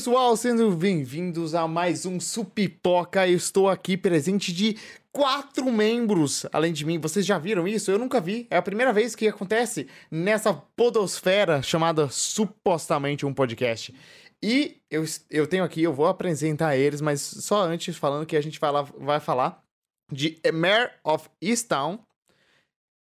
[0.00, 3.28] pessoal, sendo bem-vindos a mais um Supipoca.
[3.28, 4.78] Eu estou aqui presente de
[5.12, 6.98] quatro membros, além de mim.
[6.98, 7.90] Vocês já viram isso?
[7.90, 8.46] Eu nunca vi.
[8.50, 13.94] É a primeira vez que acontece nessa podosfera chamada supostamente um podcast.
[14.42, 18.40] E eu, eu tenho aqui, eu vou apresentar eles, mas só antes falando que a
[18.40, 19.62] gente vai, lá, vai falar
[20.10, 21.98] de Mayor of Easttown.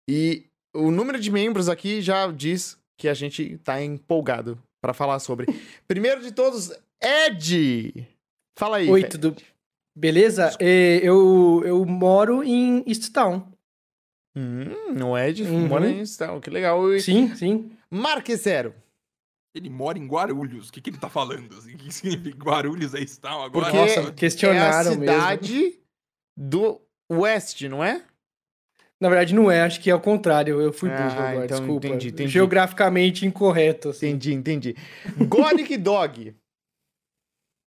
[0.09, 5.19] E o número de membros aqui já diz que a gente tá empolgado para falar
[5.19, 5.47] sobre.
[5.87, 8.07] Primeiro de todos, Ed!
[8.57, 8.89] Fala aí.
[8.89, 9.09] Oi, Ed.
[9.09, 9.35] tudo
[9.97, 10.55] beleza?
[10.59, 13.51] É, eu, eu moro em Easttown.
[14.35, 15.67] Hum, o Ed uhum.
[15.67, 16.79] mora em Easttown, que legal.
[16.99, 17.71] Sim, sim.
[17.89, 18.75] Marquezero.
[19.55, 20.69] Ele mora em Guarulhos.
[20.69, 21.57] O que, que ele tá falando?
[21.57, 21.73] Assim?
[21.77, 23.65] O que significa Guarulhos é Easttown agora?
[23.65, 25.77] Porque Nossa, questionaram é a cidade mesmo.
[26.37, 28.03] do oeste, não é?
[28.99, 30.61] Na verdade, não é, acho que é o contrário.
[30.61, 31.87] Eu fui burro ah, agora, então desculpa.
[31.87, 32.29] Entendi, entendi.
[32.29, 33.89] Geograficamente incorreto.
[33.89, 34.09] Assim.
[34.09, 34.75] Entendi, entendi.
[35.27, 36.35] Gonic Dog.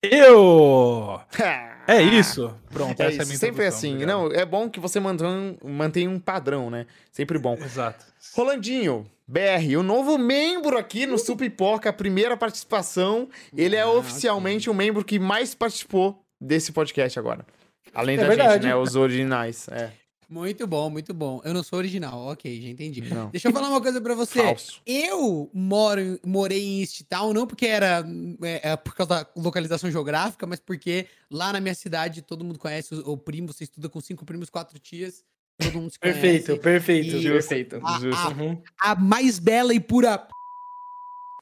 [0.04, 1.20] Eu!
[1.88, 2.54] é isso.
[2.70, 3.22] Pronto, é essa isso.
[3.22, 3.94] é a minha Sempre assim.
[3.94, 4.10] Obrigado.
[4.10, 6.86] Não, é bom que você mantém um padrão, né?
[7.12, 7.56] Sempre bom.
[7.56, 8.06] Exato.
[8.36, 13.28] Rolandinho, BR, o novo membro aqui no Supipoca, primeira participação.
[13.56, 17.46] Ele é ah, oficialmente o um membro que mais participou desse podcast agora.
[17.94, 18.54] Além é da verdade.
[18.54, 18.76] gente, né?
[18.76, 19.68] Os originais.
[19.70, 19.92] É.
[20.30, 21.42] Muito bom, muito bom.
[21.46, 23.02] Eu não sou original, ok, já entendi.
[23.02, 23.30] Não.
[23.30, 24.42] Deixa eu falar uma coisa pra você.
[24.44, 24.82] Falso.
[24.86, 28.06] Eu moro, morei em East Town, não porque era
[28.44, 32.60] é, é, por causa da localização geográfica, mas porque lá na minha cidade todo mundo
[32.60, 35.24] conhece o, o primo, você estuda com cinco primos, quatro tias.
[35.58, 36.20] Todo mundo se conhece.
[36.20, 37.82] Perfeito, perfeito, e perfeito.
[37.84, 40.28] A, a, a, mais bela e pura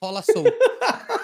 [0.01, 0.53] rola solta.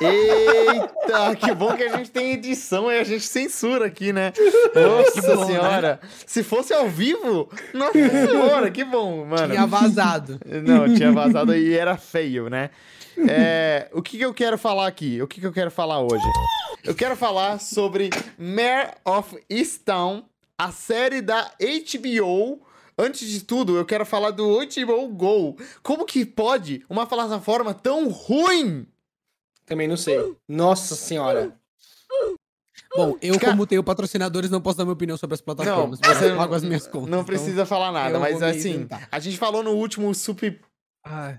[0.00, 4.32] Eita, que bom que a gente tem edição e a gente censura aqui, né?
[4.74, 5.46] Nossa bom, né?
[5.46, 6.00] senhora.
[6.02, 6.08] Né?
[6.26, 9.52] Se fosse ao vivo, nossa senhora, que bom, mano.
[9.52, 10.40] Tinha vazado.
[10.64, 12.70] Não, tinha vazado e era feio, né?
[13.28, 15.20] É, o que, que eu quero falar aqui?
[15.20, 16.24] O que, que eu quero falar hoje?
[16.82, 18.08] Eu quero falar sobre
[18.38, 20.24] Mare of Easttown,
[20.56, 22.62] a série da HBO.
[22.96, 25.56] Antes de tudo, eu quero falar do HBO Go.
[25.82, 28.86] Como que pode uma plataforma tão ruim
[29.70, 30.18] também não sei.
[30.48, 31.56] Nossa senhora.
[32.96, 36.00] Bom, eu, como tenho patrocinadores, não posso dar minha opinião sobre as plataformas.
[36.00, 37.08] Não, você paga as minhas contas.
[37.08, 40.60] Não então precisa falar nada, mas assim, a gente falou no último Super.
[41.04, 41.38] Ai.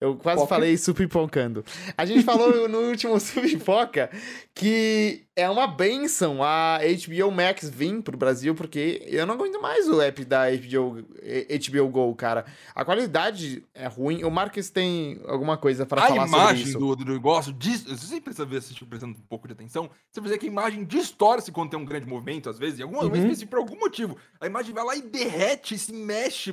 [0.00, 0.54] Eu quase Poca?
[0.54, 1.64] falei supipocando.
[1.96, 4.10] A gente falou no último Supipoca
[4.54, 9.88] que é uma benção a HBO Max vir pro Brasil, porque eu não aguento mais
[9.88, 12.44] o app da HBO, HBO Go, cara.
[12.74, 14.24] A qualidade é ruim.
[14.24, 16.36] O Marques tem alguma coisa para falar sobre isso.
[16.36, 19.52] A imagem do, do negócio, diz, você sempre precisa ver, se prestando um pouco de
[19.52, 22.82] atenção, você precisa que a imagem distorce quando tem um grande movimento, às vezes, em
[22.82, 23.10] alguma uhum.
[23.10, 24.16] vez, por algum motivo.
[24.40, 26.52] A imagem vai lá e derrete, se mexe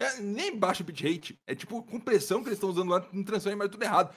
[0.00, 1.38] é, nem baixa bitrate.
[1.46, 4.14] É tipo compressão que eles estão usando lá, não transforma mais tudo errado.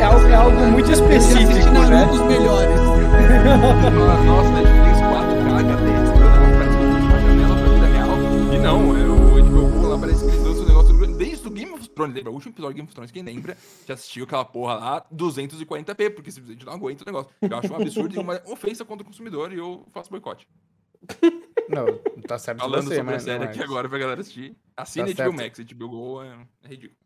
[0.00, 2.04] É algo, é algo muito específico, né?
[2.04, 2.80] Um dos melhores.
[4.26, 4.79] Nossa, Netflix
[11.90, 12.30] of Thrones, lembra?
[12.30, 13.56] O último episódio do Game of Thrones, quem lembra,
[13.86, 17.30] já assistiu aquela porra lá, 240p, porque simplesmente não aguenta o negócio.
[17.40, 20.46] Eu acho um absurdo e uma ofensa contra o consumidor e eu faço boicote.
[21.68, 21.86] Não,
[22.26, 24.56] tá certo Falando você, sobre a série aqui agora pra galera assistir.
[24.76, 26.96] Assine tá HBO Max, HBO Go é, é ridículo.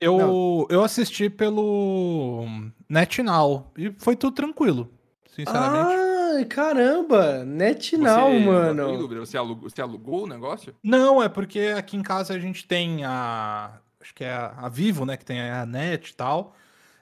[0.00, 2.46] Eu, eu assisti pelo
[2.88, 4.90] NetNow e foi tudo tranquilo,
[5.28, 5.92] sinceramente.
[6.36, 7.44] Ai, caramba!
[7.44, 9.08] NetNow, você, mano.
[9.18, 10.74] Você alugou, você alugou o negócio?
[10.82, 14.68] Não, é porque aqui em casa a gente tem a acho que é a, a
[14.68, 16.54] Vivo, né, que tem a net e tal.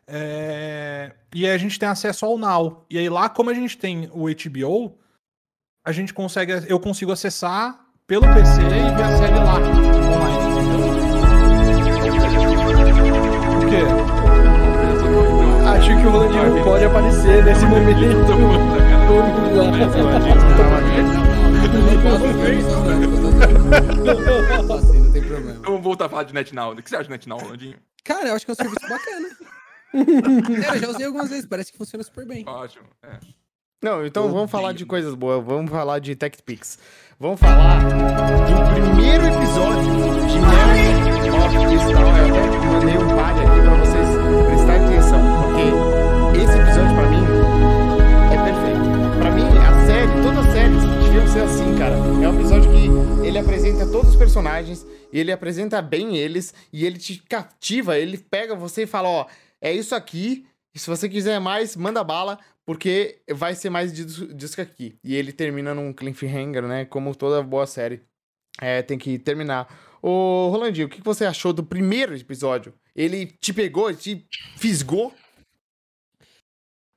[0.07, 2.85] É, e aí a gente tem acesso ao Now.
[2.89, 4.99] E aí lá, como a gente tem o HBO,
[5.85, 10.49] a gente consegue, eu consigo acessar pelo PC e ver a série lá online,
[13.55, 13.83] O quê?
[15.69, 18.01] Acho que o não pode aparecer nesse momento.
[18.01, 20.29] Não tem problema.
[24.05, 24.58] Vamos
[25.89, 26.73] voltar a falar de NetNow.
[26.73, 27.79] O que você acha de NetNow, Rolandinho?
[28.05, 29.29] Cara, eu acho que é um serviço bacana.
[30.73, 32.45] é, eu já usei algumas vezes, parece que funciona super bem.
[32.47, 33.19] Ótimo, é.
[33.83, 36.79] Não, então eu vamos falar de coisas boas, vamos falar de TechPix.
[37.21, 39.93] Vamos falar do primeiro episódio
[40.29, 42.03] de Mary of Crystal.
[42.27, 44.09] Eu até mandei um par aqui pra vocês
[44.49, 45.67] prestarem atenção, porque
[46.39, 47.25] esse episódio pra mim
[48.33, 48.87] é perfeito.
[49.21, 51.95] Pra mim, a série, todas as séries deviam ser assim, cara.
[51.95, 52.58] É um episódio
[53.39, 58.57] ele apresenta todos os personagens, ele apresenta bem eles, e ele te cativa, ele pega
[58.57, 59.27] você e fala, ó,
[59.61, 60.45] é isso aqui,
[60.75, 64.99] se você quiser mais, manda bala, porque vai ser mais disso aqui.
[65.05, 66.85] E ele termina num cliffhanger, né?
[66.85, 68.03] Como toda boa série
[68.61, 69.69] é, tem que terminar
[70.03, 72.73] Ô, Rolandinho, o que você achou do primeiro episódio?
[72.95, 74.27] Ele te pegou, te
[74.57, 75.13] fisgou?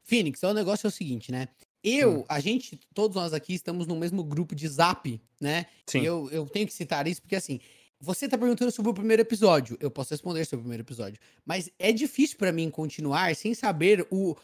[0.04, 1.48] Phoenix, o negócio é o seguinte, né?
[1.84, 2.26] Eu, hum.
[2.30, 5.66] a gente, todos nós aqui estamos no mesmo grupo de zap, né?
[5.88, 6.02] Sim.
[6.02, 7.60] Eu, eu tenho que citar isso porque, assim,
[8.00, 9.78] você tá perguntando sobre o primeiro episódio.
[9.80, 11.20] Eu posso responder sobre o primeiro episódio.
[11.46, 14.36] Mas é difícil para mim continuar sem saber o,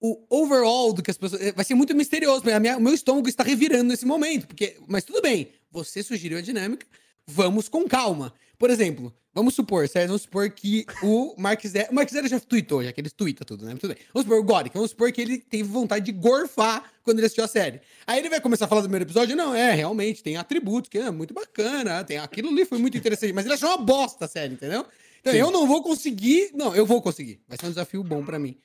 [0.00, 1.52] o overall do que as pessoas.
[1.52, 2.42] Vai ser muito misterioso.
[2.44, 4.48] O meu estômago está revirando nesse momento.
[4.48, 5.48] Porque, mas tudo bem.
[5.70, 6.86] Você sugeriu a dinâmica.
[7.26, 8.32] Vamos com calma.
[8.58, 10.08] Por exemplo, vamos supor, certo?
[10.08, 11.90] Vamos supor que o Mark Zero.
[11.90, 13.74] O Mark Zero já tweetou, já que ele twitta tudo, né?
[13.74, 14.02] Tudo bem.
[14.12, 14.74] Vamos supor o Goric.
[14.74, 17.80] Vamos supor que ele teve vontade de gorfar quando ele assistiu a série.
[18.06, 19.36] Aí ele vai começar a falar do primeiro episódio.
[19.36, 22.04] Não, é, realmente, tem atributos que é muito bacana.
[22.04, 23.32] Tem aquilo ali foi muito interessante.
[23.32, 24.86] Mas ele achou uma bosta a série, entendeu?
[25.20, 25.38] Então Sim.
[25.38, 26.50] eu não vou conseguir.
[26.54, 27.40] Não, eu vou conseguir.
[27.48, 28.56] Vai ser um desafio bom para mim.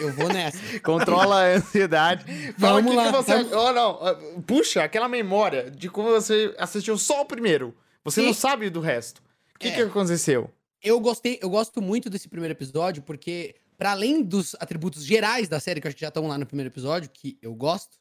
[0.00, 0.58] Eu vou nessa.
[0.80, 2.24] Controla a ansiedade.
[2.58, 3.06] Fala Vamos lá.
[3.06, 3.54] Que você...
[3.54, 4.42] oh, não.
[4.42, 7.74] Puxa, aquela memória de como você assistiu só o primeiro.
[8.04, 8.26] Você Sim.
[8.26, 9.22] não sabe do resto.
[9.54, 9.72] O que, é.
[9.72, 10.50] que aconteceu?
[10.82, 15.60] Eu gostei, eu gosto muito desse primeiro episódio, porque, para além dos atributos gerais da
[15.60, 18.00] série, que acho que já estão lá no primeiro episódio, que eu gosto,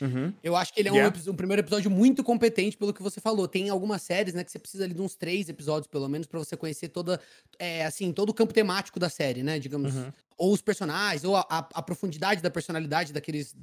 [0.00, 0.32] Uhum.
[0.42, 1.16] Eu acho que ele é yeah.
[1.26, 3.46] um, um, primeiro episódio muito competente pelo que você falou.
[3.46, 6.38] Tem algumas séries, né, que você precisa ali de uns três episódios, pelo menos, para
[6.38, 7.20] você conhecer toda,
[7.58, 9.94] é, assim, todo o campo temático da série, né, digamos.
[9.94, 10.12] Uhum.
[10.36, 13.54] Ou os personagens, ou a, a, a, profundidade da personalidade daqueles,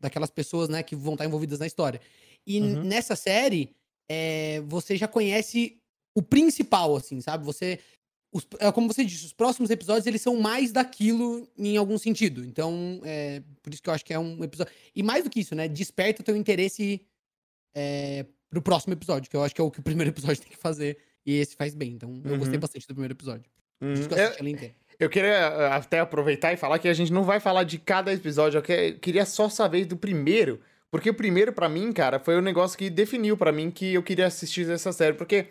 [0.00, 2.00] daquelas pessoas, né, que vão estar envolvidas na história.
[2.46, 2.82] E uhum.
[2.82, 3.76] nessa série,
[4.08, 5.78] é, você já conhece
[6.14, 7.44] o principal, assim, sabe?
[7.44, 7.78] Você.
[8.30, 12.44] Os, é como você disse, os próximos episódios eles são mais daquilo em algum sentido.
[12.44, 14.72] Então, é, por isso que eu acho que é um episódio.
[14.94, 15.66] E mais do que isso, né?
[15.66, 17.00] Desperta teu interesse
[17.74, 20.50] é, pro próximo episódio, que eu acho que é o que o primeiro episódio tem
[20.50, 20.98] que fazer.
[21.24, 21.92] E esse faz bem.
[21.92, 22.38] Então, eu uhum.
[22.38, 23.50] gostei bastante do primeiro episódio.
[23.80, 23.92] Uhum.
[23.92, 27.12] Por isso que eu assisti eu, eu queria até aproveitar e falar que a gente
[27.12, 28.58] não vai falar de cada episódio.
[28.58, 32.42] Eu queria só saber do primeiro porque o primeiro, para mim, cara, foi o um
[32.42, 35.14] negócio que definiu para mim que eu queria assistir essa série.
[35.14, 35.48] Porque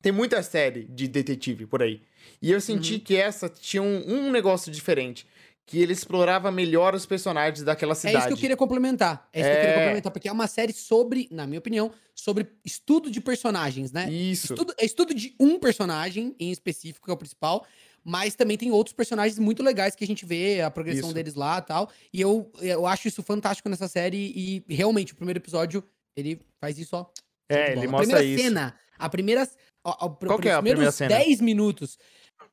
[0.00, 2.00] tem muita série de detetive por aí.
[2.40, 3.00] E eu senti uhum.
[3.00, 5.26] que essa tinha um, um, negócio diferente.
[5.66, 8.16] Que ele explorava melhor os personagens daquela cidade.
[8.16, 9.28] É isso que eu queria complementar.
[9.32, 9.52] É isso é...
[9.52, 9.78] que eu queria é.
[9.78, 10.12] complementar.
[10.12, 14.10] Porque é uma série sobre, na minha opinião, sobre estudo de personagens, né?
[14.10, 14.54] Isso.
[14.54, 17.66] Estudo, é estudo de um personagem em específico, que é o principal.
[18.04, 21.14] Mas também tem outros personagens muito legais que a gente vê, a progressão isso.
[21.14, 21.90] deles lá e tal.
[22.12, 24.32] E eu, eu acho isso fantástico nessa série.
[24.34, 25.84] E realmente, o primeiro episódio,
[26.16, 27.06] ele faz isso, ó.
[27.48, 29.48] É, ele mostra a primeira cena, a primeira.
[29.84, 31.16] Ó, ó, Qual que é a primeira cena?
[31.16, 31.98] 10 minutos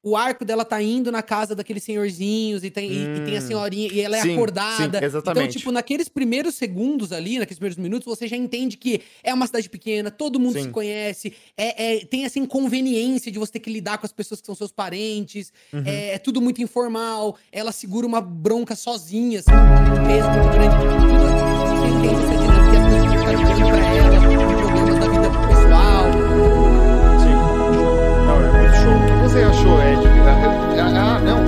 [0.07, 3.37] o arco dela tá indo na casa daqueles senhorzinhos e tem, hum, e, e, tem
[3.37, 3.47] a hum.
[3.47, 4.77] senhorinha e ela é sim, acordada.
[4.77, 5.43] Sim, então, exatamente.
[5.43, 9.45] Então, tipo, naqueles primeiros segundos ali, naqueles primeiros minutos, você já entende que é uma
[9.45, 10.63] cidade pequena, todo mundo sim.
[10.63, 14.39] se conhece, é, é, tem essa inconveniência de você ter que lidar com as pessoas
[14.39, 15.83] que são seus parentes, uhum.
[15.85, 20.77] é, é, tudo muito informal, ela segura uma bronca sozinha, assim, um peso muito grande.
[21.77, 22.57] Você entende essa dinâmica
[23.27, 24.06] pessoas estão pra ela,
[29.37, 30.01] você achou, Ed?
[30.25, 31.39] Ah, ah, não,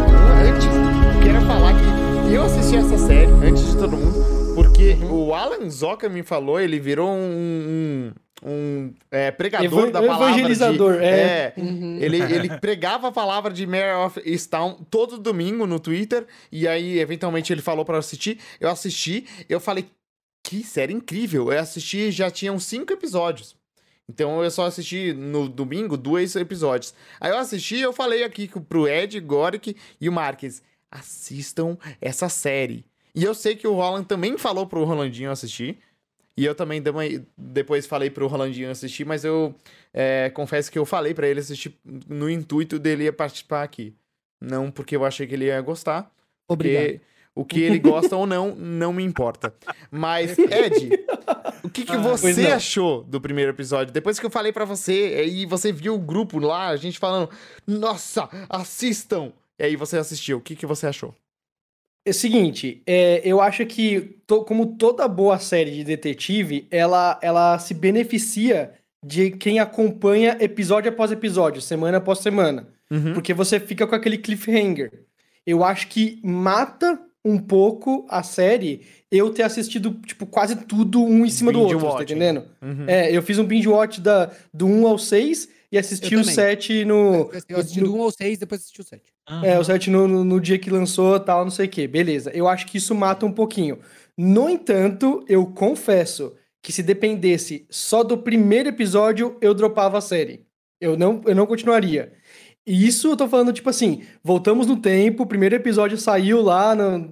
[0.47, 5.27] antes, eu quero falar que eu assisti essa série antes de todo mundo, porque uhum.
[5.27, 8.13] o Alan Zoka me falou, ele virou um,
[8.45, 10.27] um, um é, pregador Evan da palavra.
[10.27, 11.09] Evangelizador, de, é.
[11.09, 11.97] é uhum.
[11.99, 16.99] ele, ele pregava a palavra de Mare of Easttown todo domingo no Twitter, e aí,
[16.99, 18.37] eventualmente, ele falou para assistir.
[18.59, 19.87] Eu assisti, eu falei,
[20.43, 21.51] que série incrível.
[21.51, 23.58] Eu assisti, já tinham cinco episódios.
[24.09, 26.95] Então eu só assisti no domingo dois episódios.
[27.21, 32.27] Aí eu assisti e eu falei aqui pro Ed, Goric e o Marques, assistam essa
[32.27, 32.83] série.
[33.13, 35.77] E eu sei que o Roland também falou pro Rolandinho assistir.
[36.35, 36.81] E eu também
[37.37, 39.53] depois falei pro Rolandinho assistir, mas eu
[39.93, 43.93] é, confesso que eu falei para ele assistir no intuito dele participar aqui.
[44.41, 46.09] Não porque eu achei que ele ia gostar.
[46.47, 47.01] Obrigado.
[47.35, 49.53] O que ele gosta ou não, não me importa.
[49.89, 50.89] Mas, Ed,
[51.63, 53.93] o que, que ah, você achou do primeiro episódio?
[53.93, 57.29] Depois que eu falei para você, e você viu o grupo lá, a gente falando,
[57.65, 59.31] nossa, assistam!
[59.57, 61.13] E aí você assistiu, o que, que você achou?
[62.05, 67.19] É o seguinte, é, eu acho que, to, como toda boa série de detetive, ela,
[67.21, 68.73] ela se beneficia
[69.05, 72.67] de quem acompanha episódio após episódio, semana após semana.
[72.89, 73.13] Uhum.
[73.13, 75.05] Porque você fica com aquele cliffhanger.
[75.45, 81.25] Eu acho que mata um pouco a série eu ter assistido, tipo, quase tudo um
[81.25, 82.45] em cima binge do outro, watch, tá entendendo?
[82.61, 82.85] Uhum.
[82.87, 86.85] É, eu fiz um binge watch da, do 1 ao 6 e assisti o 7
[86.85, 87.31] no...
[87.47, 89.01] Eu assisti no, do 1 ao 6 depois assisti o 7.
[89.29, 89.45] Uhum.
[89.45, 91.87] É, o 7 no, no, no, dia que lançou tal, não sei o que.
[91.87, 93.79] Beleza, eu acho que isso mata um pouquinho.
[94.17, 100.45] No entanto, eu confesso que se dependesse só do primeiro episódio, eu dropava a série.
[100.79, 102.13] Eu não, eu não continuaria.
[102.71, 107.09] Isso eu tô falando, tipo assim, voltamos no tempo, o primeiro episódio saiu lá no,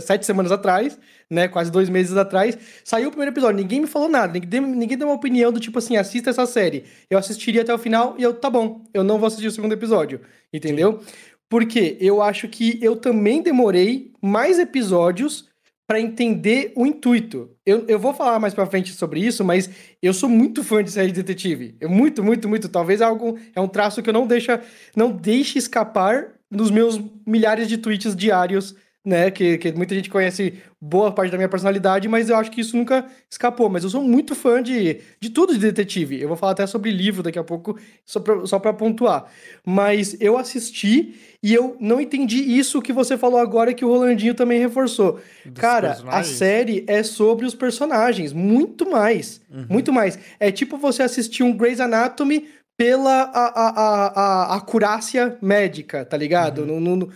[0.00, 0.98] sete semanas atrás,
[1.30, 1.48] né?
[1.48, 2.58] Quase dois meses atrás.
[2.84, 5.78] Saiu o primeiro episódio, ninguém me falou nada, ninguém, ninguém deu uma opinião do tipo
[5.78, 6.84] assim, assista essa série.
[7.08, 9.72] Eu assistiria até o final e eu, tá bom, eu não vou assistir o segundo
[9.72, 10.20] episódio,
[10.52, 11.00] entendeu?
[11.00, 11.06] Sim.
[11.48, 15.51] Porque eu acho que eu também demorei mais episódios
[15.92, 17.50] para entender o intuito.
[17.66, 19.68] Eu, eu vou falar mais para frente sobre isso, mas
[20.00, 21.76] eu sou muito fã de série de detetive.
[21.78, 22.66] Eu muito, muito, muito.
[22.66, 24.62] Talvez é algo é um traço que eu não deixa
[24.96, 29.30] não deixe escapar nos meus milhares de tweets diários né?
[29.30, 32.76] Que, que muita gente conhece boa parte da minha personalidade, mas eu acho que isso
[32.76, 33.68] nunca escapou.
[33.68, 36.20] Mas eu sou muito fã de, de tudo de detetive.
[36.20, 39.26] Eu vou falar até sobre livro daqui a pouco, só pra, só pra pontuar.
[39.64, 44.34] Mas eu assisti e eu não entendi isso que você falou agora que o Rolandinho
[44.34, 45.20] também reforçou.
[45.44, 49.40] Dos Cara, a série é sobre os personagens, muito mais.
[49.50, 49.66] Uhum.
[49.68, 50.18] Muito mais.
[50.38, 52.48] É tipo você assistir um Grey's Anatomy
[52.82, 56.64] pela a, a, a, acurácia médica, tá ligado?
[56.64, 57.08] Uhum.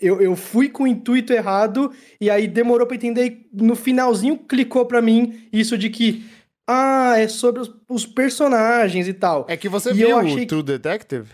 [0.00, 4.38] Eu, eu fui com o intuito errado e aí demorou pra entender e no finalzinho
[4.38, 6.24] clicou pra mim isso de que
[6.66, 9.44] ah, é sobre os, os personagens e tal.
[9.46, 11.28] É que você e viu o True Detective?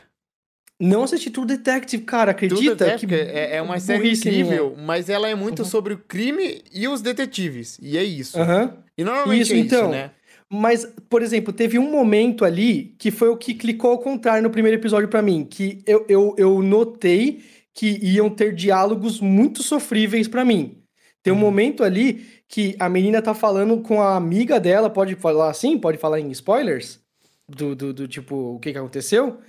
[0.81, 2.75] Não assisti True Detective, cara, acredita?
[2.75, 5.69] Detective que é, é uma série incrível, mas ela é muito uhum.
[5.69, 7.79] sobre o crime e os detetives.
[7.81, 8.37] E é isso.
[8.37, 8.73] Uhum.
[8.99, 10.11] E normalmente isso, é isso, então, né?
[10.51, 14.51] Mas, por exemplo, teve um momento ali que foi o que clicou ao contrário no
[14.51, 17.43] primeiro episódio para mim, que eu, eu, eu notei
[17.75, 20.83] que iam ter diálogos muito sofríveis para mim.
[21.23, 21.43] Tem um uhum.
[21.43, 25.77] momento ali que a menina tá falando com a amiga dela, pode falar assim?
[25.77, 27.01] Pode falar em spoilers?
[27.49, 29.41] Do, do, do tipo, o que que aconteceu?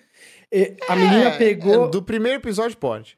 [0.51, 1.89] E a é, menina pegou.
[1.89, 3.17] Do primeiro episódio pode.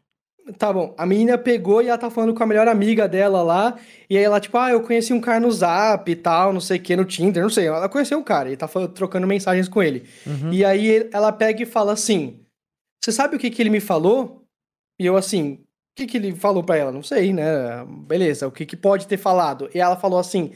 [0.58, 0.94] Tá bom.
[0.98, 3.78] A menina pegou e ela tá falando com a melhor amiga dela lá.
[4.10, 6.78] E aí ela, tipo, ah, eu conheci um cara no Zap e tal, não sei
[6.78, 7.68] o que, no Tinder, não sei.
[7.68, 10.06] Ela conheceu um cara e tá falando, trocando mensagens com ele.
[10.26, 10.52] Uhum.
[10.52, 12.40] E aí ela pega e fala assim:
[13.02, 14.44] Você sabe o que, que ele me falou?
[15.00, 15.60] E eu assim, o
[15.96, 16.92] que, que ele falou para ela?
[16.92, 17.86] Não sei, né?
[18.08, 19.70] Beleza, o que, que pode ter falado?
[19.74, 20.52] E ela falou assim: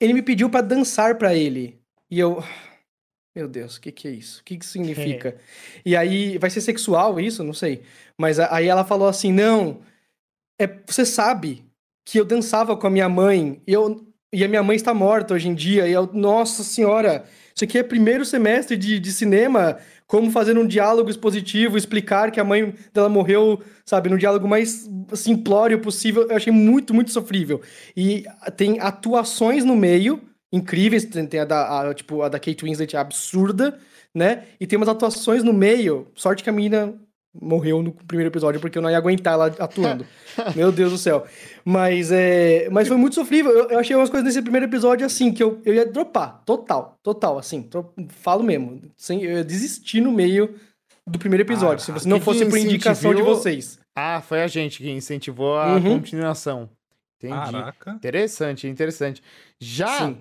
[0.00, 1.80] Ele me pediu para dançar para ele.
[2.10, 2.42] E eu.
[3.34, 4.40] Meu Deus, o que, que é isso?
[4.40, 5.30] O que, que significa?
[5.30, 5.36] É.
[5.86, 7.42] E aí, vai ser sexual isso?
[7.42, 7.82] Não sei.
[8.18, 9.80] Mas aí ela falou assim: não,
[10.60, 11.64] é, você sabe
[12.04, 15.32] que eu dançava com a minha mãe e, eu, e a minha mãe está morta
[15.32, 15.88] hoje em dia.
[15.88, 17.24] E eu, nossa senhora,
[17.54, 19.78] isso aqui é primeiro semestre de, de cinema.
[20.06, 24.90] Como fazer um diálogo expositivo, explicar que a mãe dela morreu, sabe, no diálogo mais
[25.14, 26.28] simplório possível.
[26.28, 27.62] Eu achei muito, muito sofrível.
[27.96, 28.24] E
[28.58, 30.20] tem atuações no meio
[30.52, 31.04] incríveis.
[31.04, 33.78] Tem a da, a, tipo, a da Kate Winslet absurda,
[34.14, 34.44] né?
[34.60, 36.06] E tem umas atuações no meio.
[36.14, 36.94] Sorte que a menina
[37.40, 40.06] morreu no primeiro episódio porque eu não ia aguentar ela atuando.
[40.54, 41.26] Meu Deus do céu.
[41.64, 43.50] Mas, é, mas foi muito sofrível.
[43.52, 46.42] Eu, eu, achei umas coisas nesse primeiro episódio assim que eu, eu ia dropar.
[46.44, 47.62] Total, total, assim.
[47.62, 48.82] Tô, falo mesmo.
[48.96, 50.54] Sem, eu ia desistir no meio
[51.06, 51.76] do primeiro episódio.
[51.76, 53.78] Ah, se você não fosse por indicação de vocês.
[53.94, 55.98] Ah, foi a gente que incentivou a uhum.
[55.98, 56.68] continuação.
[57.16, 57.34] Entendi.
[57.34, 57.90] Caraca.
[57.92, 59.22] Interessante, interessante.
[59.60, 60.18] Já Sim.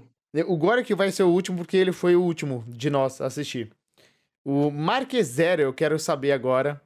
[0.47, 3.71] O Gore que vai ser o último porque ele foi o último de nós assistir.
[4.43, 6.81] O Marquezero, eu quero saber agora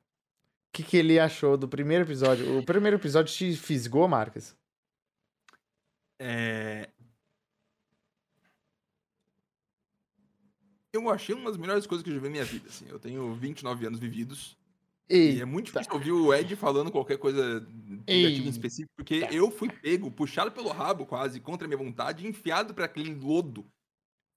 [0.75, 2.57] que, que ele achou do primeiro episódio.
[2.57, 4.55] O primeiro episódio te fisgou, Marcas?
[6.19, 6.89] É...
[10.91, 12.67] Eu achei uma das melhores coisas que eu já vi na minha vida.
[12.67, 12.85] Assim.
[12.89, 14.57] Eu tenho 29 anos vividos.
[15.09, 17.59] E é muito difícil ouvir o Ed falando qualquer coisa
[18.07, 22.27] negativa em específico, porque eu fui pego, puxado pelo rabo quase, contra a minha vontade,
[22.27, 23.65] enfiado para aquele lodo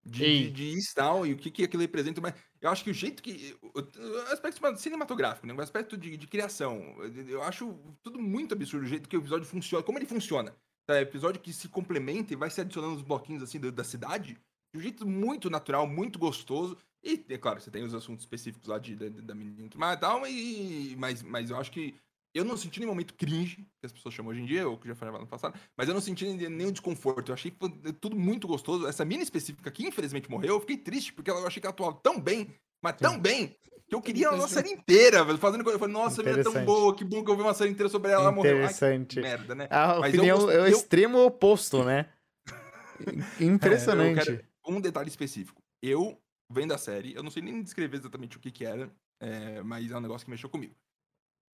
[0.05, 2.95] de, de, de tal e o que, que aquilo representa, mas eu acho que o
[2.95, 3.57] jeito que.
[3.63, 5.55] O, o aspecto cinematográfico, né?
[5.55, 6.97] O aspecto de, de, criação.
[7.29, 10.55] Eu acho tudo muito absurdo o jeito que o episódio funciona, como ele funciona.
[10.87, 11.01] Tá?
[11.01, 14.39] episódio que se complementa e vai se adicionando os bloquinhos assim da, da cidade,
[14.73, 16.79] de um jeito muito natural, muito gostoso.
[17.03, 20.27] E, é claro, você tem os assuntos específicos lá de, da, da menina e tal,
[20.27, 21.95] e, mas, mas eu acho que
[22.35, 24.87] eu não senti nenhum momento cringe, que as pessoas chamam hoje em dia, ou que
[24.87, 27.31] já falava no passado, mas eu não senti nenhum desconforto.
[27.31, 27.53] Eu achei
[28.01, 28.87] tudo muito gostoso.
[28.87, 31.99] Essa mina específica que infelizmente morreu, eu fiquei triste, porque eu achei que ela atuava
[32.03, 33.57] tão bem, mas tão bem,
[33.89, 35.77] que eu queria uma série inteira, fazendo coisa.
[35.77, 37.71] Eu falei, nossa, a mina é tão boa, que bom que eu vi uma série
[37.71, 38.59] inteira sobre ela, ela morreu.
[38.59, 39.21] Interessante.
[39.21, 39.67] merda, né?
[39.71, 40.77] A mas opinião eu, é o eu...
[40.77, 42.07] extremo oposto, né?
[43.41, 44.31] Impressionante.
[44.31, 45.63] É, um detalhe específico.
[45.83, 48.91] Eu, vendo a série, eu não sei nem descrever exatamente o que que era,
[49.21, 50.75] é, mas é um negócio que mexeu comigo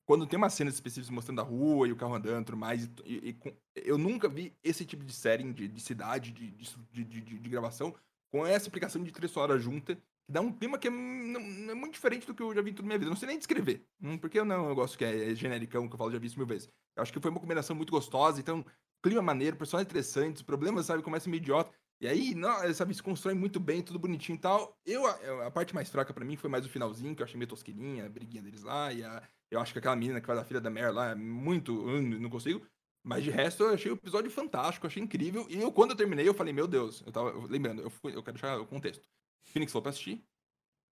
[0.06, 3.30] quando tem uma cena específica mostrando a rua e o carro andando tudo mais, e,
[3.30, 7.48] e, eu nunca vi esse tipo de série de, de cidade, de, de, de, de,
[7.48, 7.94] gravação,
[8.30, 11.94] com essa aplicação de trilha sonora junta, que dá um clima que é, é, muito
[11.94, 13.08] diferente do que eu já vi em toda a minha vida.
[13.08, 15.88] Eu não sei nem descrever, hum, porque eu não eu gosto que é, é genericão,
[15.88, 16.68] que eu falo já vi isso mil vezes.
[16.96, 18.64] Eu acho que foi uma combinação muito gostosa, então,
[19.02, 21.72] clima maneiro, personagens interessantes, problemas, sabe, começa meio idiota.
[22.04, 24.78] E aí, não, sabe, se constrói muito bem, tudo bonitinho e tal.
[24.84, 27.38] Eu, a, a parte mais fraca para mim foi mais o finalzinho, que eu achei
[27.38, 28.92] meio tosqueirinha, a briguinha deles lá.
[28.92, 31.14] E a, eu acho que aquela menina que faz a filha da Mare lá é
[31.14, 31.72] muito.
[31.72, 32.60] não consigo.
[33.02, 35.46] Mas de resto, eu achei o episódio fantástico, achei incrível.
[35.48, 37.32] E eu, quando eu terminei, eu falei, meu Deus, eu tava.
[37.48, 39.08] Lembrando, eu, fui, eu quero deixar o contexto.
[39.46, 40.22] Phoenix falou pra assistir.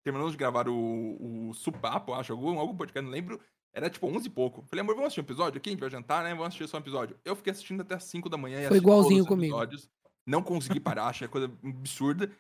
[0.03, 3.39] Terminamos de gravar o, o Supapo, acho, algum, algum podcast, não lembro.
[3.75, 4.63] Era tipo 11 e pouco.
[4.63, 5.69] Falei, amor, vamos assistir um episódio aqui?
[5.69, 6.31] A gente vai jantar, né?
[6.31, 7.19] Vamos assistir só um episódio.
[7.23, 8.67] Eu fiquei assistindo até as 5 da manhã.
[8.69, 9.55] Foi igualzinho comigo.
[9.55, 9.91] Episódios.
[10.27, 12.31] Não consegui parar, achei coisa absurda.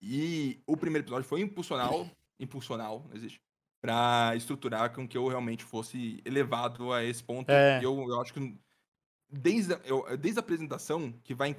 [0.00, 2.08] E o primeiro episódio foi impulsional.
[2.38, 3.40] Impulsional, não existe.
[3.80, 7.50] Pra estruturar com que eu realmente fosse elevado a esse ponto.
[7.50, 7.78] É.
[7.82, 8.58] Eu, eu acho que
[9.30, 11.56] desde a, eu, desde a apresentação, que vai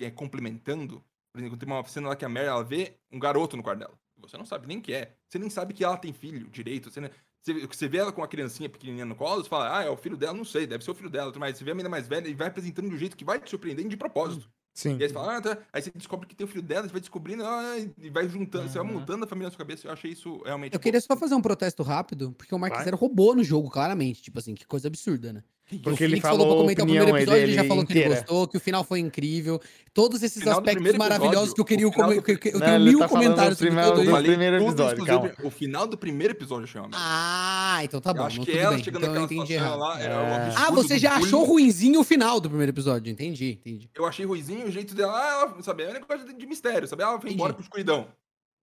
[0.00, 3.56] é, complementando, por exemplo, tem uma cena lá que a Mary ela vê um garoto
[3.56, 3.98] no quarto dela.
[4.18, 5.14] Você não sabe nem que é.
[5.28, 6.90] Você nem sabe que ela tem filho direito.
[6.90, 7.10] Você, não,
[7.40, 9.96] você, você vê ela com uma criancinha pequenininha no colo, você fala, ah, é o
[9.96, 11.32] filho dela, não sei, deve ser o filho dela.
[11.38, 13.38] Mas você vê a menina mais velha e vai apresentando de um jeito que vai
[13.38, 14.50] te surpreendendo de propósito.
[14.76, 14.98] Sim.
[14.98, 15.58] E aí você fala, ah, tá.
[15.72, 18.64] Aí você descobre que tem o filho dela, você vai descobrindo, ah, e vai juntando,
[18.64, 18.70] uhum.
[18.70, 19.86] você vai montando a família na sua cabeça.
[19.86, 20.74] Eu achei isso realmente.
[20.74, 24.20] Eu queria só fazer um protesto rápido, porque o Mark Zero roubou no jogo, claramente.
[24.20, 25.42] Tipo assim, que coisa absurda, né?
[25.82, 28.00] Porque ele falou, falou pra comentar o primeiro episódio, ele já falou inteira.
[28.02, 29.60] que ele gostou, que o final foi incrível.
[29.92, 32.22] Todos esses final aspectos maravilhosos que eu queria comentar.
[32.22, 34.22] Que, eu, eu tenho mil tá comentários sobre tudo isso.
[34.22, 35.32] primeiro episódio, calma.
[35.42, 36.90] O final do primeiro episódio chama.
[36.92, 38.20] Ah, então tá bom.
[38.20, 38.84] Eu acho que ela bem.
[38.84, 40.54] chegando então, naquela situação lá era um é.
[40.56, 43.10] Ah, você já achou ruinzinho o final do primeiro episódio.
[43.10, 43.90] Entendi, entendi.
[43.92, 47.02] Eu achei ruinzinho o jeito dela, ah, ela, sabe, é um negócio de mistério, sabe?
[47.02, 48.06] Ela foi embora pro escuridão.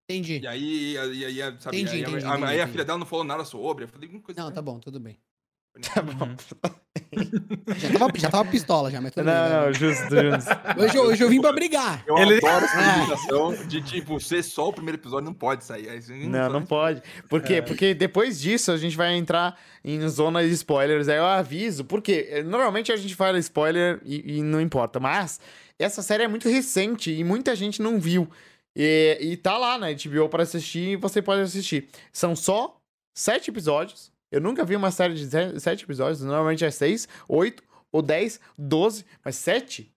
[0.09, 0.39] Entendi.
[0.39, 3.05] E aí, e aí, sabe, entendi, aí, entendi, aí, entendi, aí a filha dela não
[3.05, 3.85] falou nada sobre.
[3.85, 5.17] Eu falei, coisa Não, tá bom, tudo bem.
[5.81, 6.29] Tá bom.
[7.77, 9.73] já, tava, já tava pistola, já, mas tudo Não, bem, não, né?
[9.73, 10.51] justo, justo.
[10.79, 12.03] Hoje, hoje eu vim pra brigar.
[12.05, 12.37] Eu Ele...
[12.37, 15.87] adoro essa limitação de, tipo, ser só o primeiro episódio, não pode sair.
[16.27, 17.01] Não, não, não pode.
[17.27, 17.55] Por quê?
[17.55, 17.61] É.
[17.61, 21.07] Porque depois disso a gente vai entrar em zona de spoilers.
[21.07, 25.39] Aí eu aviso, porque normalmente a gente fala spoiler e, e não importa, mas
[25.79, 28.29] essa série é muito recente e muita gente não viu.
[28.75, 31.87] E, e tá lá na HBO para assistir e você pode assistir.
[32.11, 32.77] São só
[33.15, 38.01] sete episódios eu nunca vi uma série de sete episódios, normalmente é seis, oito ou
[38.01, 39.93] dez, doze, mas sete?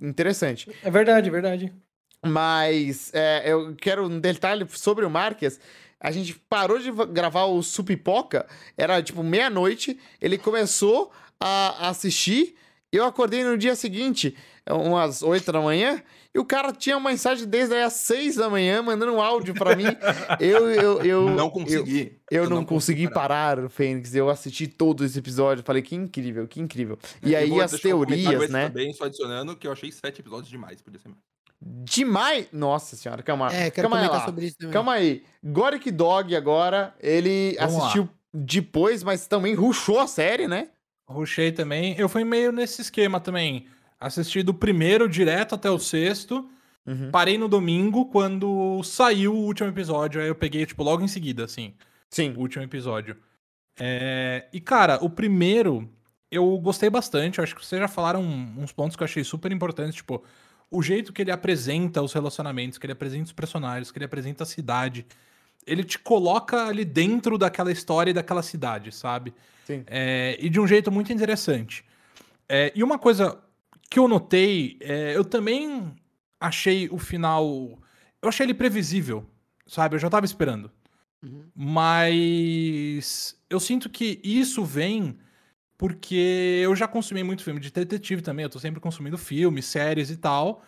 [0.00, 0.68] Interessante.
[0.82, 1.72] É verdade, é verdade.
[2.26, 5.60] Mas é, eu quero um detalhe sobre o Marques.
[6.00, 8.44] A gente parou de gravar o Supipoca,
[8.76, 12.56] era tipo meia-noite, ele começou a assistir,
[12.90, 14.36] eu acordei no dia seguinte,
[14.68, 16.02] umas oito da manhã,
[16.34, 19.76] e o cara tinha uma mensagem desde as seis da manhã, mandando um áudio para
[19.76, 19.84] mim.
[20.40, 21.30] Eu, eu, eu.
[21.30, 22.18] Não consegui.
[22.30, 23.56] Eu, eu, eu não, não, consegui parar.
[23.56, 24.14] parar, Fênix.
[24.14, 25.62] Eu assisti todo esse episódio.
[25.62, 26.98] Falei, que incrível, que incrível.
[27.22, 28.68] E aí as teorias, né?
[28.68, 31.20] Também, só adicionando que eu achei sete episódios demais, podia ser mais.
[31.60, 32.48] Demais!
[32.50, 33.52] Nossa senhora, calma.
[33.52, 34.72] É, quero calma comentar sobre isso também.
[34.72, 35.22] Calma aí.
[35.44, 38.08] Goric Dog agora, ele Vamos assistiu lá.
[38.32, 40.68] depois, mas também ruxou a série, né?
[41.06, 41.94] Ruxei também.
[41.98, 43.66] Eu fui meio nesse esquema também.
[44.02, 46.48] Assisti do primeiro direto até o sexto.
[46.84, 47.10] Uhum.
[47.12, 50.20] Parei no domingo quando saiu o último episódio.
[50.20, 51.72] Aí eu peguei, tipo, logo em seguida, assim.
[52.10, 52.34] Sim.
[52.36, 53.16] O último episódio.
[53.78, 54.48] É...
[54.52, 55.88] E, cara, o primeiro
[56.30, 57.38] eu gostei bastante.
[57.38, 59.94] Eu acho que vocês já falaram uns pontos que eu achei super importantes.
[59.94, 60.24] Tipo,
[60.68, 64.42] o jeito que ele apresenta os relacionamentos, que ele apresenta os personagens, que ele apresenta
[64.42, 65.06] a cidade.
[65.64, 69.32] Ele te coloca ali dentro daquela história e daquela cidade, sabe?
[69.64, 69.84] Sim.
[69.86, 70.36] É...
[70.40, 71.84] E de um jeito muito interessante.
[72.48, 72.72] É...
[72.74, 73.38] E uma coisa
[73.92, 75.94] que eu notei, é, eu também
[76.40, 77.78] achei o final.
[78.20, 79.28] Eu achei ele previsível,
[79.66, 79.96] sabe?
[79.96, 80.70] Eu já tava esperando.
[81.22, 81.44] Uhum.
[81.54, 85.18] Mas eu sinto que isso vem
[85.76, 88.44] porque eu já consumi muito filme de detetive também.
[88.44, 90.62] Eu tô sempre consumindo filmes, séries e tal.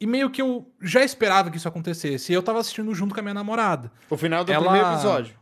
[0.00, 2.32] E meio que eu já esperava que isso acontecesse.
[2.32, 3.92] E eu tava assistindo junto com a minha namorada.
[4.08, 4.64] O final do Ela...
[4.64, 5.38] primeiro episódio.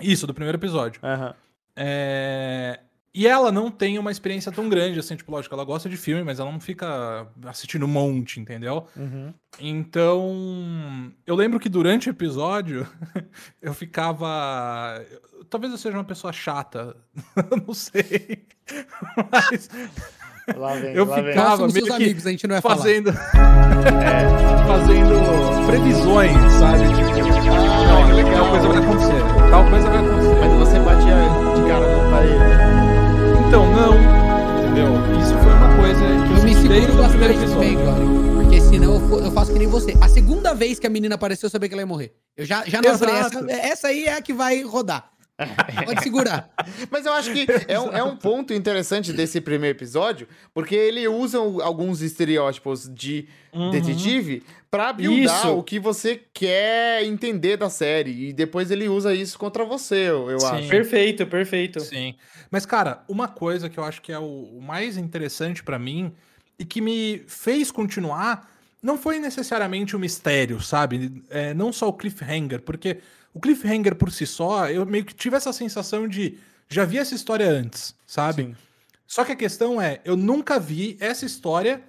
[0.00, 1.00] Isso, do primeiro episódio.
[1.02, 1.34] Uhum.
[1.76, 2.80] É...
[3.12, 6.22] E ela não tem uma experiência tão grande, assim, tipo, lógico, ela gosta de filme,
[6.22, 8.86] mas ela não fica assistindo um monte, entendeu?
[8.96, 9.34] Uhum.
[9.58, 12.86] Então, eu lembro que durante o episódio,
[13.60, 15.04] eu ficava.
[15.48, 16.96] Talvez eu seja uma pessoa chata,
[17.66, 18.46] não sei.
[19.32, 19.68] Mas.
[20.56, 21.82] Lá vem, eu lá ficava vem.
[21.82, 23.14] meio amigos, a gente não é fazendo, é,
[24.66, 26.86] fazendo previsões, sabe?
[26.88, 30.34] Tipo, ah, não, tal coisa vai acontecer, tal coisa vai acontecer.
[30.40, 31.39] Mas você batia
[35.60, 38.06] uma coisa que eu, eu me seguro bastante bem, Glória.
[38.34, 39.94] Porque senão eu, eu, faço que nem você.
[40.00, 42.14] A segunda vez que a menina apareceu, eu sabia que ela ia morrer.
[42.36, 45.10] Eu já, já não falei, essa, essa aí é a que vai rodar.
[45.84, 46.50] Pode segurar.
[46.90, 51.06] Mas eu acho que é um, é um ponto interessante desse primeiro episódio, porque ele
[51.08, 53.70] usa alguns estereótipos de uhum.
[53.70, 55.56] detetive pra buildar isso.
[55.56, 58.28] o que você quer entender da série.
[58.28, 60.68] E depois ele usa isso contra você, eu, eu acho.
[60.68, 61.80] Perfeito, perfeito.
[61.80, 62.14] Sim.
[62.50, 66.12] Mas, cara, uma coisa que eu acho que é o, mais interessante para mim
[66.58, 68.48] e que me fez continuar
[68.82, 71.22] não foi necessariamente um mistério, sabe?
[71.28, 72.98] É, não só o cliffhanger, porque
[73.32, 76.38] o cliffhanger por si só, eu meio que tive essa sensação de
[76.68, 78.44] já vi essa história antes, sabe?
[78.44, 78.56] Sim.
[79.06, 81.82] Só que a questão é, eu nunca vi essa história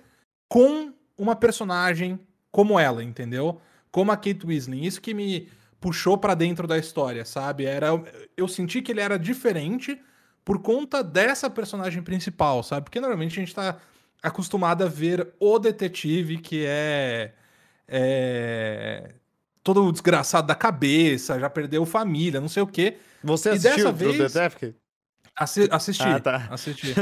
[0.48, 2.20] com uma personagem
[2.52, 3.62] como ela, entendeu?
[3.92, 4.86] Como a Kate Weasley.
[4.86, 5.48] Isso que me
[5.80, 7.66] puxou para dentro da história, sabe?
[7.66, 7.90] Era
[8.36, 10.00] eu senti que ele era diferente
[10.44, 12.86] por conta dessa personagem principal, sabe?
[12.86, 13.78] Porque normalmente a gente tá
[14.22, 17.34] acostumado a ver o detetive que é,
[17.88, 19.14] é
[19.64, 22.98] todo desgraçado da cabeça, já perdeu família, não sei o quê.
[23.24, 24.36] Você assistiu o vez...
[25.36, 26.04] Assi assisti.
[26.04, 26.48] Ah, tá.
[26.50, 26.94] Assisti.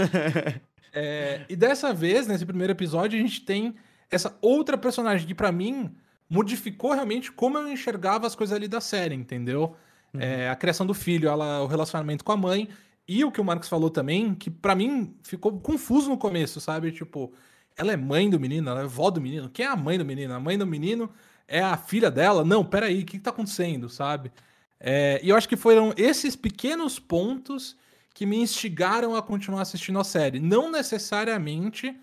[0.93, 3.75] é, e dessa vez, nesse primeiro episódio, a gente tem
[4.09, 5.95] essa outra personagem que, para mim,
[6.29, 9.75] modificou realmente como eu enxergava as coisas ali da série, entendeu?
[10.13, 10.21] Uhum.
[10.21, 12.69] É, a criação do filho, ela, o relacionamento com a mãe.
[13.07, 16.91] E o que o Marcos falou também, que para mim ficou confuso no começo, sabe?
[16.91, 17.33] Tipo,
[17.75, 19.49] ela é mãe do menino, ela é vó do menino.
[19.49, 20.33] Quem é a mãe do menino?
[20.33, 21.09] A mãe do menino
[21.49, 22.45] é a filha dela?
[22.45, 24.31] Não, peraí, o que, que tá acontecendo, sabe?
[24.79, 27.75] É, e eu acho que foram esses pequenos pontos
[28.13, 30.39] que me instigaram a continuar assistindo a série.
[30.39, 31.99] Não necessariamente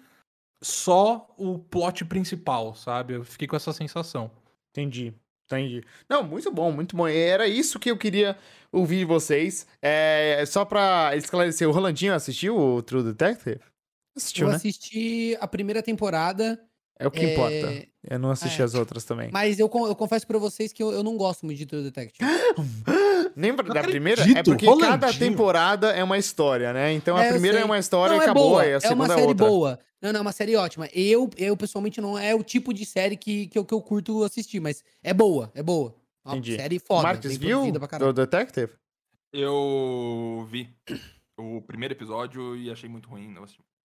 [0.63, 3.15] só o plot principal, sabe?
[3.15, 4.31] Eu fiquei com essa sensação.
[4.71, 5.15] Entendi.
[5.47, 5.85] Entendi.
[6.09, 7.07] Não, muito bom, muito bom.
[7.07, 8.37] Era isso que eu queria
[8.73, 9.67] ouvir de vocês.
[9.81, 13.61] É, só pra esclarecer, o Rolandinho assistiu o True Detective?
[14.17, 14.57] Assistiu, eu né?
[14.57, 16.61] assisti a primeira temporada.
[16.99, 17.33] É o que é...
[17.33, 17.89] importa.
[18.09, 18.65] Eu não assisti é.
[18.65, 19.31] as outras também.
[19.33, 22.25] Mas eu, eu confesso pra vocês que eu, eu não gosto muito de True Detective.
[23.37, 24.23] Lembra da primeira?
[24.23, 24.91] É porque Rolandinho.
[24.91, 26.93] cada temporada é uma história, né?
[26.93, 28.63] Então a é, primeira é uma história não, e é acabou, boa.
[28.63, 29.47] a segunda é uma série outra.
[29.47, 29.79] boa.
[30.01, 30.89] Não, não, é uma série ótima.
[30.95, 34.23] Eu, eu pessoalmente, não é o tipo de série que, que, eu, que eu curto
[34.23, 35.95] assistir, mas é boa, é boa.
[36.25, 36.57] Uma Entendi.
[36.57, 37.03] série foda.
[37.03, 38.73] Marcos viu do Detective?
[39.33, 40.71] Eu vi
[41.39, 43.29] o primeiro episódio e achei muito ruim.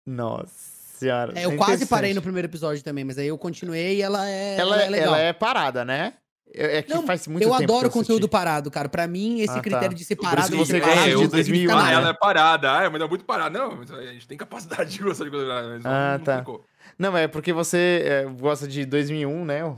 [0.06, 1.32] Nossa senhora.
[1.34, 4.28] É, eu é quase parei no primeiro episódio também, mas aí eu continuei e ela
[4.28, 4.56] é.
[4.56, 6.14] Ela, ela é, ela é parada, né?
[6.54, 7.62] É que não, faz muito eu tempo.
[7.62, 8.88] Eu adoro conteúdo parado, cara.
[8.88, 9.62] Pra mim, esse ah, tá.
[9.62, 10.54] critério de ser parado.
[10.54, 11.78] Você gosta de 2001.
[11.78, 12.70] Ah, ela é parada.
[12.70, 13.58] Ah, mas é muito parada.
[13.58, 15.50] Não, a gente tem capacidade de gostar de coisa.
[15.84, 16.38] Ah, não, tá.
[16.40, 16.64] Ficou.
[16.98, 19.74] Não, é porque você é, gosta de 2001, né?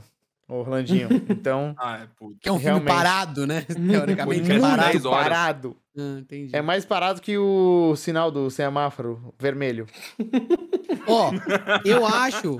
[0.47, 1.09] Orlandinho.
[1.29, 1.75] Então.
[1.79, 2.37] ah, é puto.
[2.39, 3.61] Que é um filme parado, né?
[3.67, 5.09] Teoricamente é parado.
[5.09, 5.77] parado.
[5.97, 6.55] Ah, entendi.
[6.55, 9.87] É mais parado que o sinal do semáforo vermelho.
[11.07, 12.57] Ó, oh, eu acho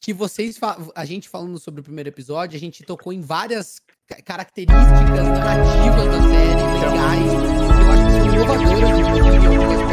[0.00, 0.58] que vocês,
[0.94, 3.80] a gente falando sobre o primeiro episódio, a gente tocou em várias
[4.24, 7.58] características narrativas da série, legais.
[8.34, 9.87] Eu acho que são inovadoras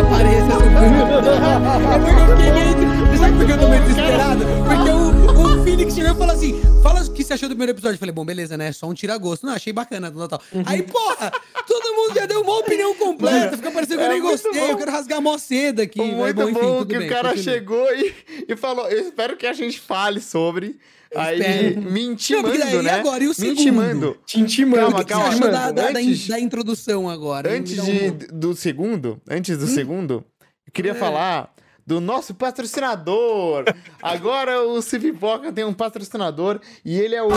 [0.00, 0.62] apareça essa
[1.92, 3.18] É porque eu fiquei meio.
[3.18, 4.44] Sabe por que eu tô meio desesperado?
[4.66, 7.72] Porque o, o Phoenix chegou e falou assim: fala o que você achou do primeiro
[7.72, 7.94] episódio.
[7.94, 8.72] Eu falei, bom, beleza, né?
[8.72, 9.46] Só um tira-gosto.
[9.46, 10.40] Não, achei bacana do Natal.
[10.52, 10.62] Uhum.
[10.66, 11.30] Aí, porra,
[11.66, 13.56] todo mundo já deu uma opinião completa.
[13.56, 14.52] Fica parecendo que eu é nem gostei.
[14.52, 14.66] Bom.
[14.68, 16.00] Eu quero rasgar mó cedo aqui.
[16.00, 17.54] Muito bom, enfim, bom que bem, o cara continua.
[17.54, 18.14] chegou e,
[18.48, 20.78] e falou: Eu espero que a gente fale sobre.
[21.14, 22.90] Aí, me intimando, não, né?
[22.90, 23.54] E agora, e o segundo?
[23.54, 24.18] Me intimando.
[24.24, 24.82] Te intimando.
[24.90, 25.28] Calma, calma.
[25.30, 27.52] Mano, da, da, antes, da, introdução agora.
[27.52, 29.68] Antes de, do segundo, antes do hum?
[29.68, 30.24] segundo,
[30.66, 30.94] eu queria é.
[30.94, 31.52] falar
[31.86, 33.64] do nosso patrocinador.
[34.00, 37.28] Agora o Civipoca tem um patrocinador e ele é o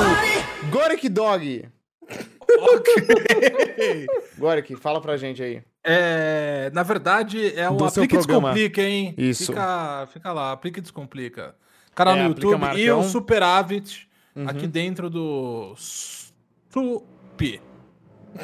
[0.72, 1.68] Gorek Dog.
[2.48, 4.06] Okay.
[4.38, 5.64] Gorek, fala pra gente aí.
[5.84, 9.16] É, na verdade, é o Aplique Descomplica, hein?
[9.18, 9.48] Isso.
[9.48, 11.56] Fica, fica lá, Aplique Descomplica.
[11.96, 14.50] Canal é, no YouTube e o Superávit uhum.
[14.50, 17.62] aqui dentro do Supi.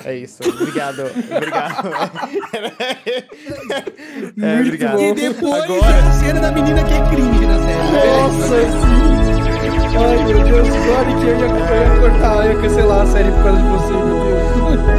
[0.06, 0.42] É isso.
[0.48, 1.02] Obrigado.
[1.02, 1.90] Obrigado.
[4.42, 5.02] é, obrigado.
[5.02, 5.98] E depois Agora...
[5.98, 7.92] a cena da menina que é cringe na série.
[7.92, 9.12] Nossa, sim.
[9.98, 10.68] Ai, meu Deus.
[10.70, 13.68] Sorry que eu ia, eu ia cortar, eu ia cancelar a série por causa de
[13.68, 14.42] você, meu Deus.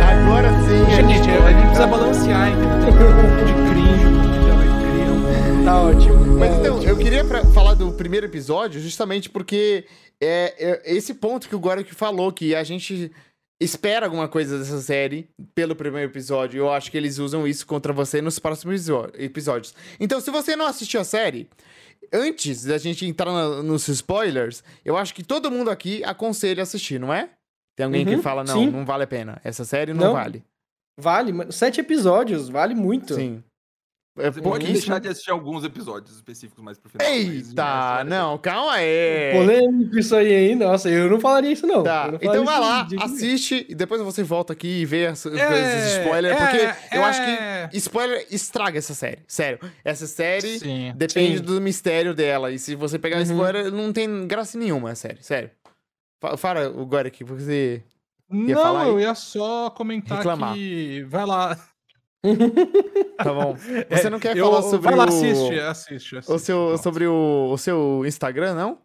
[0.02, 0.84] Agora sim.
[0.94, 2.78] Gente, a gente, a gente precisa balancear, entendeu?
[2.80, 5.64] Tem um pouco de cringe, um pouco de alegria.
[5.64, 6.21] Tá ótimo.
[6.42, 9.86] Mas então, eu queria pra, falar do primeiro episódio justamente porque
[10.20, 13.12] é, é esse ponto que o Gorek falou, que a gente
[13.60, 16.58] espera alguma coisa dessa série pelo primeiro episódio.
[16.58, 19.72] Eu acho que eles usam isso contra você nos próximos episódios.
[20.00, 21.48] Então, se você não assistiu a série,
[22.12, 23.30] antes da gente entrar
[23.62, 27.30] nos spoilers, eu acho que todo mundo aqui aconselha assistir, não é?
[27.76, 28.66] Tem alguém uhum, que fala, não, sim.
[28.68, 29.40] não vale a pena.
[29.44, 30.42] Essa série não, não vale.
[30.98, 33.14] Vale, sete episódios, vale muito.
[33.14, 33.44] Sim.
[34.18, 37.06] É Você pode deixar de assistir alguns episódios específicos mais pro final.
[37.08, 39.32] Eita, não, calma aí.
[39.32, 40.56] Polêmico isso aí, hein?
[40.56, 41.82] Nossa, eu não falaria isso, não.
[41.82, 46.36] Tá, então vai lá, assiste e depois você volta aqui e vê as, é, spoilers,
[46.36, 47.70] é, porque é, eu acho que é.
[47.72, 49.20] spoiler estraga essa série.
[49.26, 49.58] Sério.
[49.82, 51.44] Essa série sim, depende sim.
[51.44, 52.52] do mistério dela.
[52.52, 53.22] E se você pegar uhum.
[53.22, 55.22] spoiler, não tem graça nenhuma, a série.
[55.22, 55.50] Sério.
[56.36, 57.82] Fala agora aqui, porque você.
[58.30, 60.54] Ia não, eu ia só comentar Reclamar.
[60.54, 61.02] que.
[61.08, 61.58] Vai lá.
[63.16, 63.56] Tá bom.
[63.90, 65.08] Você não quer Eu- falar sobre vai lá, o...
[65.08, 66.32] assiste, assiste, assiste.
[66.32, 66.82] o seu, Pronto.
[66.82, 68.78] sobre o, o seu Instagram, não?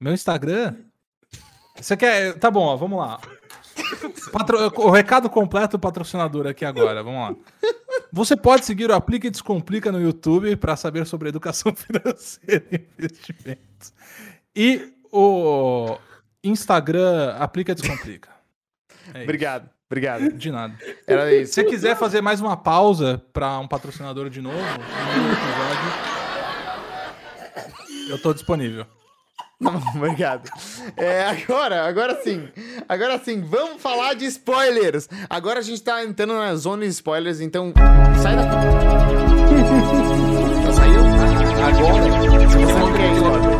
[0.00, 0.74] Meu Instagram?
[1.76, 2.34] Você quer.
[2.38, 3.18] Tá bom, ó, vamos lá.
[4.32, 7.36] Patro- O recado completo do patrocinador aqui agora, vamos lá.
[8.12, 12.80] Você pode seguir o Aplica e Descomplica no YouTube para saber sobre educação financeira e
[12.98, 13.94] investimentos.
[14.54, 15.96] E o
[16.44, 18.28] Instagram Aplica e Descomplica.
[19.14, 19.22] É isso.
[19.24, 20.32] Obrigado, obrigado.
[20.32, 20.74] De nada.
[21.06, 21.52] Era Se isso.
[21.54, 25.92] você quiser fazer mais uma pausa para um patrocinador de novo, episódio,
[28.10, 28.86] eu tô disponível.
[29.60, 30.50] Não, obrigado.
[30.96, 32.48] É, agora, agora sim.
[32.88, 35.08] Agora sim, vamos falar de spoilers.
[35.30, 37.72] Agora a gente tá entrando na zona de spoilers, então
[38.20, 38.56] sai daqui.
[40.64, 41.00] Já saiu?
[41.68, 43.52] Agora, se você não quer spoiler.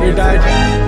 [0.00, 0.83] Verdade.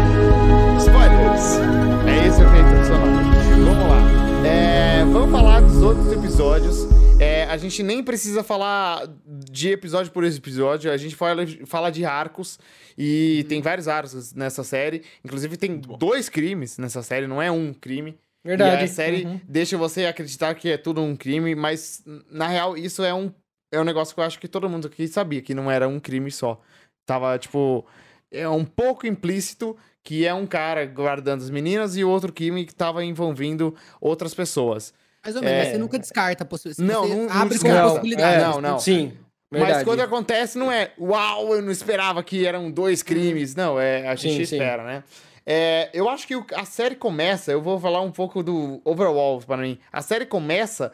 [5.76, 6.86] Dos outros episódios.
[7.20, 12.02] É, a gente nem precisa falar de episódio por episódio, a gente fala, fala de
[12.02, 12.58] arcos.
[12.96, 15.02] E tem vários arcos nessa série.
[15.22, 18.16] Inclusive, tem dois crimes nessa série, não é um crime.
[18.42, 18.82] Verdade.
[18.82, 19.38] E a série Uhum.
[19.46, 23.30] deixa você acreditar que é tudo um crime, mas na real isso é um,
[23.70, 26.00] é um negócio que eu acho que todo mundo aqui sabia, que não era um
[26.00, 26.58] crime só.
[27.04, 27.84] Tava, tipo,
[28.30, 32.74] é um pouco implícito que é um cara guardando as meninas e outro crime que
[32.74, 34.94] tava envolvendo outras pessoas.
[35.26, 35.62] Mais ou menos, É.
[35.62, 36.88] mas você nunca descarta a possibilidade.
[36.92, 38.42] Não, você não- não abre como possibilidade.
[38.44, 38.78] Não, não.
[38.78, 39.12] Sim.
[39.50, 39.84] Mas Verdade.
[39.84, 43.54] quando acontece, não é uau, eu não esperava que eram dois crimes.
[43.54, 44.54] Não, é a gente Sim, sim.
[44.56, 45.04] espera, né?
[45.44, 49.40] É, eu acho que o- a série começa, eu vou falar um pouco do overall
[49.40, 49.78] para mim.
[49.92, 50.92] A série começa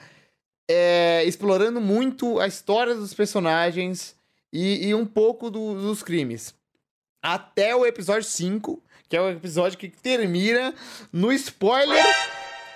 [0.71, 4.15] é, explorando muito a história dos personagens
[4.53, 6.55] e, e um pouco do- dos crimes.
[7.23, 10.75] Até o episódio 5, que é o episódio que termina
[11.13, 12.05] no spoiler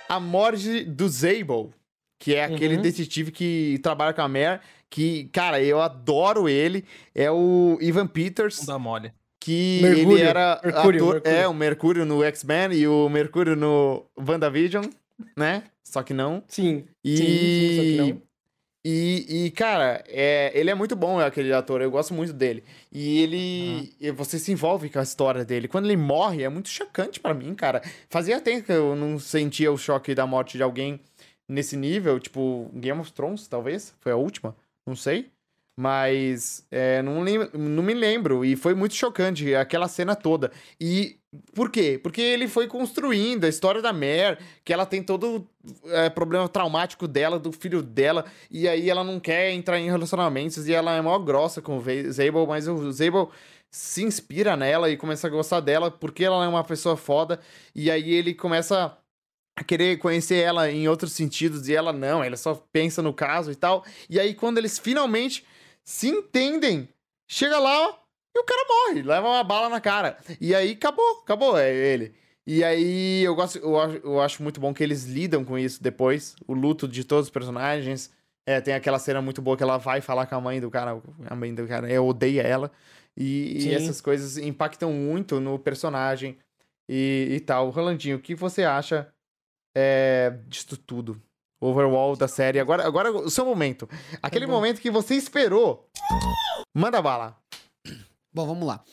[0.09, 1.71] a morte do Zabel,
[2.19, 2.81] que é aquele Uhum.
[2.81, 6.85] detetive que trabalha com a Mare, que, cara, eu adoro ele.
[7.13, 9.11] É o Ivan Peters, dá mole.
[9.39, 11.37] que Mercúrio, ele era Mercúrio, ator, Mercúrio.
[11.37, 14.85] é o Mercúrio no X-Men e o Mercúrio no WandaVision,
[15.37, 15.63] né?
[15.85, 16.43] Só que não.
[16.47, 16.85] Sim.
[17.03, 18.21] E Sim, sim, só que não.
[18.89, 22.63] E, e, cara, é, ele é muito bom, aquele ator, eu gosto muito dele.
[22.89, 23.93] E ele.
[23.99, 25.67] e Você se envolve com a história dele.
[25.67, 27.81] Quando ele morre, é muito chocante pra mim, cara.
[28.09, 31.01] Fazia tempo que eu não sentia o choque da morte de alguém
[31.49, 32.17] nesse nível.
[32.17, 33.93] Tipo, Game of Thrones, talvez?
[33.99, 34.55] Foi a última?
[34.85, 35.29] Não sei.
[35.79, 38.43] Mas é, não, lem- não me lembro.
[38.43, 40.51] E foi muito chocante aquela cena toda.
[40.81, 41.17] E
[41.53, 41.99] por quê?
[42.01, 45.47] Porque ele foi construindo a história da Mare, que ela tem todo
[45.85, 50.67] é, problema traumático dela, do filho dela, e aí ela não quer entrar em relacionamentos,
[50.67, 53.29] e ela é mó grossa com o Zabel, mas o Zabel
[53.69, 57.39] se inspira nela e começa a gostar dela porque ela é uma pessoa foda,
[57.75, 58.97] e aí ele começa
[59.55, 63.51] a querer conhecer ela em outros sentidos, e ela não, ela só pensa no caso
[63.51, 63.83] e tal.
[64.09, 65.43] E aí quando eles finalmente
[65.87, 66.89] se entendem,
[67.25, 67.97] chega lá
[68.35, 70.17] e o cara morre, leva uma bala na cara.
[70.39, 72.13] E aí acabou, acabou, é ele.
[72.45, 75.81] E aí eu gosto, eu acho, eu acho muito bom que eles lidam com isso
[75.81, 78.11] depois, o luto de todos os personagens.
[78.45, 81.01] É, tem aquela cena muito boa que ela vai falar com a mãe do cara,
[81.25, 82.69] a mãe do cara, eu odeia ela.
[83.15, 86.37] E, e essas coisas impactam muito no personagem
[86.87, 87.69] e, e tal.
[87.69, 89.07] Rolandinho, o que você acha
[89.73, 91.21] é, disso tudo?
[91.59, 92.59] Overall da série.
[92.59, 93.89] Agora, agora o seu momento.
[94.21, 94.53] Aquele bom.
[94.53, 95.89] momento que você esperou.
[96.75, 97.37] Manda bala.
[98.33, 98.83] Bom, vamos lá.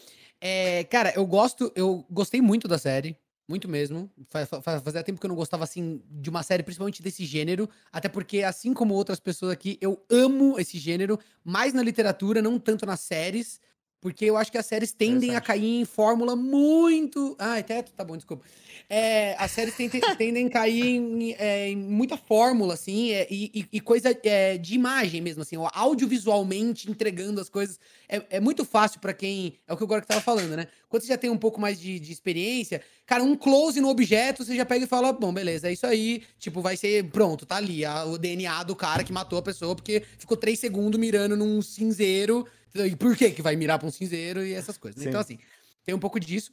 [0.40, 3.16] É, cara, eu gosto, eu gostei muito da série.
[3.46, 4.10] Muito mesmo.
[4.30, 7.26] Fa- fa- fa- Fazia tempo que eu não gostava, assim, de uma série, principalmente desse
[7.26, 7.68] gênero.
[7.92, 11.18] Até porque, assim como outras pessoas aqui, eu amo esse gênero.
[11.44, 13.60] Mais na literatura, não tanto nas séries.
[14.00, 17.34] Porque eu acho que as séries tendem a cair em fórmula muito.
[17.38, 18.44] Ai, teto, tá bom, desculpa.
[18.88, 23.66] É, as séries tendem, tendem a cair em, é, em muita fórmula, assim, é, e,
[23.72, 27.78] e- coisa é, de imagem mesmo, assim, audiovisualmente entregando as coisas.
[28.08, 29.54] É, é muito fácil pra quem.
[29.66, 30.66] É o que o Gork tava falando, né?
[30.88, 34.44] Quando você já tem um pouco mais de, de experiência, cara, um close no objeto,
[34.44, 36.22] você já pega e fala: bom, beleza, é isso aí.
[36.38, 37.04] Tipo, vai ser.
[37.10, 37.84] Pronto, tá ali.
[37.84, 41.60] a- o DNA do cara que matou a pessoa, porque ficou três segundos mirando num
[41.62, 42.46] cinzeiro.
[42.74, 45.02] E por que que vai mirar pra um cinzeiro e essas coisas?
[45.02, 45.08] né?
[45.08, 45.38] Então, assim,
[45.84, 46.52] tem um pouco disso.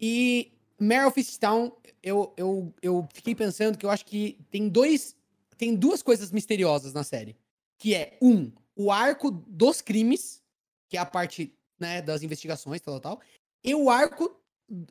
[0.00, 5.16] E Mare of Easttown, eu, eu, eu fiquei pensando que eu acho que tem dois.
[5.56, 7.36] Tem duas coisas misteriosas na série.
[7.78, 10.40] Que é, um, o arco dos crimes,
[10.88, 13.26] que é a parte né, das investigações, tal, tal, tal.
[13.64, 14.36] E o arco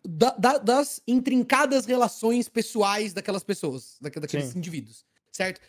[0.05, 4.57] da- da- das intrincadas relações pessoais daquelas pessoas, daque- daqueles Sim.
[4.59, 5.61] indivíduos, certo?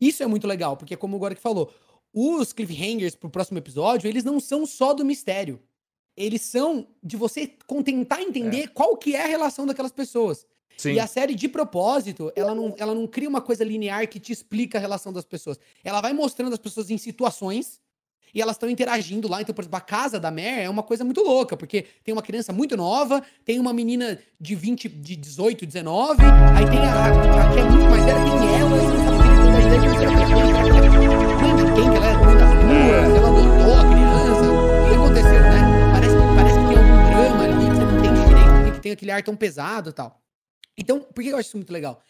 [0.00, 1.70] Isso é muito legal, porque como o Gorek falou,
[2.12, 5.60] os cliffhangers pro próximo episódio, eles não são só do mistério
[6.18, 7.50] eles são de você
[7.84, 8.66] tentar entender é.
[8.66, 10.44] qual que é a relação daquelas pessoas.
[10.76, 10.92] Sim.
[10.92, 14.32] E a série, de propósito, ela não, ela não cria uma coisa linear que te
[14.32, 15.58] explica a relação das pessoas.
[15.82, 17.80] Ela vai mostrando as pessoas em situações
[18.34, 19.40] e elas estão interagindo lá.
[19.40, 22.22] Então, por exemplo, a casa da Mare é uma coisa muito louca, porque tem uma
[22.22, 27.52] criança muito nova, tem uma menina de 20, de 18, 19, aí tem a, a
[27.52, 28.78] que é muito mais velha, tem ela,
[30.72, 30.77] tem
[38.88, 40.20] tem aquele ar tão pesado e tal.
[40.76, 42.02] Então, por que eu acho isso muito legal?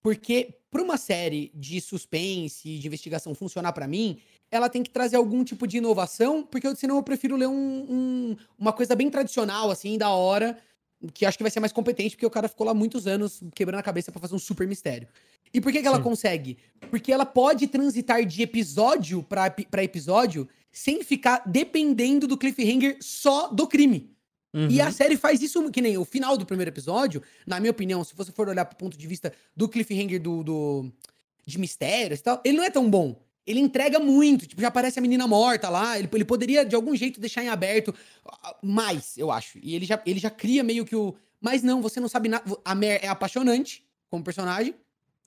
[0.00, 4.18] Porque para uma série de suspense, de investigação funcionar para mim,
[4.50, 7.52] ela tem que trazer algum tipo de inovação, porque senão eu prefiro ler um,
[7.88, 10.58] um, uma coisa bem tradicional, assim, da hora,
[11.12, 13.80] que acho que vai ser mais competente, porque o cara ficou lá muitos anos quebrando
[13.80, 15.08] a cabeça para fazer um super mistério.
[15.52, 16.58] E por que, que ela consegue?
[16.90, 23.66] Porque ela pode transitar de episódio para episódio sem ficar dependendo do cliffhanger só do
[23.66, 24.14] crime.
[24.58, 24.68] Uhum.
[24.68, 24.92] E a uhum.
[24.92, 28.32] série faz isso, que nem o final do primeiro episódio, na minha opinião, se você
[28.32, 30.92] for olhar pro ponto de vista do cliffhanger do, do
[31.46, 33.22] de mistérios e tal, ele não é tão bom.
[33.46, 36.94] Ele entrega muito, tipo, já aparece a menina morta lá, ele, ele poderia de algum
[36.96, 37.94] jeito deixar em aberto
[38.26, 39.58] ah, mais, eu acho.
[39.62, 41.14] E ele já, ele já cria meio que o.
[41.40, 42.44] Mas não, você não sabe nada.
[42.64, 44.74] A Mer é apaixonante como personagem,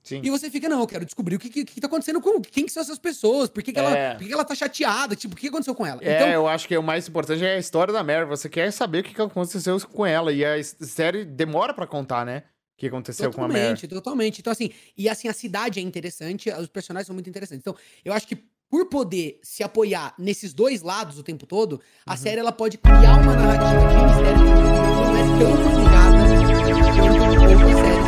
[0.03, 0.21] Sim.
[0.23, 2.41] E você fica, não, eu quero descobrir o que, que, que tá acontecendo com.
[2.41, 3.49] Quem que são essas pessoas?
[3.49, 3.83] Por que, que, é.
[3.83, 5.15] ela, por que, que ela tá chateada?
[5.15, 6.01] Tipo, o que aconteceu com ela?
[6.03, 8.25] É, então, eu acho que o mais importante é a história da Mary.
[8.25, 10.33] Você quer saber o que, que aconteceu com ela.
[10.33, 12.43] E a série demora para contar, né?
[12.75, 13.59] O que aconteceu com a Mary.
[13.59, 14.39] Totalmente, totalmente.
[14.39, 17.61] Então, assim, e assim, a cidade é interessante, os personagens são muito interessantes.
[17.61, 18.35] Então, eu acho que
[18.71, 22.17] por poder se apoiar nesses dois lados o tempo todo, a uhum.
[22.17, 28.00] série ela pode criar uma narrativa de mistério é tão complicada quanto séries mais latadas.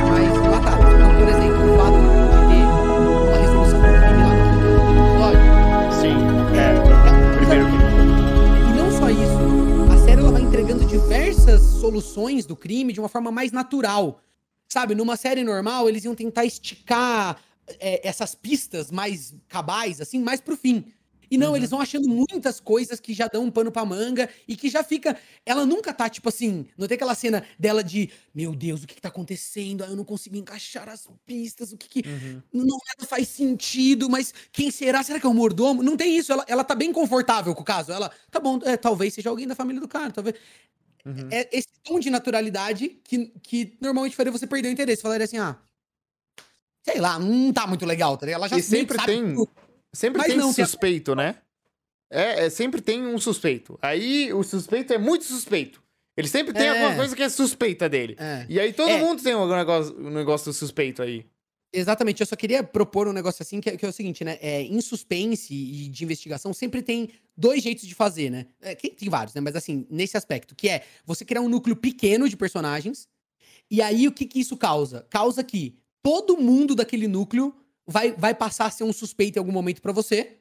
[1.24, 2.14] Por exemplo, o fato
[10.94, 14.22] diversas soluções do crime de uma forma mais natural.
[14.68, 17.42] Sabe, numa série normal, eles iam tentar esticar
[17.80, 20.86] é, essas pistas mais cabais, assim, mais pro fim.
[21.34, 21.58] E não, uhum.
[21.58, 24.84] eles vão achando muitas coisas que já dão um pano pra manga e que já
[24.84, 25.18] fica.
[25.44, 26.68] Ela nunca tá, tipo assim.
[26.78, 29.84] Não tem aquela cena dela de Meu Deus, o que, que tá acontecendo?
[29.84, 32.08] Ah, eu não consigo encaixar as pistas, o que que.
[32.08, 32.42] Uhum.
[32.54, 35.02] Não nada faz sentido, mas quem será?
[35.02, 35.82] Será que é o mordomo?
[35.82, 36.32] Não tem isso.
[36.32, 37.92] Ela, ela tá bem confortável com o caso.
[37.92, 40.36] Ela, tá bom, é, talvez seja alguém da família do cara, talvez.
[41.04, 41.30] Uhum.
[41.32, 45.02] É esse tom de naturalidade que, que normalmente faria você perder o interesse.
[45.02, 45.58] Falaria assim, ah.
[46.84, 48.42] Sei lá, não tá muito legal, tá ligado?
[48.42, 49.34] Ela já e sempre tem.
[49.34, 49.63] Tudo.
[49.94, 51.26] Sempre Mas tem não, suspeito, tem...
[51.26, 51.36] né?
[52.12, 53.78] É, é, sempre tem um suspeito.
[53.82, 55.82] Aí o suspeito é muito suspeito.
[56.16, 56.70] Ele sempre tem é.
[56.70, 58.16] alguma coisa que é suspeita dele.
[58.20, 58.46] É.
[58.48, 59.00] E aí todo é.
[59.00, 61.26] mundo tem um negócio, um negócio suspeito aí.
[61.76, 64.38] Exatamente, eu só queria propor um negócio assim, que é, que é, o seguinte, né?
[64.40, 68.46] É, em suspense e de investigação, sempre tem dois jeitos de fazer, né?
[68.62, 69.42] É, tem vários, né?
[69.42, 73.08] Mas assim, nesse aspecto, que é você criar um núcleo pequeno de personagens,
[73.72, 75.08] e aí o que, que isso causa?
[75.10, 79.52] Causa que todo mundo daquele núcleo vai, vai passar a ser um suspeito em algum
[79.52, 80.38] momento para você,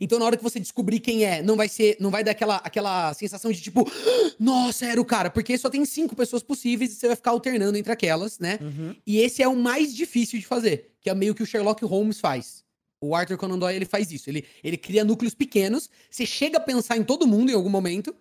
[0.00, 2.56] então, na hora que você descobrir quem é, não vai ser, não vai dar aquela,
[2.56, 3.90] aquela sensação de tipo,
[4.38, 7.76] nossa, era o cara, porque só tem cinco pessoas possíveis e você vai ficar alternando
[7.76, 8.58] entre aquelas, né?
[8.60, 8.94] Uhum.
[9.06, 12.20] E esse é o mais difícil de fazer, que é meio que o Sherlock Holmes
[12.20, 12.64] faz.
[13.00, 14.30] O Arthur Conan Doyle ele faz isso.
[14.30, 18.14] Ele, ele cria núcleos pequenos, você chega a pensar em todo mundo em algum momento,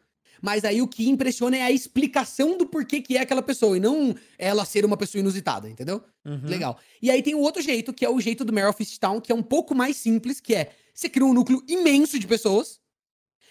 [0.44, 3.80] mas aí o que impressiona é a explicação do porquê que é aquela pessoa, e
[3.80, 6.04] não ela ser uma pessoa inusitada, entendeu?
[6.26, 6.42] Uhum.
[6.44, 6.78] Legal.
[7.02, 9.32] E aí tem o outro jeito, que é o jeito do Mare of Town, que
[9.32, 12.82] é um pouco mais simples, que é você cria um núcleo imenso de pessoas.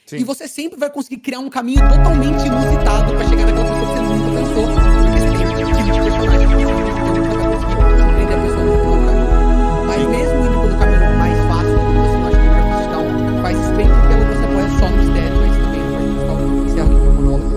[0.05, 0.19] Sim.
[0.19, 3.95] E você sempre vai conseguir criar um caminho totalmente inusitado para chegar naquela pessoa que
[3.95, 4.67] você nunca pensou.
[5.03, 6.42] Porque você tem um tipo de personagem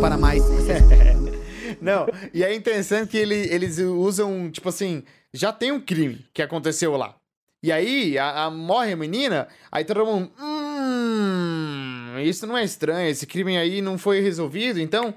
[0.05, 0.43] para mais.
[1.81, 6.43] não, e é interessante que ele, eles usam, tipo assim, já tem um crime que
[6.43, 7.15] aconteceu lá.
[7.63, 10.31] E aí, a, a, morre a menina, aí todo mundo.
[10.39, 15.13] Hum, isso não é estranho, esse crime aí não foi resolvido, então.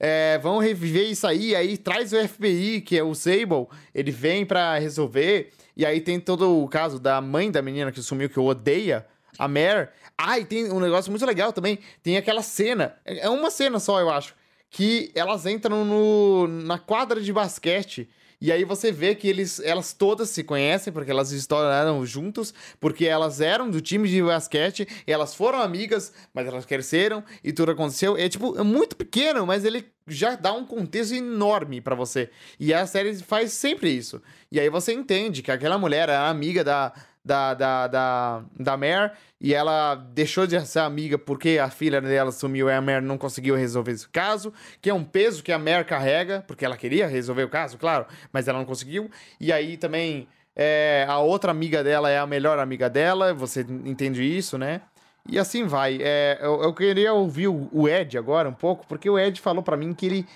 [0.00, 4.46] É, vão reviver isso aí, aí traz o FBI, que é o Sable, ele vem
[4.46, 8.38] para resolver, e aí tem todo o caso da mãe da menina que sumiu, que
[8.38, 9.04] odeia,
[9.38, 9.88] a Mare.
[10.16, 13.78] Ah, e tem um negócio muito legal também, tem aquela cena, é, é uma cena
[13.78, 14.34] só, eu acho,
[14.70, 18.08] que elas entram no, na quadra de basquete
[18.40, 23.04] e aí você vê que eles, elas todas se conhecem, porque elas estouraram juntos, porque
[23.04, 28.16] elas eram do time de basquete, elas foram amigas, mas elas cresceram e tudo aconteceu.
[28.16, 32.30] É tipo, é muito pequeno, mas ele já dá um contexto enorme para você.
[32.60, 34.22] E a série faz sempre isso.
[34.52, 36.92] E aí você entende que aquela mulher é amiga da,
[37.28, 42.32] da, da, da, da Mare e ela deixou de ser amiga porque a filha dela
[42.32, 45.58] sumiu e a Mare não conseguiu resolver esse caso, que é um peso que a
[45.58, 49.10] Mare carrega, porque ela queria resolver o caso, claro, mas ela não conseguiu.
[49.38, 50.26] E aí também
[50.56, 54.80] é, a outra amiga dela é a melhor amiga dela, você entende isso, né?
[55.28, 55.98] E assim vai.
[56.00, 59.62] É, eu, eu, queria ouvir o, o Ed agora um pouco, porque o Ed falou
[59.62, 60.26] para mim que ele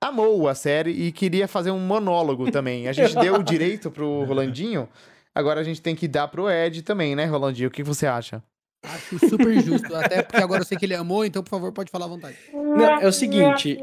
[0.00, 2.88] amou a série e queria fazer um monólogo também.
[2.88, 4.88] A gente deu o direito pro Rolandinho,
[5.34, 7.68] agora a gente tem que dar pro Ed também, né, Rolandinho?
[7.68, 8.42] O que você acha?
[8.82, 11.90] Acho super justo, até porque agora eu sei que ele amou, então por favor pode
[11.90, 12.36] falar à vontade.
[12.52, 13.78] Não, é o seguinte.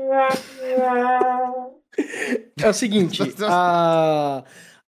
[2.59, 4.43] É o seguinte, a,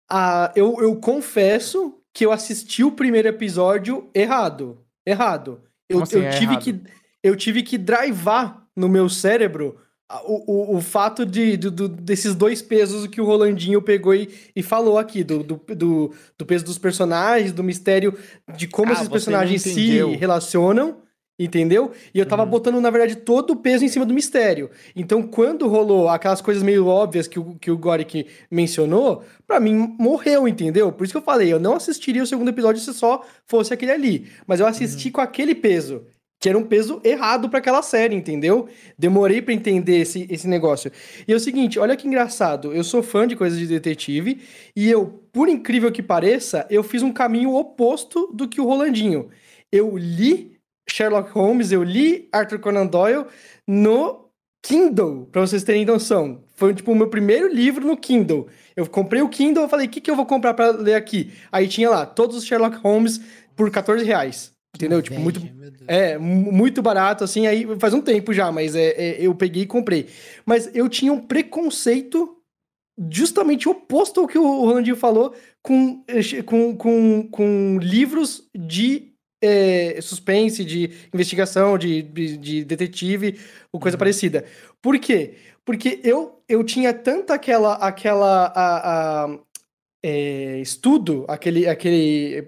[0.09, 4.85] a, eu, eu confesso que eu assisti o primeiro episódio errado.
[5.05, 5.63] Errado.
[5.89, 6.63] Eu, assim, eu é tive errado?
[6.63, 6.83] que
[7.23, 9.79] eu tive que drivar no meu cérebro
[10.23, 14.61] o, o, o fato de, do, desses dois pesos que o Rolandinho pegou e, e
[14.61, 18.17] falou aqui, do, do, do, do, peso dos personagens, do mistério
[18.55, 20.97] de como ah, esses personagens se relacionam,
[21.39, 21.91] entendeu?
[22.13, 22.49] E eu tava uhum.
[22.49, 24.69] botando, na verdade, todo o peso em cima do mistério.
[24.95, 29.95] Então, quando rolou aquelas coisas meio óbvias que o, que o Gorik mencionou, para mim
[29.99, 30.91] morreu, entendeu?
[30.91, 33.91] Por isso que eu falei, eu não assistiria o segundo episódio se só fosse aquele
[33.91, 34.27] ali.
[34.45, 35.13] Mas eu assisti uhum.
[35.13, 36.03] com aquele peso
[36.39, 38.67] que era um peso errado para aquela série, entendeu?
[38.97, 40.91] Demorei para entender esse, esse negócio.
[41.27, 44.41] E é o seguinte, olha que engraçado, eu sou fã de coisas de detetive
[44.75, 49.29] e eu, por incrível que pareça, eu fiz um caminho oposto do que o Rolandinho.
[49.71, 50.55] Eu li
[50.89, 53.25] Sherlock Holmes, eu li Arthur Conan Doyle
[53.67, 54.25] no
[54.63, 56.43] Kindle, para vocês terem noção.
[56.55, 58.47] Foi tipo o meu primeiro livro no Kindle.
[58.75, 61.31] Eu comprei o Kindle, eu falei, o que, que eu vou comprar para ler aqui?
[61.51, 63.21] Aí tinha lá, todos os Sherlock Holmes
[63.55, 64.54] por 14 reais.
[64.75, 65.01] Entendeu?
[65.01, 65.41] Tipo, muito.
[65.87, 69.67] É, muito barato, assim, aí faz um tempo já, mas é, é, eu peguei e
[69.67, 70.07] comprei.
[70.45, 72.35] Mas eu tinha um preconceito
[73.11, 76.03] justamente oposto ao que o Rolandinho falou com,
[76.45, 83.39] com, com, com livros de é, suspense, de investigação, de, de, de detetive,
[83.71, 83.99] ou coisa uhum.
[83.99, 84.45] parecida.
[84.81, 85.35] Por quê?
[85.63, 89.39] Porque eu, eu tinha tanta aquela, aquela a, a
[90.03, 92.47] é, estudo, aquele, aquele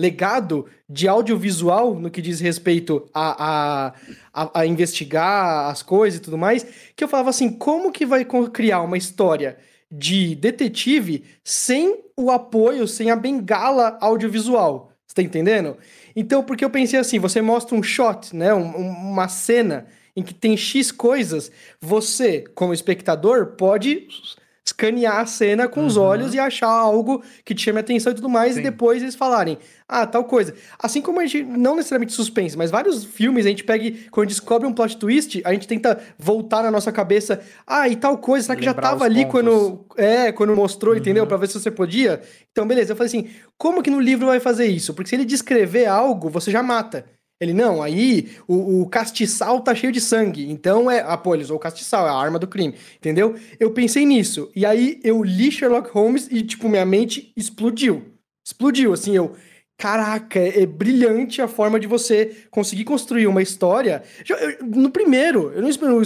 [0.00, 3.94] legado de audiovisual no que diz respeito a, a,
[4.32, 8.26] a, a, investigar as coisas e tudo mais, que eu falava assim, como que vai
[8.52, 9.58] criar uma história
[9.90, 14.92] de detetive sem o apoio, sem a bengala audiovisual?
[15.06, 15.76] Você tá entendendo?
[16.16, 19.86] Então, porque eu pensei assim, você mostra um shot, né, um, uma cena
[20.16, 24.08] em que tem X coisas, você, como espectador, pode
[24.70, 25.86] escanear a cena com uhum.
[25.86, 28.60] os olhos e achar algo que te chame a atenção e tudo mais, Sim.
[28.60, 29.58] e depois eles falarem,
[29.88, 30.54] ah, tal coisa.
[30.78, 34.28] Assim como a gente, não necessariamente suspense, mas vários filmes a gente pega e, quando
[34.28, 38.46] descobre um plot twist, a gente tenta voltar na nossa cabeça, ah, e tal coisa,
[38.46, 39.32] será que Lembrar já tava ali pontos.
[39.32, 41.00] quando, é, quando mostrou, uhum.
[41.00, 41.26] entendeu?
[41.26, 42.20] Pra ver se você podia.
[42.52, 44.94] Então, beleza, eu falei assim, como que no livro vai fazer isso?
[44.94, 47.04] Porque se ele descrever algo, você já mata.
[47.40, 50.50] Ele, não, aí o, o, castiçal tá cheio de sangue.
[50.50, 51.00] Então é.
[51.00, 52.74] Ah, pô, ele usou o castiçal, é a arma do crime.
[52.98, 53.34] Entendeu?
[53.58, 54.50] Eu pensei nisso.
[54.54, 58.04] E aí eu li Sherlock Holmes e, tipo, minha mente explodiu.
[58.44, 59.34] Explodiu, assim, eu.
[59.80, 64.02] Caraca, é, é brilhante a forma de você conseguir construir uma história.
[64.62, 66.02] no primeiro, eu não espero.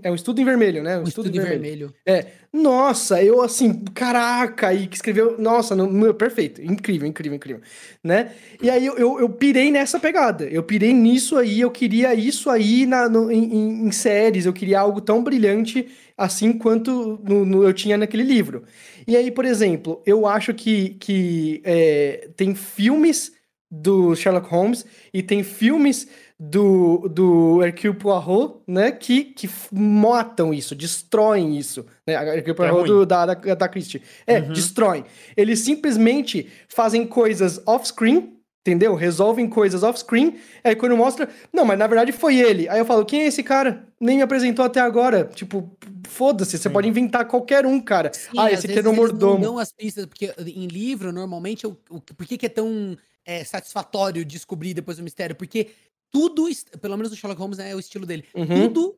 [0.00, 0.96] É um estudo em vermelho, né?
[0.96, 1.92] Um, estudo, estudo, em vermelho.
[2.06, 2.24] vermelho.
[2.24, 2.26] É.
[2.52, 5.36] Nossa, eu assim, caraca, e que escreveu.
[5.40, 6.62] Nossa, no, no, perfeito.
[6.62, 7.62] Incrível, incrível, incrível.
[8.02, 8.30] Né?
[8.62, 10.44] E aí eu, eu, eu, pirei nessa pegada.
[10.44, 14.78] Eu pirei nisso aí, eu queria isso aí na, no, em, em, séries, eu queria
[14.78, 18.64] algo tão brilhante assim quanto no, no, eu tinha naquele livro.
[19.06, 23.32] E aí, por exemplo, eu acho que, que é, tem filmes
[23.70, 26.08] do Sherlock Holmes e tem filmes
[26.38, 31.84] do, do Hercule Poirot, né, que, que matam isso, destroem isso.
[32.06, 32.14] Né?
[32.14, 34.02] Hercule Poirot é do, da, da, da Christie.
[34.26, 34.52] É, uhum.
[34.52, 35.04] destroem.
[35.36, 38.94] Eles simplesmente fazem coisas off-screen, entendeu?
[38.94, 42.68] Resolvem coisas off-screen, aí quando mostra, não, mas na verdade foi ele.
[42.68, 43.85] Aí eu falo, quem é esse cara?
[44.00, 45.24] Nem me apresentou até agora.
[45.24, 45.70] Tipo,
[46.06, 48.12] foda-se, você pode inventar qualquer um, cara.
[48.12, 49.42] Sim, ah, esse aqui é no mordomo.
[49.42, 53.42] Não as pistas, porque em livro, normalmente, o, o, por que, que é tão é,
[53.44, 55.34] satisfatório descobrir depois o mistério?
[55.34, 55.68] Porque
[56.10, 56.46] tudo,
[56.80, 58.46] pelo menos o Sherlock Holmes né, é o estilo dele, uhum.
[58.46, 58.96] tudo,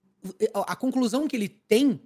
[0.55, 2.01] a conclusão que ele tem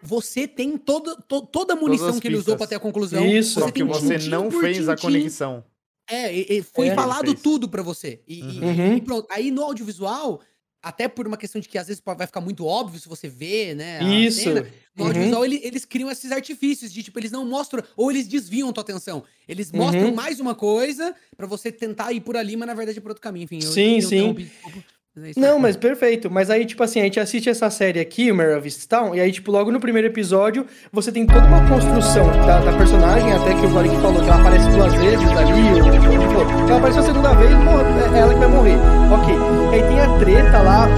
[0.00, 3.24] você tem toda, to, toda a munição que ele usou para ter a conclusão.
[3.26, 5.64] Isso, só que você não fez a conexão.
[6.08, 8.22] É, e, e foi é, falado tudo para você.
[8.26, 8.96] E, uhum.
[8.96, 9.26] e, pronto.
[9.30, 10.40] Aí no audiovisual,
[10.82, 13.74] até por uma questão de que às vezes vai ficar muito óbvio se você vê,
[13.74, 14.02] né?
[14.02, 14.42] Isso.
[14.42, 14.66] Cena,
[14.96, 15.08] no uhum.
[15.08, 18.82] audiovisual ele, eles criam esses artifícios de tipo, eles não mostram, ou eles desviam tua
[18.82, 19.24] atenção.
[19.48, 19.78] Eles uhum.
[19.78, 23.10] mostram mais uma coisa para você tentar ir por ali, mas na verdade é por
[23.10, 23.44] outro caminho.
[23.44, 24.28] Enfim, sim, eu, sim.
[24.28, 24.82] Eu,
[25.24, 26.30] É não, mas perfeito.
[26.30, 29.20] Mas aí, tipo assim, a gente assiste essa série aqui, o Mare of Town, e
[29.20, 33.52] aí, tipo, logo no primeiro episódio, você tem toda uma construção da, da personagem, até
[33.54, 37.06] que o Varek falou que ela aparece duas vezes ali, ou, tipo, ela apareceu a
[37.06, 38.76] segunda vez, pô, é ela que vai morrer.
[39.10, 39.47] Ok.
[39.78, 40.88] Aí tem a treta lá,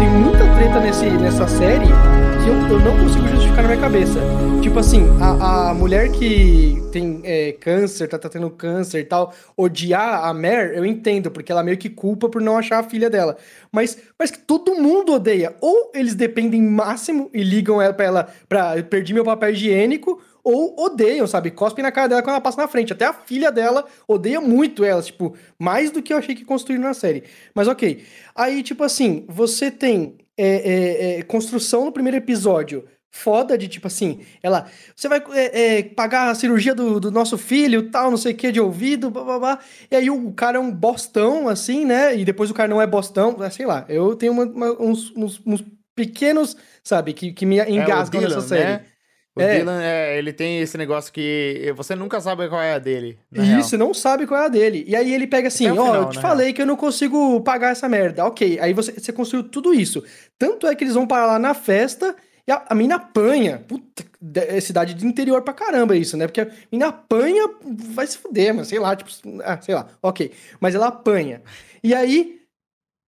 [0.00, 4.18] tem muita treta nesse, nessa série que eu, eu não consigo justificar na minha cabeça.
[4.60, 9.32] Tipo assim, a, a mulher que tem é, câncer, tá, tá tendo câncer e tal,
[9.56, 13.08] odiar a Mare, eu entendo, porque ela meio que culpa por não achar a filha
[13.08, 13.36] dela.
[13.70, 15.54] Mas parece que todo mundo odeia.
[15.60, 20.76] Ou eles dependem máximo e ligam ela pra ela pra perdi meu papel higiênico, ou
[20.78, 21.50] odeiam, sabe?
[21.50, 22.92] Cospem na cara dela quando ela passa na frente.
[22.92, 26.84] Até a filha dela odeia muito ela, tipo, mais do que eu achei que construíram
[26.84, 27.24] na série.
[27.52, 28.04] Mas ok.
[28.32, 33.86] Aí, tipo assim, você tem é, é, é, construção no primeiro episódio foda de tipo
[33.86, 38.18] assim, ela, você vai é, é, pagar a cirurgia do, do, nosso filho, tal, não
[38.18, 39.58] sei o que, de ouvido, blá, blá, blá.
[39.90, 42.14] E aí o cara é um bostão, assim, né?
[42.14, 43.84] E depois o cara não é bostão, é, sei lá.
[43.88, 48.42] Eu tenho uma, uma, uns, uns, uns, pequenos, sabe, que, que me é, engasgam nessa
[48.42, 48.64] série.
[48.64, 48.84] Né?
[49.36, 49.58] O é.
[49.58, 53.18] Dylan, é, ele tem esse negócio que você nunca sabe qual é a dele.
[53.30, 53.86] Isso, real.
[53.86, 54.82] não sabe qual é a dele.
[54.88, 56.54] E aí ele pega assim, ó, oh, eu te falei real.
[56.54, 58.24] que eu não consigo pagar essa merda.
[58.24, 60.02] Ok, aí você, você construiu tudo isso.
[60.38, 62.16] Tanto é que eles vão parar lá na festa
[62.48, 63.62] e a, a mina apanha.
[63.68, 64.04] Puta,
[64.36, 66.26] é cidade de interior pra caramba isso, né?
[66.26, 69.10] Porque a mina apanha, vai se fuder, mas sei lá, tipo,
[69.44, 70.32] ah, sei lá, ok.
[70.58, 71.42] Mas ela apanha.
[71.84, 72.40] E aí,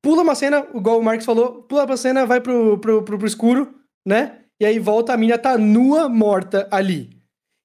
[0.02, 3.26] pula uma cena, igual o Marcos falou, pula pra cena, vai pro, pro, pro, pro
[3.26, 3.74] escuro,
[4.06, 4.40] né?
[4.60, 7.10] E aí volta, a mina tá nua, morta ali.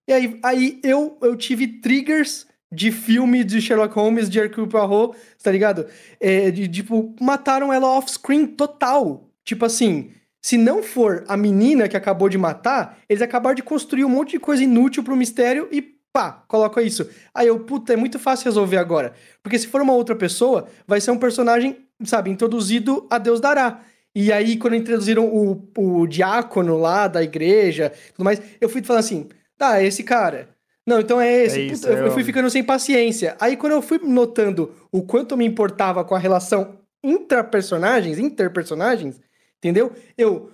[0.07, 5.17] E aí, aí eu, eu tive triggers de filme de Sherlock Holmes, de Hercule Poirot,
[5.41, 5.85] tá ligado?
[6.19, 9.29] É, de, tipo, mataram ela off-screen total.
[9.45, 14.03] Tipo assim, se não for a menina que acabou de matar, eles acabaram de construir
[14.03, 15.81] um monte de coisa inútil pro mistério e
[16.11, 17.09] pá, coloca isso.
[17.33, 19.13] Aí eu, puta, é muito fácil resolver agora.
[19.41, 23.81] Porque se for uma outra pessoa, vai ser um personagem, sabe, introduzido a Deus dará.
[24.15, 28.99] E aí, quando introduziram o, o diácono lá da igreja tudo mais, eu fui falando
[28.99, 30.49] assim, tá, é esse cara.
[30.85, 31.59] Não, então é esse.
[31.59, 33.35] É isso, Puta, é eu fui ficando sem paciência.
[33.39, 39.19] Aí, quando eu fui notando o quanto eu me importava com a relação intrapersonagens, interpersonagens,
[39.63, 39.93] Entendeu?
[40.17, 40.51] Eu.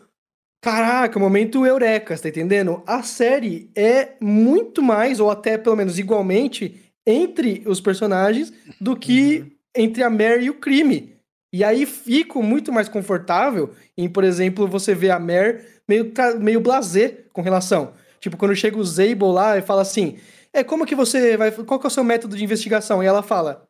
[0.61, 2.83] Caraca, momento eureka, tá entendendo?
[2.85, 9.39] A série é muito mais, ou até pelo menos igualmente, entre os personagens do que
[9.39, 9.51] uhum.
[9.73, 11.15] entre a Mary e o crime.
[11.51, 16.61] E aí fico muito mais confortável em, por exemplo, você ver a Mary meio, meio
[16.61, 17.93] blazer com relação.
[18.19, 20.19] Tipo, quando chega o Zabel lá e fala assim:
[20.53, 21.51] É, como que você vai.
[21.51, 23.03] Qual que é o seu método de investigação?
[23.03, 23.67] E ela fala: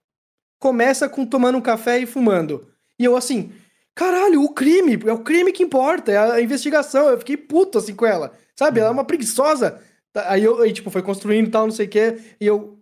[0.59, 2.67] Começa com tomando um café e fumando.
[2.97, 3.51] E eu assim,
[3.99, 7.09] Caralho, o crime, é o crime que importa, é a investigação.
[7.09, 8.79] Eu fiquei puto assim com ela, sabe?
[8.79, 9.81] Ela é uma preguiçosa.
[10.15, 12.79] Aí eu, aí, tipo, foi construindo e tal, não sei o quê, e eu,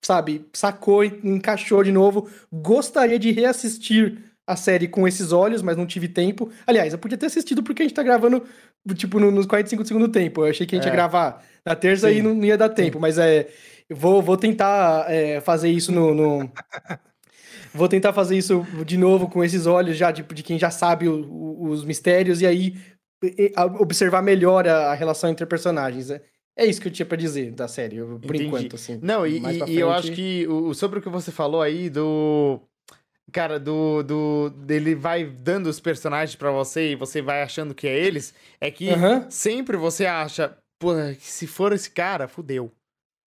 [0.00, 2.30] sabe, sacou encaixou de novo.
[2.52, 6.50] Gostaria de reassistir a série com esses olhos, mas não tive tempo.
[6.66, 8.44] Aliás, eu podia ter assistido porque a gente tá gravando,
[8.94, 10.44] tipo, nos 45 do segundo tempo.
[10.44, 10.90] Eu achei que a gente é.
[10.90, 12.16] ia gravar na terça Sim.
[12.16, 13.00] e não ia dar tempo, Sim.
[13.00, 13.48] mas é.
[13.92, 16.52] Vou, vou tentar é, fazer isso no, no,
[17.72, 21.08] Vou tentar fazer isso de novo com esses olhos já de, de quem já sabe
[21.08, 22.74] o, o, os mistérios e aí
[23.22, 26.10] e, a, observar melhor a, a, relação entre personagens.
[26.10, 26.22] É,
[26.56, 28.44] é isso que eu tinha para dizer da série, por Entendi.
[28.44, 28.98] enquanto, assim.
[29.02, 32.60] Não, e, e, eu acho que o, sobre o que você falou aí do.
[33.32, 34.52] Cara, do, do.
[34.68, 38.34] Ele vai dando os personagens para você e você vai achando que é eles.
[38.60, 38.88] É que
[39.28, 42.72] sempre você acha, pô, se for esse cara, fudeu.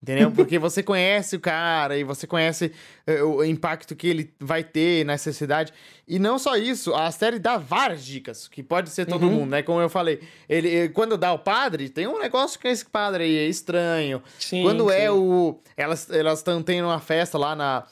[0.02, 0.32] Entendeu?
[0.34, 2.72] Porque você conhece o cara e você conhece
[3.06, 5.72] uh, o impacto que ele vai ter na sociedade.
[6.08, 9.32] E não só isso, a série dá várias dicas, que pode ser todo uhum.
[9.32, 9.62] mundo, né?
[9.62, 13.36] Como eu falei, ele quando dá o padre, tem um negócio com esse padre aí,
[13.36, 14.20] é estranho.
[14.40, 15.04] Sim, quando é sim.
[15.04, 15.60] é o.
[15.76, 17.86] Elas estão tendo uma festa lá na,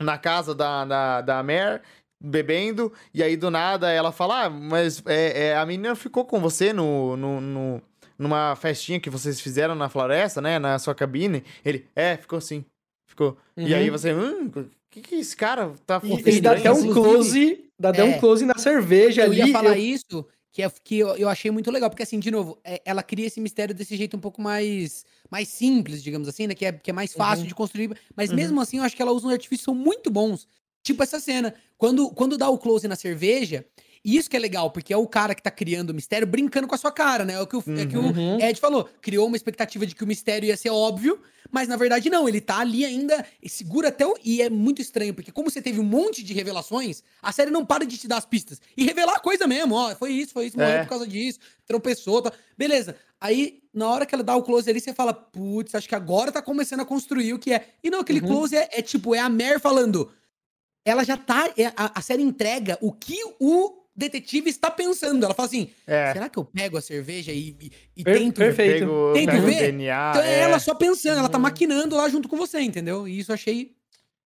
[0.00, 1.80] na casa da, da, da Mare,
[2.22, 6.40] bebendo, e aí do nada ela fala: Ah, mas é, é, a menina ficou com
[6.40, 7.82] você no, no, no
[8.18, 10.58] numa festinha que vocês fizeram na floresta, né?
[10.58, 11.44] Na sua cabine.
[11.64, 12.64] Ele, é, ficou assim.
[13.08, 13.36] Ficou.
[13.56, 13.66] Uhum.
[13.66, 16.26] E aí você, hum, o que, que esse cara tá fazendo?
[16.26, 19.40] Ele dá até um close, dá até é, um close na cerveja eu ali.
[19.40, 19.84] Eu ia falar eu...
[19.84, 20.26] isso,
[20.56, 23.38] que, é, que eu, achei muito legal, porque assim, de novo, é, ela cria esse
[23.38, 26.54] mistério desse jeito um pouco mais, mais simples, digamos assim, né?
[26.54, 27.48] Que é, que é mais fácil uhum.
[27.48, 27.94] de construir.
[28.16, 28.36] Mas uhum.
[28.36, 30.48] mesmo assim, eu acho que ela usa uns artifícios muito bons.
[30.82, 31.54] Tipo essa cena.
[31.76, 33.66] Quando, quando dá o close na cerveja,
[34.06, 36.68] e isso que é legal, porque é o cara que tá criando o mistério brincando
[36.68, 37.32] com a sua cara, né?
[37.32, 37.76] É o que o, uhum.
[37.76, 38.40] é que o uhum.
[38.40, 38.88] Ed falou.
[39.02, 42.28] Criou uma expectativa de que o mistério ia ser óbvio, mas na verdade não.
[42.28, 44.14] Ele tá ali ainda, segura até o.
[44.24, 47.66] E é muito estranho, porque como você teve um monte de revelações, a série não
[47.66, 48.60] para de te dar as pistas.
[48.76, 49.92] E revelar a coisa mesmo, ó.
[49.96, 50.82] Foi isso, foi isso, morreu é.
[50.84, 52.32] por causa disso, tropeçou, tá.
[52.56, 52.94] Beleza.
[53.20, 56.30] Aí, na hora que ela dá o close ali, você fala, putz, acho que agora
[56.30, 57.70] tá começando a construir o que é.
[57.82, 58.28] E não, aquele uhum.
[58.28, 60.12] close é, é tipo, é a Mer falando
[60.84, 61.52] ela já tá.
[61.58, 65.24] é, A, a série entrega o que o detetive está pensando.
[65.24, 66.12] Ela fala assim: É.
[66.12, 68.36] será que eu pego a cerveja e, e, e Per- tento.
[68.36, 68.80] perfeito.
[68.86, 69.60] Pego, Tem que pego o ver?
[69.72, 70.10] DNA.
[70.10, 71.42] Então é é, ela só pensando, ela tá Hum.
[71.42, 73.08] maquinando lá junto com você, entendeu?
[73.08, 73.74] E isso eu achei.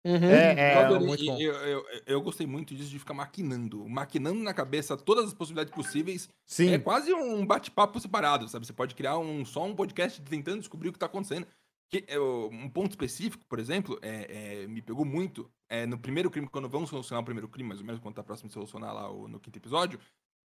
[0.05, 0.15] Uhum.
[0.29, 1.37] É, é, Eu muito bom.
[1.41, 3.85] Eu, eu, eu gostei muito disso de ficar maquinando.
[3.89, 6.29] Maquinando na cabeça todas as possibilidades possíveis.
[6.45, 6.71] Sim.
[6.73, 8.65] É quase um bate-papo separado, sabe?
[8.65, 11.45] Você pode criar um, só um podcast tentando descobrir o que tá acontecendo.
[11.89, 15.51] Que, é, o- um ponto específico, por exemplo, é, é, me pegou muito.
[15.67, 18.23] É, no primeiro crime, quando vamos solucionar o primeiro crime, mais ou menos quando tá
[18.23, 19.99] próximo de solucionar lá o- no quinto episódio,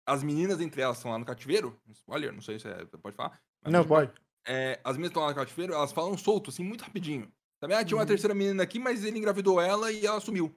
[0.05, 1.79] as meninas entre elas estão lá no cativeiro.
[1.89, 3.39] Spoiler, não sei se é, pode falar.
[3.65, 4.11] Não, pode.
[4.47, 7.31] É, as meninas estão lá no cativeiro, elas falam solto, assim, muito rapidinho.
[7.59, 7.73] Sabe?
[7.73, 8.07] Ah, tinha uma Uhum.
[8.07, 10.55] terceira menina aqui, mas ele engravidou ela e ela sumiu.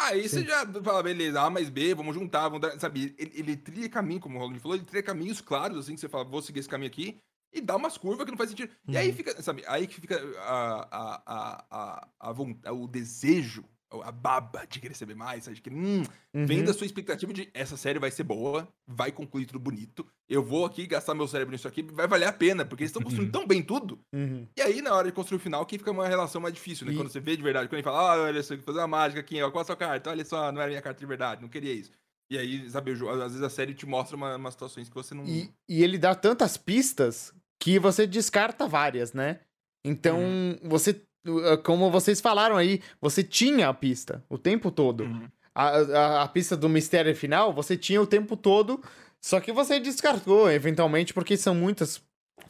[0.00, 3.14] Aí você já fala, beleza, A mais B, vamos juntar, vamos dar, sabe?
[3.18, 6.08] Ele, ele trilha caminho, como o Roland falou, ele trilha caminhos claros, assim, que você
[6.08, 7.20] fala, vou seguir esse caminho aqui,
[7.52, 8.72] e dá umas curvas que não faz sentido.
[8.88, 13.64] E aí fica, sabe, aí que fica a, a, a, a, a von- o desejo,
[14.02, 15.58] a baba de querer saber mais, sabe?
[15.62, 16.02] Que, hum,
[16.34, 16.64] vem Uhum.
[16.66, 20.66] da sua expectativa de essa série vai ser boa, vai concluir tudo bonito, eu vou
[20.66, 23.46] aqui gastar meu cérebro nisso aqui, vai valer a pena, porque eles estão construindo tão
[23.46, 24.46] bem tudo, Uhum.
[24.54, 26.92] e aí, na hora de construir o final, que fica uma relação mais difícil, né?
[26.92, 29.20] E- Quando você vê de verdade, quando ele fala, ah, olha só, fazer uma mágica
[29.20, 30.10] aqui, ó, qual a sua carta?
[30.10, 31.90] Olha só, não era minha carta de verdade, não queria isso.
[32.30, 32.98] E aí, sabe, às
[33.32, 35.24] vezes a série te mostra uma, umas situações que você não.
[35.24, 39.40] E, e ele dá tantas pistas que você descarta várias, né?
[39.84, 40.58] Então, Uhum.
[40.64, 41.00] você.
[41.26, 45.04] uh, Como vocês falaram aí, você tinha a pista o tempo todo.
[45.04, 45.28] Uhum.
[45.54, 48.80] A, a, a pista do mistério final, você tinha o tempo todo,
[49.20, 52.00] só que você descartou, eventualmente, porque são muitas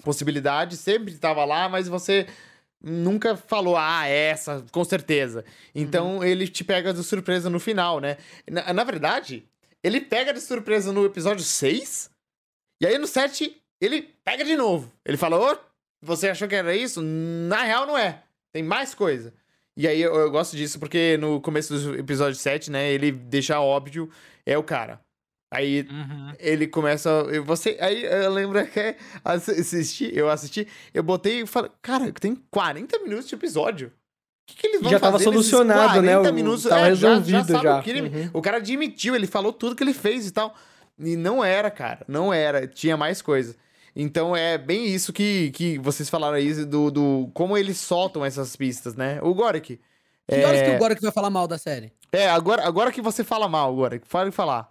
[0.04, 2.26] possibilidades, sempre estava lá, mas você
[2.82, 5.44] nunca falou, ah, essa, com certeza.
[5.74, 8.16] Então ele te pega de surpresa no final, né?
[8.50, 9.44] Na, na verdade,
[9.82, 12.10] ele pega de surpresa no episódio 6,
[12.80, 14.92] e aí no 7 ele pega de novo.
[15.04, 15.56] Ele fala, ô,
[16.02, 17.00] você achou que era isso?
[17.02, 18.22] Na real, não é.
[18.52, 19.32] Tem mais coisa.
[19.76, 23.60] E aí eu, eu gosto disso porque no começo do episódio 7, né, ele deixa
[23.60, 24.10] óbvio,
[24.44, 25.00] é o cara.
[25.52, 26.32] Aí Uhum.
[26.38, 27.24] ele começa.
[27.44, 32.98] Você, aí eu lembro que assisti, eu assisti, eu botei e falei, cara, tem 40
[32.98, 33.92] minutos de episódio.
[34.48, 36.62] O que, que eles vão Já tava fazer nesses solucionado, né, 40 o- minutos?
[36.64, 37.78] tava É, já- resolvido sabe já.
[37.78, 38.08] o crime.
[38.08, 38.30] Uhum.
[38.32, 40.54] O cara admitiu, ele falou tudo que ele fez e tal.
[40.98, 42.04] E não era, cara.
[42.08, 42.66] Não era.
[42.66, 43.54] Tinha mais coisa.
[43.94, 47.30] Então é bem isso que, que vocês falaram aí do, do.
[47.34, 49.18] Como eles soltam essas pistas, né?
[49.22, 49.78] O Gorek.
[50.28, 51.92] Que horas que É, o Gorok vai falar mal da série?
[52.12, 54.06] é agora, agora que você fala mal, Gorek.
[54.08, 54.70] Fala e falar.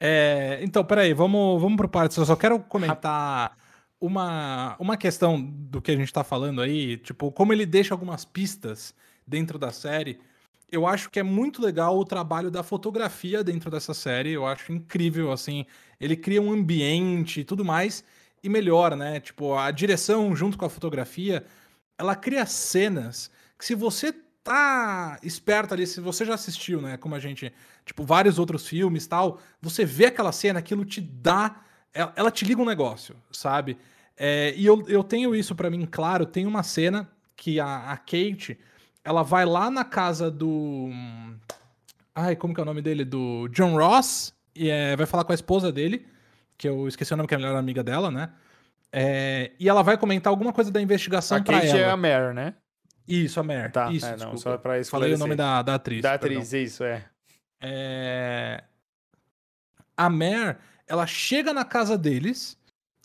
[0.00, 2.16] É, então, peraí, vamos, vamos por partes.
[2.16, 3.56] Eu só quero comentar
[4.00, 8.24] uma, uma questão do que a gente tá falando aí, tipo, como ele deixa algumas
[8.24, 8.94] pistas
[9.26, 10.18] dentro da série.
[10.70, 14.32] Eu acho que é muito legal o trabalho da fotografia dentro dessa série.
[14.32, 15.64] Eu acho incrível, assim.
[16.00, 18.04] Ele cria um ambiente e tudo mais
[18.42, 19.20] e melhora, né?
[19.20, 21.44] Tipo, a direção junto com a fotografia,
[21.96, 24.12] ela cria cenas que se você
[24.44, 27.50] tá esperto ali, se você já assistiu, né, como a gente,
[27.86, 31.62] tipo, vários outros filmes tal, você vê aquela cena, aquilo te dá,
[31.94, 33.78] ela, ela te liga um negócio, sabe?
[34.16, 37.96] É, e eu, eu tenho isso pra mim claro, tem uma cena que a, a
[37.96, 38.58] Kate,
[39.04, 40.90] ela vai lá na casa do...
[42.14, 43.04] Ai, como que é o nome dele?
[43.04, 46.06] Do John Ross, e é, vai falar com a esposa dele,
[46.56, 48.30] que eu esqueci o nome, que é a melhor amiga dela, né?
[48.92, 51.80] É, e ela vai comentar alguma coisa da investigação A pra Kate ela.
[51.80, 52.54] é a Mare, né?
[53.06, 53.72] Isso, a Mare.
[53.72, 56.00] Tá, Isso, é, não, só pra Falei o nome da, da atriz.
[56.00, 56.38] Da perdão.
[56.38, 57.04] atriz, isso, é.
[57.60, 58.62] É...
[59.96, 60.56] A Mare,
[60.86, 62.56] ela chega na casa deles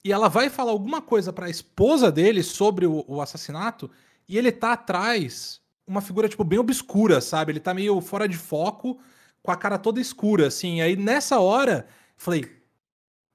[0.04, 3.90] e ela vai falar alguma coisa pra esposa dele sobre o, o assassinato
[4.28, 7.52] e ele tá atrás, uma figura, tipo, bem obscura, sabe?
[7.52, 9.00] Ele tá meio fora de foco,
[9.42, 10.82] com a cara toda escura, assim.
[10.82, 12.46] Aí, nessa hora, falei,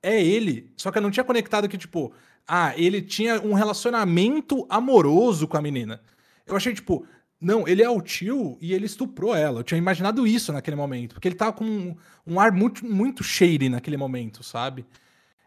[0.01, 0.73] é ele.
[0.77, 2.13] Só que eu não tinha conectado que, tipo,
[2.47, 6.01] ah, ele tinha um relacionamento amoroso com a menina.
[6.47, 7.05] Eu achei, tipo,
[7.45, 9.61] não, ele é o tio e ele estuprou ela.
[9.61, 11.15] Eu tinha imaginado isso naquele momento.
[11.15, 14.87] Porque ele tava com um, um ar muito, muito shady naquele momento, sabe?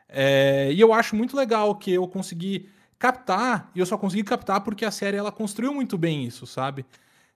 [0.08, 2.70] É, e eu acho muito legal que eu consegui
[3.00, 6.86] captar, e eu só consegui captar porque a série ela construiu muito bem isso, sabe?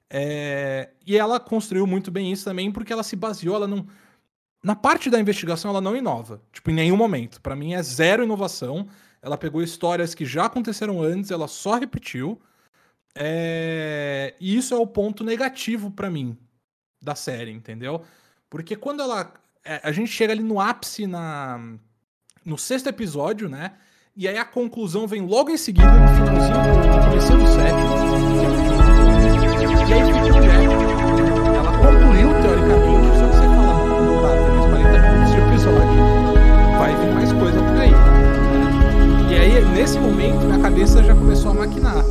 [0.10, 3.88] É, e ela construiu muito bem isso também porque ela se baseou, ela não.
[4.64, 6.42] Na parte da investigação, ela não inova.
[6.52, 7.42] Tipo, em nenhum momento.
[7.42, 8.88] Pra mim é zero inovação.
[9.22, 12.40] Ela pegou histórias que já aconteceram antes, ela só repetiu.
[13.16, 16.38] É, E isso é o ponto negativo pra mim
[17.02, 18.02] da série, entendeu?
[18.50, 19.34] Porque quando ela.
[19.66, 21.60] é, A gente chega ali no ápice na...
[22.46, 23.74] no sexto episódio, né?
[24.16, 29.02] E aí a conclusão vem logo em seguida, no finalzinho, no comecinho do sétimo.
[29.88, 30.72] E aí fica direto.
[31.56, 36.78] Ela concluiu, teoricamente, só que você fala, não, tá, tem mais 40 minutos de episódio.
[36.78, 37.92] Vai vir mais coisa por aí.
[39.32, 42.04] E aí, nesse momento, minha cabeça já começou a maquinar.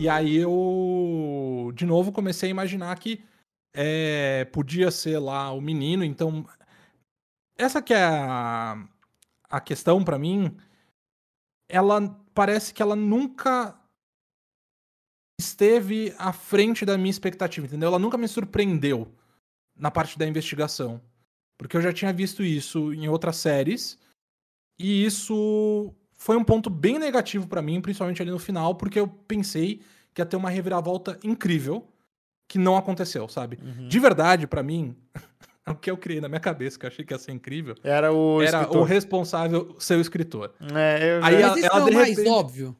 [0.00, 3.22] E aí eu, de novo, comecei a imaginar que
[3.74, 6.46] é, podia ser lá o menino, então.
[7.54, 8.82] Essa que é a,
[9.50, 10.56] a questão para mim.
[11.68, 13.78] Ela parece que ela nunca
[15.38, 17.88] esteve à frente da minha expectativa, entendeu?
[17.88, 19.14] Ela nunca me surpreendeu
[19.76, 20.98] na parte da investigação.
[21.58, 23.98] Porque eu já tinha visto isso em outras séries.
[24.78, 29.08] E isso foi um ponto bem negativo para mim, principalmente ali no final, porque eu
[29.08, 29.80] pensei
[30.12, 31.88] que ia ter uma reviravolta incrível
[32.46, 33.58] que não aconteceu, sabe?
[33.62, 33.88] Uhum.
[33.88, 34.94] De verdade, para mim,
[35.66, 38.12] o que eu criei na minha cabeça, que eu achei que ia ser incrível, era
[38.12, 38.82] o era escritor.
[38.82, 40.52] o responsável ser o escritor.
[40.74, 41.24] É, eu...
[41.24, 42.28] Aí Mas ela, ela, é o mais repente...
[42.28, 42.76] óbvio.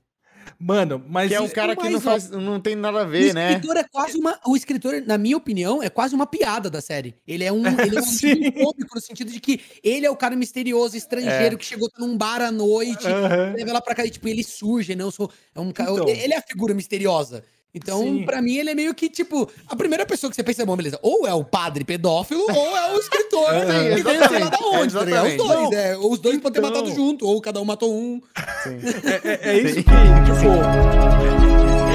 [0.58, 1.28] Mano, mas.
[1.28, 3.52] Que é um cara que não, faz, não tem nada a ver, o né?
[3.52, 7.14] Escritor é quase uma, o escritor, na minha opinião, é quase uma piada da série.
[7.26, 10.36] Ele é um, ele é um cômico no sentido de que ele é o cara
[10.36, 11.58] misterioso, estrangeiro, é.
[11.58, 13.54] que chegou num bar à noite, uhum.
[13.56, 15.30] leva lá pra cá e, tipo, ele surge, não sou.
[15.54, 16.08] É um, então.
[16.08, 17.42] Ele é a figura misteriosa.
[17.72, 20.76] Então, para mim, ele é meio que, tipo, a primeira pessoa que você pensa, bom,
[20.76, 23.98] beleza, ou é o padre pedófilo, ou é o escritor, né?
[23.98, 25.26] E sei lá da onde, tá ligado?
[25.28, 26.50] Os dois, é, os dois então...
[26.50, 28.20] podem ter matado junto, ou cada um matou um.
[28.66, 30.50] É, é, é, isso que, tipo,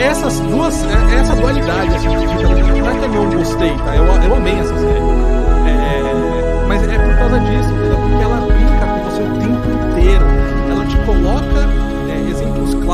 [0.02, 3.96] essas duas, é, essa dualidade, assim, de vida, não é que eu não gostei, tá?
[3.98, 5.36] Eu, eu amei essa série.
[5.68, 7.75] É, mas é por causa disso,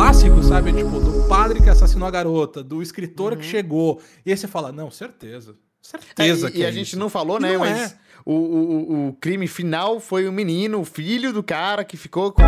[0.02, 0.74] clássicos, sabe?
[0.74, 3.38] Tipo, do padre que assassinou a garota, do escritor uhum.
[3.38, 4.02] que chegou.
[4.26, 5.54] E aí você fala, não, certeza.
[5.80, 7.54] Certeza é, e, e é a gente não falou, né?
[7.54, 7.96] Não mas é.
[8.26, 12.42] o, o, o crime final foi o menino, o filho do cara que ficou com
[12.42, 12.46] a.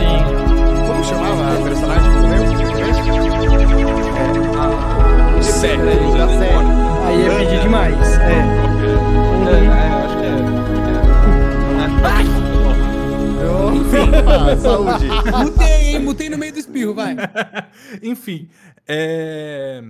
[0.00, 0.18] Sim.
[0.86, 2.42] Como chamava a personagem que morreu?
[5.38, 5.42] É.
[5.42, 5.84] Sério,
[7.06, 8.18] Aí é pedir demais.
[8.18, 8.32] É.
[9.46, 10.38] é, é acho que é.
[13.78, 14.10] Enfim,
[14.60, 15.08] saúde.
[15.98, 16.04] Hein?
[16.04, 17.16] Mutei no meio do espirro, vai.
[18.02, 18.48] Enfim,
[18.86, 19.82] é...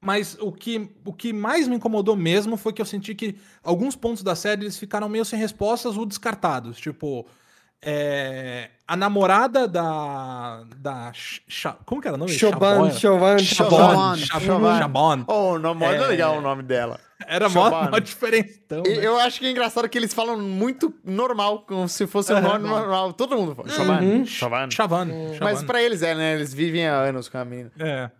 [0.00, 3.96] Mas o que, o que mais me incomodou mesmo foi que eu senti que alguns
[3.96, 6.78] pontos da série eles ficaram meio sem respostas ou descartados.
[6.78, 7.26] Tipo,
[7.82, 10.62] é, a namorada da.
[10.76, 11.12] da
[11.84, 12.30] como que era o nome?
[12.30, 14.16] Chaban, Chaban, Chaban.
[14.78, 15.24] Chaban.
[15.26, 17.00] Oh, o nome é legal o nome dela.
[17.26, 18.82] Era mó, mó diferentão.
[18.82, 19.04] Né?
[19.04, 22.68] Eu acho que é engraçado que eles falam muito normal, como se fosse um nome
[22.68, 23.12] normal.
[23.12, 24.00] Todo mundo fala.
[24.00, 24.24] Uhum.
[24.24, 24.70] Chavan.
[24.70, 25.08] Chavan.
[25.40, 26.34] Mas pra eles é, né?
[26.34, 27.72] Eles vivem há anos com a menina.
[27.78, 28.10] É.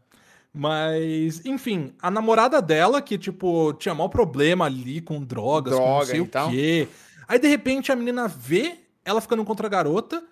[0.52, 5.98] Mas, enfim, a namorada dela, que, tipo, tinha mau problema ali com drogas, Droga, com
[5.98, 6.48] não sei então.
[6.48, 6.88] o quê.
[7.28, 10.22] Aí, de repente, a menina vê ela ficando contra a garota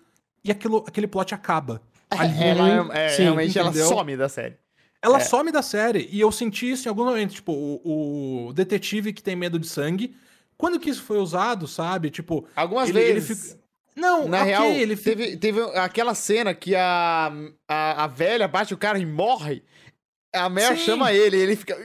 [0.43, 1.81] e aquilo, aquele plot acaba.
[2.09, 3.81] É, ali, ela, é, Sim, realmente entendeu?
[3.81, 4.55] ela some da série.
[5.07, 5.21] Ela é.
[5.21, 6.07] some da série.
[6.11, 7.33] E eu senti isso em algum momento.
[7.33, 10.15] Tipo, o, o, detetive que tem medo de sangue.
[10.57, 12.09] Quando que isso foi usado, sabe?
[12.09, 12.47] Tipo.
[12.55, 13.29] Algumas ele, vezes.
[13.29, 13.67] Ele fica...
[13.95, 15.15] Não, na real, ele fica...
[15.15, 17.31] teve, teve aquela cena que a,
[17.67, 19.63] a, a velha bate o cara e morre.
[20.31, 21.75] A Mer chama ele e ele fica.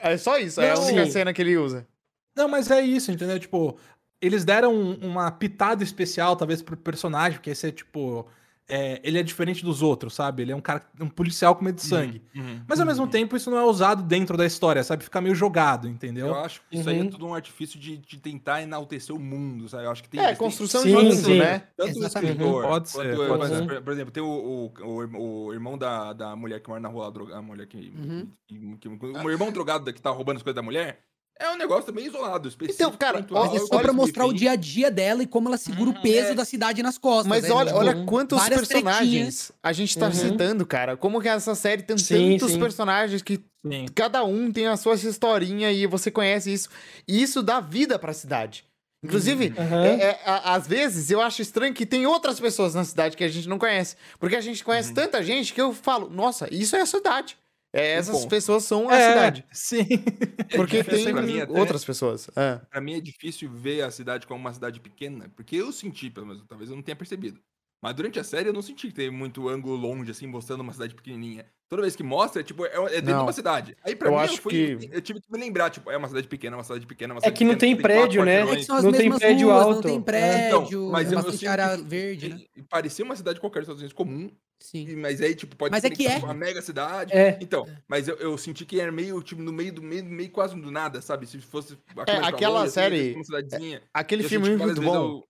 [0.00, 0.58] É só isso.
[0.60, 1.86] Não, é a única cena que ele usa.
[2.34, 3.38] Não, mas é isso, entendeu?
[3.38, 3.76] Tipo,
[4.22, 8.26] eles deram uma pitada especial, talvez, pro personagem, porque esse é tipo
[8.70, 10.42] é, ele é diferente dos outros, sabe?
[10.42, 12.22] Ele é um cara, um policial com medo de sangue.
[12.34, 13.10] Uhum, uhum, Mas ao mesmo uhum.
[13.10, 15.02] tempo, isso não é usado dentro da história, sabe?
[15.02, 16.28] Fica meio jogado, entendeu?
[16.28, 17.10] Eu acho que isso aí é uhum.
[17.10, 19.84] tudo um artifício de, de tentar enaltecer o mundo, sabe?
[19.84, 20.20] Eu acho que tem.
[20.20, 20.96] É, construção tem...
[20.96, 21.38] de mundo, sim.
[21.38, 21.64] né?
[21.76, 22.30] Tanto Exatamente.
[22.30, 22.62] o escritor.
[22.62, 23.16] Pode ser.
[23.16, 23.82] Quanto, pode ser.
[23.82, 27.42] Por exemplo, tem o, o, o, irmão da, da mulher que mora na rua, a
[27.42, 27.92] mulher que.
[27.96, 28.28] Uhum.
[28.46, 31.00] que, que, que o irmão drogado que tá roubando as coisas da mulher.
[31.40, 32.82] É um negócio também isolado, específico.
[32.82, 35.56] Então, cara, ó, é só pra mostrar o dia a dia dela e como ela
[35.56, 36.34] segura uhum, o peso é.
[36.34, 37.26] da cidade nas costas.
[37.26, 37.50] Mas né?
[37.50, 39.52] olha, olha quantos personagens tretinhas.
[39.62, 40.12] a gente tá uhum.
[40.12, 40.98] citando, cara.
[40.98, 42.60] Como que essa série tem sim, tantos sim.
[42.60, 43.86] personagens que sim.
[43.94, 46.68] cada um tem a sua historinha e você conhece isso.
[47.08, 48.64] E isso dá vida pra cidade.
[49.02, 49.84] Inclusive, uhum.
[49.84, 53.28] é, é, às vezes eu acho estranho que tem outras pessoas na cidade que a
[53.28, 53.96] gente não conhece.
[54.18, 54.94] Porque a gente conhece uhum.
[54.96, 57.39] tanta gente que eu falo, nossa, isso é a cidade.
[57.72, 59.44] É, essas pessoas são a é, cidade.
[59.52, 59.84] Sim.
[60.56, 62.28] Porque é tem mim, outras pessoas.
[62.36, 62.60] É.
[62.68, 66.26] Pra mim é difícil ver a cidade como uma cidade pequena, porque eu senti, pelo
[66.26, 67.40] menos, talvez eu não tenha percebido.
[67.82, 70.72] Mas durante a série eu não senti que teve muito ângulo longe, assim, mostrando uma
[70.72, 71.46] cidade pequenininha.
[71.66, 73.18] Toda vez que mostra, é, tipo, é, é dentro não.
[73.18, 73.76] de uma cidade.
[73.82, 74.90] Aí pra eu mim acho eu, fui, que...
[74.92, 77.34] eu tive que me lembrar, tipo, é uma cidade pequena, uma cidade pequena, uma cidade
[77.34, 78.40] É que não tem prédio, né?
[78.40, 79.74] É não tem prédio ruas, alto.
[79.74, 82.40] Não tem prédio, então, mas é bastante área verde, né?
[82.68, 84.30] Parecia uma cidade qualquer dos Estados Unidos comum.
[84.58, 84.96] Sim.
[84.96, 86.18] Mas aí, tipo, pode mas ser é que é.
[86.18, 87.14] uma mega cidade.
[87.14, 87.38] É.
[87.40, 90.54] Então, mas eu, eu senti que era meio, tipo, no meio do meio, meio quase
[90.54, 91.26] do nada, sabe?
[91.26, 93.16] Se fosse é, aquela longe, série.
[93.50, 95.22] Assim, é, aquele filme muito bom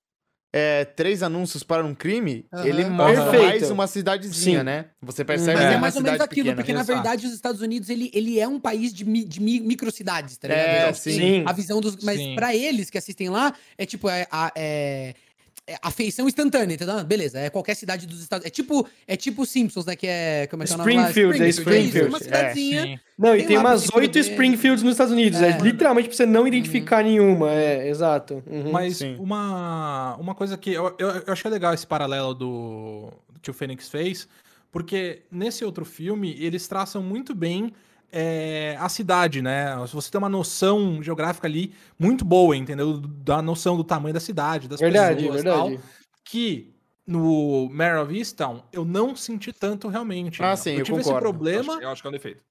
[0.53, 2.65] é, três anúncios para um crime, uhum.
[2.65, 3.47] ele mostra Perfeito.
[3.47, 4.65] mais uma cidadezinha, Sim.
[4.65, 4.87] né?
[5.01, 6.57] Você percebe Mas é, é mais ou menos aquilo, pequena.
[6.57, 10.37] porque na verdade os Estados Unidos ele, ele é um país de, mi, de microcidades,
[10.37, 10.67] tá ligado?
[10.67, 11.45] É, sim.
[11.47, 11.97] A visão dos.
[12.03, 14.27] Mas para eles que assistem lá, é tipo, é,
[14.57, 15.15] é,
[15.71, 16.99] é afeição instantânea, entendeu?
[16.99, 19.95] Ah, Beleza, é qualquer cidade dos Estados É tipo, é tipo Simpsons, né?
[19.95, 20.47] Que é.
[20.49, 21.09] Como é que é o nome lá?
[21.09, 22.83] Springfield, é isso, Springfield, Uma é, cidadezinha.
[22.83, 22.99] Sim.
[23.17, 25.41] Não, e Tem umas oito Springfields nos Estados Unidos.
[25.41, 25.59] É, É.
[25.59, 27.53] literalmente pra você não identificar nenhuma.
[27.53, 28.43] É, exato.
[28.47, 28.73] Uhum.
[28.73, 29.17] Mas Sim.
[29.19, 33.55] uma, uma coisa que eu, eu, eu achei legal esse paralelo do, do que o
[33.55, 34.27] Fênix fez,
[34.73, 37.73] porque nesse outro filme eles traçam muito bem
[38.13, 39.75] é, a cidade, né?
[39.87, 42.99] Se você tem uma noção geográfica ali muito boa, entendeu?
[42.99, 45.77] Da noção do tamanho da cidade, das verdade, pessoas e verdade.
[45.77, 45.85] tal,
[46.25, 46.75] que
[47.07, 50.43] no Mare of Easttown eu não senti tanto realmente.
[50.43, 50.57] Ah, né?
[50.57, 51.27] sim, eu eu tive esse concordo.
[51.27, 52.43] Eu problema acho, eu acho que é um defeito.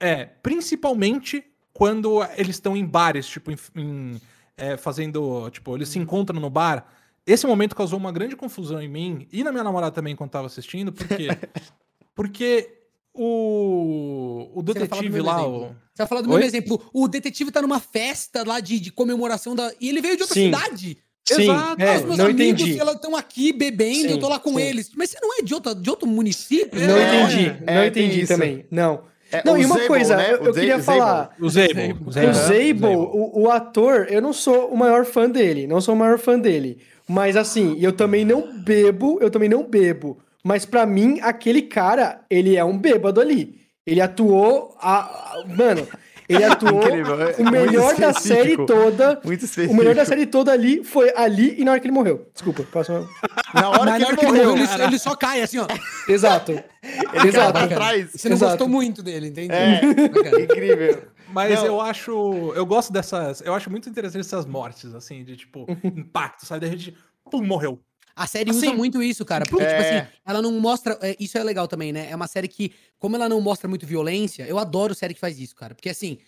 [0.00, 4.20] é, principalmente quando eles estão em bares, tipo, em, em,
[4.56, 5.50] é, fazendo.
[5.50, 6.86] Tipo, eles se encontram no bar.
[7.26, 10.46] Esse momento causou uma grande confusão em mim e na minha namorada também enquanto tava
[10.46, 11.28] assistindo, por quê?
[12.14, 12.83] Porque
[13.14, 15.56] o, o detetive lá, exemplo.
[15.56, 16.38] o, Você vai falar do Oi?
[16.38, 16.82] meu exemplo.
[16.92, 19.72] O detetive tá numa festa lá de, de comemoração da.
[19.80, 20.52] E ele veio de outra Sim.
[20.52, 20.98] cidade.
[21.26, 22.78] Sim, Exato, é, os meus não amigos entendi.
[22.78, 24.60] estão aqui bebendo, Sim, eu tô lá com sim.
[24.60, 24.90] eles.
[24.94, 26.78] Mas você não é de, outra, de outro município?
[26.86, 28.32] Não É, entendi, é, não tem entendi isso.
[28.34, 28.66] também.
[28.70, 29.04] Não.
[29.32, 30.32] É, Não, e uma Zabel, coisa, né?
[30.34, 30.84] eu, eu queria Zabel.
[30.84, 31.34] falar.
[31.40, 31.96] o Zabel.
[32.06, 32.34] O Zabel.
[32.34, 36.18] Zabel, o, o ator, eu não sou o maior fã dele, não sou o maior
[36.18, 36.76] fã dele.
[37.08, 40.18] Mas assim, eu também não bebo, eu também não bebo.
[40.44, 43.60] Mas pra mim, aquele cara, ele é um bêbado ali.
[43.86, 44.76] Ele atuou.
[44.80, 45.86] A, a- mano,
[46.28, 49.20] ele atuou Incrível, é o melhor da série toda.
[49.24, 49.74] Muito O específico.
[49.74, 52.28] melhor da série toda ali foi ali e na hora que ele morreu.
[52.32, 53.08] Desculpa, próxima.
[53.54, 54.50] Na hora Mas que na hora ele que ele morreu.
[54.56, 55.66] morreu, ele, ele só cai assim, ó.
[56.08, 56.50] Exato.
[56.52, 57.52] Ele Exato.
[57.52, 58.10] cai pra trás.
[58.12, 58.50] Você não Exato.
[58.52, 59.52] gostou muito dele, entende?
[59.54, 59.80] É,
[60.42, 61.04] incrível.
[61.32, 61.66] Mas Não.
[61.66, 62.52] eu acho.
[62.56, 63.40] Eu gosto dessas.
[63.42, 66.66] Eu acho muito interessante essas mortes, assim, de tipo, impacto, sabe?
[66.66, 66.96] Da gente.
[67.30, 67.80] Pum, morreu.
[68.16, 69.44] A série usa Assim, muito isso, cara.
[69.48, 69.68] Porque, é.
[69.68, 70.98] tipo assim, ela não mostra.
[71.02, 72.08] é, isso é legal também, né?
[72.10, 75.38] É uma série que, como ela não mostra muito violência, eu adoro série que faz
[75.38, 75.74] isso, cara.
[75.74, 76.18] Porque assim.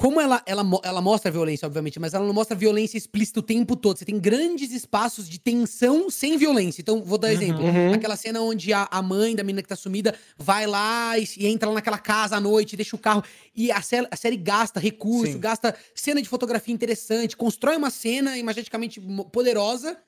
[0.00, 3.74] Como ela, ela, ela mostra violência, obviamente, mas ela não mostra violência explícita o tempo
[3.74, 3.98] todo.
[3.98, 6.80] Você tem grandes espaços de tensão sem violência.
[6.80, 7.64] Então, vou dar exemplo.
[7.64, 7.92] uhum.
[7.92, 11.48] Aquela cena onde a, a mãe da menina que tá sumida vai lá e, e
[11.48, 13.24] entra lá naquela casa à noite, deixa o carro.
[13.52, 15.40] E a, sé- a série gasta recurso, Sim.
[15.40, 19.00] gasta cena de fotografia interessante, constrói uma cena imageticamente
[19.32, 19.98] poderosa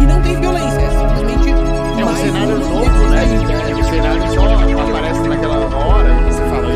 [0.00, 0.80] e não tem violência.
[0.80, 1.50] É simplesmente.
[1.50, 3.24] É um cenário novo, né?
[3.70, 6.68] É um cenário que só aparece naquela hora e você fala,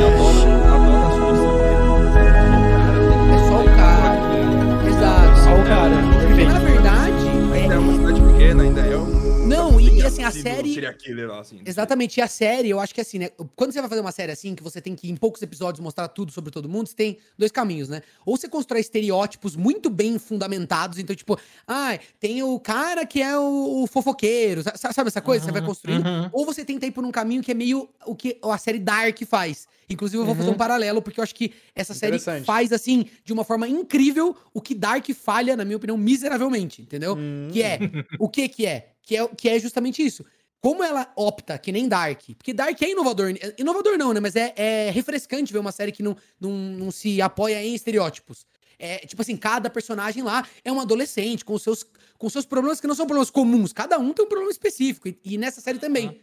[10.03, 10.93] e, assim, a série.
[10.95, 11.61] killer lá, assim.
[11.65, 13.29] Exatamente, e a série, eu acho que assim, né?
[13.57, 16.09] Quando você vai fazer uma série assim, que você tem que, em poucos episódios, mostrar
[16.09, 18.03] tudo sobre todo mundo, você tem dois caminhos, né?
[18.27, 23.37] Ou você constrói estereótipos muito bem fundamentados, então, tipo, ah, tem o cara que é
[23.39, 25.45] o, o fofoqueiro, sa- sabe essa coisa?
[25.45, 26.07] Você vai construindo.
[26.07, 26.29] uhum.
[26.33, 29.19] Ou você tenta ir por um caminho que é meio o que a série Dark
[29.27, 29.67] faz.
[29.91, 33.33] Inclusive, eu vou fazer um paralelo, porque eu acho que essa série faz, assim, de
[33.33, 37.15] uma forma incrível, o que Dark falha, na minha opinião, miseravelmente, entendeu?
[37.53, 37.79] Que é,
[38.19, 38.92] o que que é?
[39.03, 40.25] Que é, que é justamente isso.
[40.61, 44.21] Como ela opta, que nem Dark, porque Dark é inovador, é- inovador não, né?
[44.21, 48.47] Mas é, é refrescante ver uma série que não, não, não se apoia em estereótipos.
[48.79, 51.85] É, tipo assim, cada personagem lá é um adolescente com seus,
[52.19, 53.73] com seus problemas que não são problemas comuns.
[53.73, 55.09] Cada um tem um problema específico.
[55.09, 56.21] E, e nessa série também.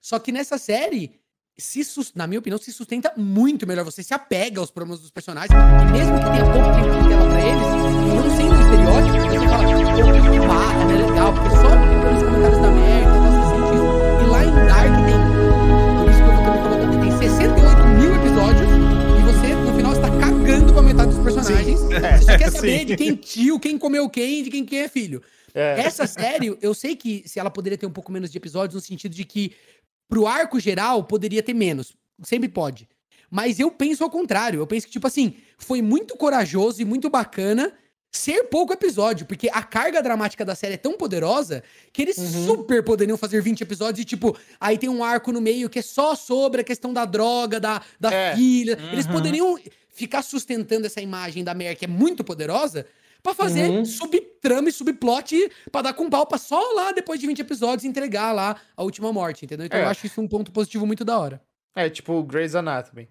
[0.00, 1.20] Só que nessa série,
[1.58, 1.82] se
[2.14, 3.84] na minha opinião, se sustenta muito melhor.
[3.84, 5.52] Você se apega aos problemas dos personagens.
[5.52, 7.62] E mesmo que tenha pouco tempo de tela pra eles,
[8.14, 10.94] não sendo um estereótipo, você fala, pô, que barra, né?
[10.96, 11.70] Legal, porque só
[12.02, 13.88] pelos comentários da merda, você sente isso.
[14.20, 15.18] E lá em Dark tem.
[15.96, 18.68] Por isso que eu falando também, tem 68 mil episódios
[19.16, 21.80] e você, no final, está cagando pra metade dos personagens.
[21.80, 22.84] Você só quer saber Sim.
[22.84, 25.22] de quem tio, quem comeu quem, de quem, quem é filho.
[25.54, 25.80] É.
[25.80, 28.80] Essa série, eu sei que se ela poderia ter um pouco menos de episódios, no
[28.86, 29.52] sentido de que
[30.08, 31.94] pro arco geral poderia ter menos.
[32.22, 32.88] Sempre pode.
[33.30, 34.60] Mas eu penso ao contrário.
[34.60, 37.72] Eu penso que, tipo assim, foi muito corajoso e muito bacana
[38.10, 42.82] ser pouco episódio, porque a carga dramática da série é tão poderosa que eles super
[42.82, 46.14] poderiam fazer 20 episódios e, tipo, aí tem um arco no meio que é só
[46.14, 48.34] sobre a questão da droga, da, da É.
[48.34, 48.78] filha.
[48.90, 49.58] Eles poderiam
[49.90, 52.86] ficar sustentando essa imagem da Mer, que é muito poderosa,
[53.26, 53.84] pra fazer Uhum.
[53.84, 58.32] subtrama e subplot pra dar com pau pra só lá, depois de 20 episódios, entregar
[58.32, 59.66] lá a última morte, entendeu?
[59.66, 59.82] Então É.
[59.82, 61.42] eu acho isso um ponto positivo muito da hora.
[61.74, 63.08] É tipo Grey's Anatomy.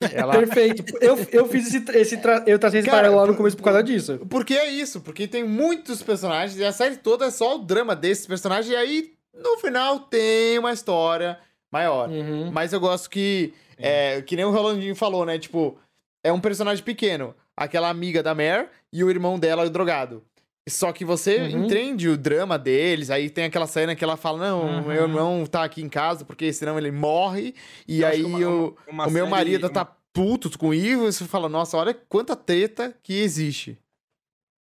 [0.12, 0.32] Ela...
[0.32, 0.84] Perfeito.
[1.00, 3.56] Eu, eu fiz esse, esse tra- eu tracei esse Cara, paralelo lá no por- começo
[3.56, 4.18] por causa disso.
[4.28, 7.94] Porque é isso, porque tem muitos personagens e a série toda é só o drama
[7.94, 11.38] desses personagens e aí no final tem uma história
[11.70, 12.08] maior.
[12.08, 12.50] Uhum.
[12.50, 15.38] Mas eu gosto que, é, que nem o Rolandinho falou, né?
[15.38, 15.78] Tipo,
[16.24, 17.34] é um personagem pequeno.
[17.56, 20.24] Aquela amiga da Mare e o irmão dela, drogado.
[20.68, 21.64] Só que você Uhum.
[21.64, 24.82] entende o drama deles, aí tem aquela cena que ela fala, não, Uhum.
[24.86, 27.54] meu irmão tá aqui em casa, porque senão ele morre,
[27.86, 31.08] e Eu aí uma- o, uma- uma o meu marido uma- tá puto com Ivo,
[31.08, 33.76] e você fala, nossa, olha quanta treta que existe.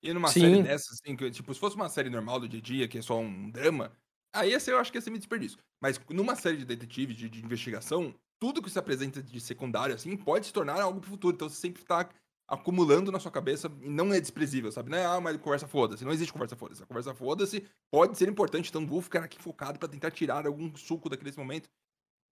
[0.03, 0.41] E numa Sim.
[0.41, 2.97] série dessas, assim, que, tipo, se fosse uma série normal do dia a dia, que
[2.99, 3.93] é só um drama,
[4.35, 5.59] aí esse eu acho que ia ser meio desperdício.
[5.83, 10.17] Mas numa série de detetive, de, de investigação, tudo que se apresenta de secundário, assim,
[10.17, 11.35] pode se tornar algo pro futuro.
[11.35, 12.09] Então você sempre tá
[12.51, 14.91] acumulando na sua cabeça e não é desprezível, sabe?
[14.91, 16.05] Não é, ah, mas conversa foda-se.
[16.05, 16.83] Não existe conversa foda-se.
[16.83, 20.75] A conversa foda-se pode ser importante, então vou ficar aqui focado para tentar tirar algum
[20.77, 21.71] suco daquele momento.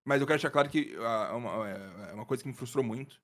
[0.05, 3.21] Mas eu quero deixar claro que uh, uma, é, uma coisa que me frustrou muito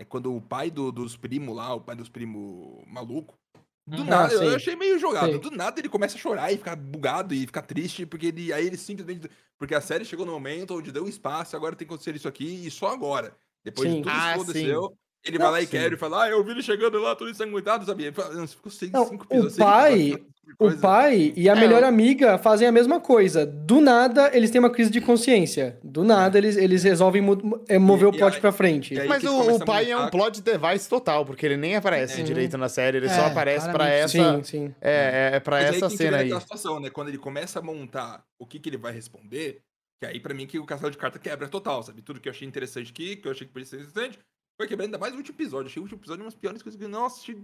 [0.00, 3.38] é quando o pai do, dos primos lá, o pai dos primos maluco,
[3.86, 5.38] do nada, eu achei meio jogado.
[5.38, 8.66] Do nada ele começa a chorar e ficar bugado e ficar triste, porque ele, aí
[8.66, 9.28] ele simplesmente.
[9.58, 12.28] Porque a série chegou no momento onde deu um espaço, agora tem que acontecer isso
[12.28, 13.36] aqui, e só agora.
[13.64, 13.96] Depois sim.
[13.96, 16.42] de tudo ah, que aconteceu, ele não, vai lá e quer e fala, ah, eu
[16.42, 18.10] vi ele chegando lá, todo ensanguentado, sabia?
[18.10, 20.20] Você ficou seis, não, cinco o pai,
[20.58, 23.46] o pai e a é, melhor amiga fazem a mesma coisa.
[23.46, 25.78] Do nada, eles têm uma crise de consciência.
[25.82, 27.22] Do nada, eles, eles resolvem
[27.68, 28.94] é, mover e, o plot aí, pra frente.
[29.06, 32.24] Mas o, o pai é um plot device total, porque ele nem aparece é.
[32.24, 34.08] direito na série, ele é, só aparece para essa.
[34.08, 34.74] Sim, sim.
[34.80, 36.40] É, é, é pra Mas essa aí cena aí.
[36.40, 36.90] situação, né?
[36.90, 39.62] Quando ele começa a montar o que, que ele vai responder,
[40.00, 42.02] que aí, pra mim, que o castelo de carta quebra total, sabe?
[42.02, 44.18] Tudo que eu achei interessante aqui, que eu achei que podia ser interessante,
[44.62, 45.66] foi quebrando ainda mais o último episódio.
[45.66, 46.86] Achei o último episódio uma das piores coisas que.
[46.86, 47.36] Nossa, achei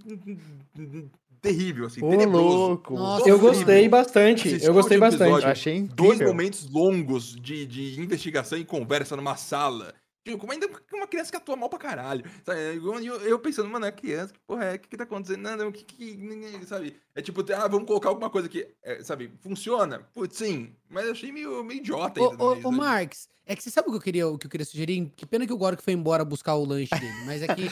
[1.41, 2.95] terrível, assim, Ô, louco.
[2.95, 4.49] Nossa, eu gostei bastante.
[4.49, 5.23] Assisti eu gostei bastante.
[5.23, 5.97] Episódio, achei incrível.
[5.97, 9.95] Dois momentos longos de, de investigação e conversa numa sala.
[10.25, 12.25] Tipo, como ainda uma criança que atua mal pra caralho.
[12.47, 14.75] Eu, eu, pensando, mano, é criança, que porra é?
[14.75, 15.41] O que, que tá acontecendo?
[15.41, 16.67] Não, não, o que, que.
[16.67, 16.97] Sabe?
[17.15, 18.67] É tipo, ah, vamos colocar alguma coisa aqui.
[18.83, 19.33] É, sabe?
[19.41, 20.01] Funciona?
[20.13, 20.75] Putz, sim.
[20.89, 22.45] Mas eu achei meio, meio idiota ainda.
[22.45, 24.51] Ô, ô, ô Marx, é que você sabe o que eu queria, o que eu
[24.51, 25.11] queria sugerir?
[25.17, 27.25] Que pena que o Gork foi embora buscar o lanche dele.
[27.25, 27.71] Mas é que.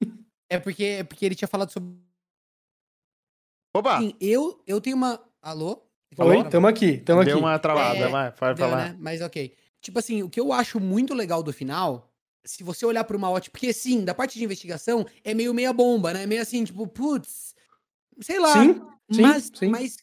[0.48, 1.92] é porque, é porque ele tinha falado sobre.
[3.74, 3.98] Opa!
[3.98, 5.20] Sim, eu, eu tenho uma.
[5.42, 5.82] Alô?
[6.18, 7.30] Oi, tamo aqui, tamo aqui.
[7.30, 8.90] Deu uma travada, é, vai, pode deu, falar.
[8.90, 8.96] Né?
[8.98, 9.52] Mas ok.
[9.86, 12.12] Tipo assim, o que eu acho muito legal do final,
[12.44, 15.72] se você olhar para uma ótica, porque sim, da parte de investigação é meio meia
[15.72, 16.26] bomba, né?
[16.26, 17.54] Meio assim, tipo, putz,
[18.20, 18.52] sei lá.
[18.52, 18.80] Sim,
[19.12, 19.68] sim, mas, sim.
[19.68, 19.96] mas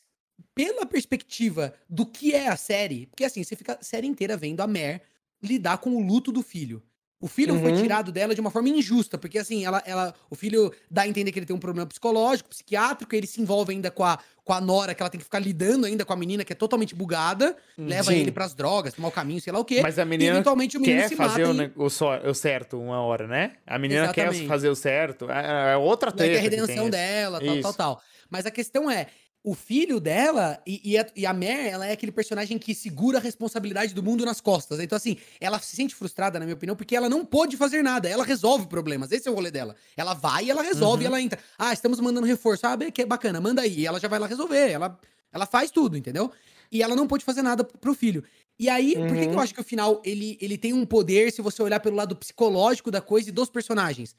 [0.55, 4.61] pela perspectiva do que é a série, porque assim, você fica a série inteira vendo
[4.61, 5.01] a Mer
[5.41, 6.81] lidar com o luto do filho.
[7.23, 7.61] O filho uhum.
[7.61, 11.07] foi tirado dela de uma forma injusta, porque assim, ela, ela, o filho dá a
[11.07, 14.51] entender que ele tem um problema psicológico, psiquiátrico, ele se envolve ainda com a, com
[14.51, 16.93] a Nora, que ela tem que ficar lidando ainda com a menina que é totalmente
[16.93, 18.17] bugada, hum, leva Sim.
[18.17, 19.81] ele pras drogas, tomar o caminho, sei lá o quê.
[19.81, 21.71] Mas a menina eventualmente o menino quer fazer o, e...
[21.77, 23.53] o, so, o, certo uma hora, né?
[23.65, 24.41] A menina Exatamente.
[24.41, 26.35] quer fazer o certo, é, é outra treta.
[26.35, 28.01] É a redenção dela, tal, tal, tal.
[28.29, 29.07] Mas a questão é,
[29.43, 33.17] o filho dela e, e, a, e a Mare, ela é aquele personagem que segura
[33.17, 34.79] a responsabilidade do mundo nas costas.
[34.79, 38.07] Então, assim, ela se sente frustrada, na minha opinião, porque ela não pôde fazer nada.
[38.07, 39.11] Ela resolve problemas.
[39.11, 39.75] Esse é o rolê dela.
[39.97, 41.07] Ela vai e ela resolve, uhum.
[41.07, 41.37] ela entra.
[41.57, 42.65] Ah, estamos mandando reforço.
[42.65, 43.81] Ah, que é bacana, manda aí.
[43.81, 44.71] E ela já vai lá resolver.
[44.71, 44.97] Ela,
[45.31, 46.31] ela faz tudo, entendeu?
[46.71, 48.23] E ela não pôde fazer nada pro filho.
[48.57, 49.07] E aí, uhum.
[49.07, 49.39] por que, que eu uhum.
[49.41, 52.89] acho que o final ele, ele tem um poder, se você olhar pelo lado psicológico
[52.89, 54.15] da coisa e dos personagens?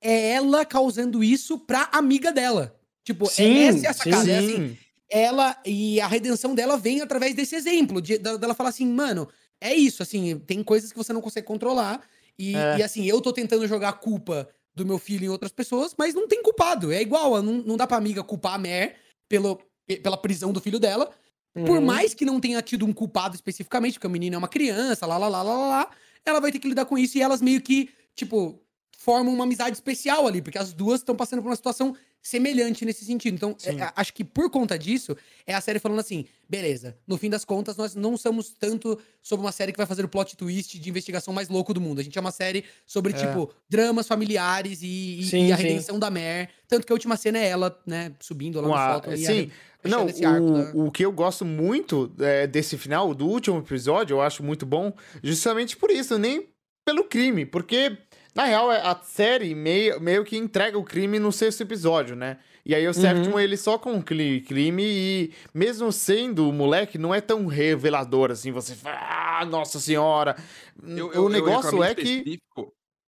[0.00, 2.74] É ela causando isso pra amiga dela.
[3.04, 4.24] Tipo, é sim, essa é a sacada.
[4.24, 4.30] Sim.
[4.30, 4.78] É assim,
[5.08, 9.28] ela e a redenção dela vem através desse exemplo, de, dela falar assim, mano,
[9.60, 12.02] é isso, assim, tem coisas que você não consegue controlar.
[12.38, 12.78] E, é.
[12.78, 16.14] e assim, eu tô tentando jogar a culpa do meu filho em outras pessoas, mas
[16.14, 16.92] não tem culpado.
[16.92, 18.96] É igual, não, não dá pra amiga culpar a Mer
[19.28, 19.60] pelo,
[20.02, 21.10] pela prisão do filho dela.
[21.54, 21.64] Uhum.
[21.64, 25.06] Por mais que não tenha tido um culpado especificamente, porque a menina é uma criança,
[25.06, 25.90] lá, lá, lá, lá, lá,
[26.24, 28.60] ela vai ter que lidar com isso e elas meio que, tipo,
[28.98, 31.94] formam uma amizade especial ali, porque as duas estão passando por uma situação
[32.24, 33.34] semelhante nesse sentido.
[33.34, 35.14] Então, é, acho que por conta disso,
[35.46, 39.44] é a série falando assim: beleza, no fim das contas, nós não somos tanto sobre
[39.44, 42.00] uma série que vai fazer o plot twist de investigação mais louco do mundo.
[42.00, 43.16] A gente é uma série sobre, é.
[43.16, 46.00] tipo, dramas familiares e, sim, e a redenção sim.
[46.00, 46.48] da Mer.
[46.66, 49.16] Tanto que a última cena é ela, né, subindo lá no foto.
[49.18, 49.50] Sim.
[49.84, 50.70] Não, o, da...
[50.74, 54.94] o que eu gosto muito é, desse final, do último episódio, eu acho muito bom,
[55.22, 56.48] justamente por isso, nem
[56.86, 57.98] pelo crime, porque
[58.34, 62.38] na real, é, a série meio, meio que entrega o crime no sexto episódio, né?
[62.66, 63.40] E aí o sétimo, uhum.
[63.40, 68.50] ele só com crime e mesmo sendo o moleque, não é tão revelador assim.
[68.52, 68.96] Você fala,
[69.40, 70.34] ah, nossa senhora.
[70.82, 72.40] Eu, eu, o negócio é que...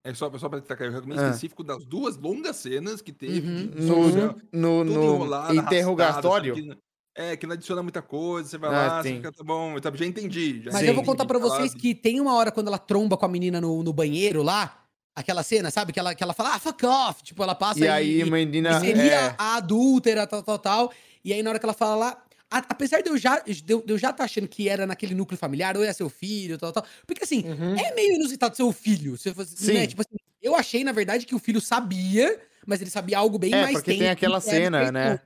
[0.04, 1.24] É só, só pra destacar, eu recomendo é.
[1.24, 3.40] específico das duas longas cenas que teve.
[3.40, 4.36] Uhum.
[4.52, 6.54] No, no, no interrogatório.
[6.54, 6.78] Que,
[7.16, 10.06] é, que não adiciona muita coisa, você vai ah, lá, você fica, tá bom, já
[10.06, 10.62] entendi.
[10.62, 10.88] Já Mas sim.
[10.88, 13.60] eu vou contar pra vocês que tem uma hora quando ela tromba com a menina
[13.60, 14.85] no, no banheiro lá,
[15.16, 15.94] Aquela cena, sabe?
[15.94, 17.22] Que ela, que ela fala, ah, fuck off.
[17.22, 17.84] Tipo, ela passa e.
[17.84, 18.78] E aí, menina.
[18.78, 19.34] seria é...
[19.38, 20.92] a adúltera, tal, tal, tal.
[21.24, 22.22] E aí, na hora que ela fala lá.
[22.48, 25.76] A, apesar de eu já de eu, já tá achando que era naquele núcleo familiar,
[25.76, 26.84] ou é seu filho, tal, tal.
[27.04, 27.76] Porque assim, uhum.
[27.76, 29.16] é meio inusitado seu filho.
[29.16, 29.72] Se fosse, Sim.
[29.72, 29.86] Né?
[29.86, 33.52] Tipo assim, eu achei, na verdade, que o filho sabia, mas ele sabia algo bem
[33.52, 35.18] é, mais porque tem aquela cena, né?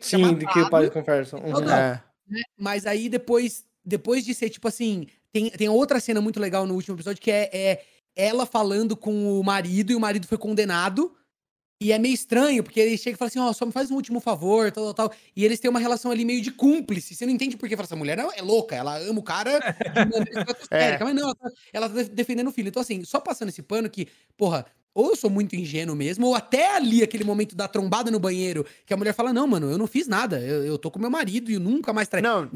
[0.00, 1.36] Sim, de que o pai conversa.
[1.36, 1.68] Uhum.
[1.68, 2.00] É.
[2.28, 2.42] Né?
[2.56, 6.74] Mas aí depois, depois de ser, tipo assim, tem, tem outra cena muito legal no
[6.74, 7.84] último episódio que é, é
[8.16, 11.14] ela falando com o marido e o marido foi condenado.
[11.80, 13.90] E é meio estranho, porque ele chega e fala assim, ó, oh, só me faz
[13.90, 15.18] um último favor, tal, tal, tal.
[15.34, 17.12] E eles têm uma relação ali meio de cúmplice.
[17.12, 19.50] Você não entende por que essa mulher é louca, ela ama o cara
[20.70, 20.96] é.
[21.02, 22.68] mas não, ela tá, ela tá defendendo o filho.
[22.68, 24.06] Então, assim, só passando esse pano que,
[24.36, 24.64] porra,
[24.94, 28.66] ou eu sou muito ingênuo mesmo, ou até ali aquele momento da trombada no banheiro,
[28.84, 31.10] que a mulher fala: Não, mano, eu não fiz nada, eu, eu tô com meu
[31.10, 32.22] marido e eu nunca mais traí.
[32.22, 32.50] Não.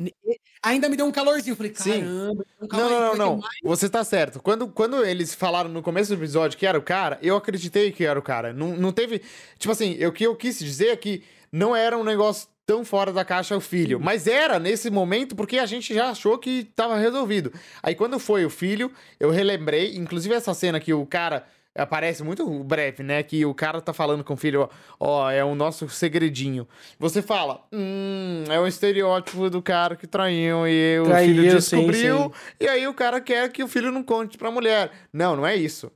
[0.63, 1.53] Ainda me deu um calorzinho.
[1.53, 3.43] Eu falei: Caramba, calor não, não, não, não.
[3.65, 4.41] Você tá certo.
[4.41, 8.05] Quando, quando eles falaram no começo do episódio que era o cara, eu acreditei que
[8.05, 8.53] era o cara.
[8.53, 9.23] Não, não teve.
[9.59, 13.13] Tipo assim, o que eu quis dizer é que não era um negócio tão fora
[13.13, 14.01] da caixa o filho.
[14.01, 17.53] Mas era nesse momento porque a gente já achou que tava resolvido.
[17.83, 21.47] Aí quando foi o filho, eu relembrei, inclusive essa cena que o cara
[21.77, 23.23] aparece muito breve, né?
[23.23, 24.69] Que o cara tá falando com o filho,
[24.99, 26.67] ó, é o nosso segredinho.
[26.99, 32.19] Você fala, hum, é um estereótipo do cara que traiu e o traiu, filho descobriu.
[32.19, 32.33] Sim, sim.
[32.61, 34.91] E aí o cara quer que o filho não conte pra mulher.
[35.13, 35.91] Não, não é isso.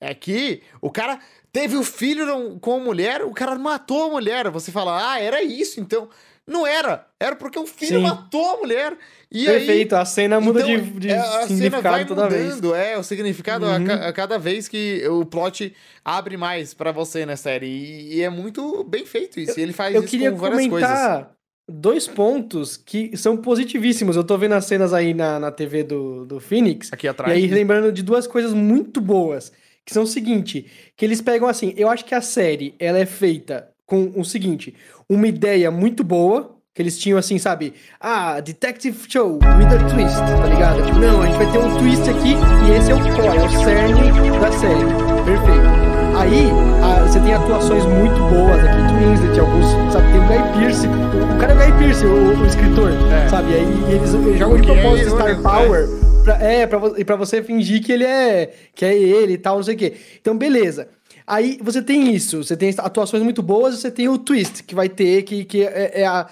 [0.00, 1.18] É que o cara
[1.52, 4.50] teve o filho com a mulher, o cara matou a mulher.
[4.50, 6.08] Você fala, ah, era isso, então.
[6.46, 7.06] Não era.
[7.18, 8.02] Era porque o filho Sim.
[8.02, 8.96] matou a mulher.
[9.32, 12.24] E Perfeito, aí, a cena muda então, de, de é, a significado cena vai toda
[12.24, 12.86] mudando, vez.
[12.86, 13.90] É, o significado uhum.
[13.90, 15.74] a, a, cada vez que o plot
[16.04, 17.66] abre mais para você na série.
[17.66, 19.58] E, e, é muito bem feito isso.
[19.58, 21.34] Eu, ele faz eu isso queria com várias comentar coisas.
[21.66, 24.16] Dois pontos que são positivíssimos.
[24.16, 26.92] Eu tô vendo as cenas aí na, na TV do, do Phoenix.
[26.92, 27.32] Aqui atrás.
[27.32, 29.50] E aí lembrando de duas coisas muito boas.
[29.82, 31.72] Que são o seguinte: que eles pegam assim.
[31.74, 34.74] Eu acho que a série ela é feita com o seguinte:
[35.08, 37.72] uma ideia muito boa, que eles tinham assim, sabe?
[38.00, 40.84] Ah, Detective Show with a twist, tá ligado?
[40.84, 42.34] Tipo, não, a gente vai ter um twist aqui
[42.66, 44.84] e esse é o core, é o cerne da série.
[45.24, 45.84] Perfeito.
[46.16, 46.48] Aí,
[46.82, 50.12] a, você tem atuações muito boas aqui, Winslet, alguns, sabe?
[50.12, 53.28] Tem o Guy Pearce, o, o cara é o Guy Pearce, o, o escritor, é.
[53.28, 53.54] sabe?
[53.54, 55.88] Aí eles jogam de propósito é Star Power.
[56.24, 59.62] Pra, é, pra, pra você fingir que ele é, que é ele e tal, não
[59.62, 59.94] sei o quê.
[60.20, 60.88] Então, beleza.
[61.26, 64.90] Aí você tem isso, você tem atuações muito boas, você tem o twist que vai
[64.90, 66.28] ter, que, que é, é a,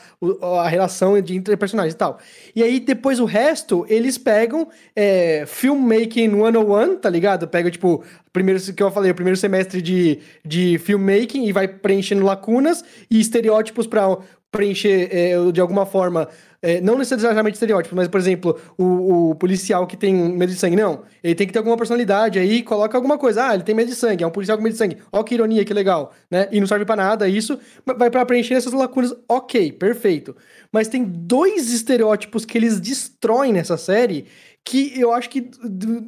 [0.61, 2.19] a relação entre personagens e tal.
[2.55, 7.49] E aí depois o resto, eles pegam é, Filmmaking 101, tá ligado?
[7.49, 12.23] Pega, tipo, primeiro que eu falei, o primeiro semestre de, de filmmaking e vai preenchendo
[12.23, 14.19] lacunas e estereótipos para
[14.51, 16.29] preencher é, de alguma forma
[16.63, 20.77] é, não necessariamente estereótipo, mas, por exemplo, o, o, policial que tem medo de sangue,
[20.77, 21.03] não.
[21.21, 23.49] Ele tem que ter alguma personalidade, aí coloca alguma coisa.
[23.49, 24.99] Ah, ele tem medo de sangue, é um policial com medo de sangue.
[25.11, 26.49] Ó, que ironia, que legal, né?
[26.53, 29.13] E não serve para nada isso, vai para preencher essas lacunas.
[29.29, 30.37] Ok, perfeito.
[30.71, 34.27] Mas tem dois estereótipos que eles destroem nessa série
[34.65, 35.51] que eu acho que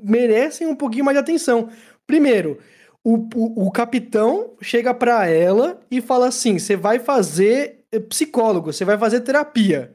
[0.04, 1.68] merecem um pouquinho mais de atenção.
[2.06, 2.58] Primeiro,
[3.02, 8.84] o, o, o capitão chega para ela e fala assim: você vai fazer psicólogo, você
[8.84, 9.92] vai fazer terapia.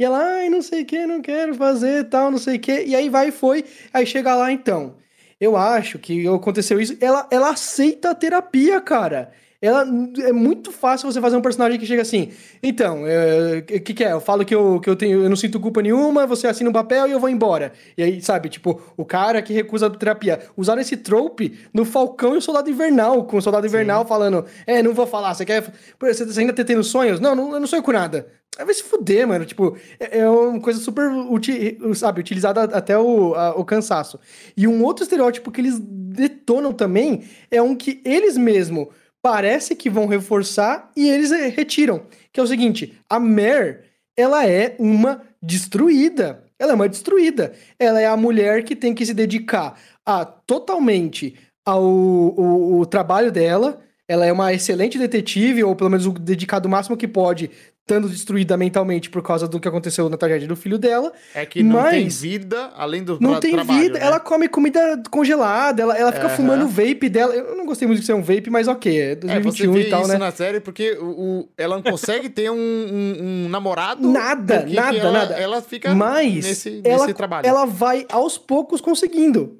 [0.00, 2.84] E ela, ai, não sei o que, não quero fazer, tal, não sei o que.
[2.84, 3.66] E aí vai e foi.
[3.92, 4.96] Aí chega lá, então.
[5.38, 6.96] Eu acho que aconteceu isso.
[7.02, 9.30] Ela, ela aceita a terapia, cara.
[9.62, 9.86] Ela
[10.24, 12.30] é muito fácil você fazer um personagem que chega assim.
[12.62, 14.12] Então, o é, que, que é?
[14.12, 16.72] Eu falo que eu, que eu tenho, eu não sinto culpa nenhuma, você assina um
[16.72, 17.72] papel e eu vou embora.
[17.96, 20.40] E aí, sabe, tipo, o cara que recusa a terapia.
[20.56, 24.08] Usaram esse trope no Falcão e o Soldado Invernal, com o Soldado Invernal Sim.
[24.08, 25.62] falando: É, não vou falar, você quer.
[26.00, 27.20] Você ainda tá tendo sonhos?
[27.20, 28.28] Não, não, eu não sonho com nada.
[28.58, 29.44] Aí vai se fuder, mano.
[29.44, 34.18] Tipo, é, é uma coisa super, uti, sabe, utilizada até o, a, o cansaço.
[34.56, 38.88] E um outro estereótipo que eles detonam também é um que eles mesmos
[39.22, 42.02] parece que vão reforçar e eles retiram.
[42.32, 43.80] Que é o seguinte: a Mare,
[44.16, 46.44] ela é uma destruída.
[46.58, 47.52] Ela é uma destruída.
[47.78, 53.80] Ela é a mulher que tem que se dedicar a totalmente ao trabalho dela.
[54.06, 57.50] Ela é uma excelente detetive, ou pelo menos dedicado o máximo que pode
[57.90, 61.12] estando destruída mentalmente por causa do que aconteceu na tragédia do filho dela.
[61.34, 64.06] É que não tem vida além do Não tem trabalho, vida, né?
[64.06, 66.36] ela come comida congelada, ela, ela fica uhum.
[66.36, 67.34] fumando o vape dela.
[67.34, 70.02] Eu não gostei muito de ser um vape, mas ok, é 2021 é, e tal,
[70.02, 70.18] isso né?
[70.18, 74.08] na série porque o, o ela não consegue ter um, um, um namorado.
[74.08, 75.34] Nada, nada, ela, nada.
[75.34, 77.46] Ela fica mas nesse, ela, nesse trabalho.
[77.46, 79.59] Ela vai aos poucos conseguindo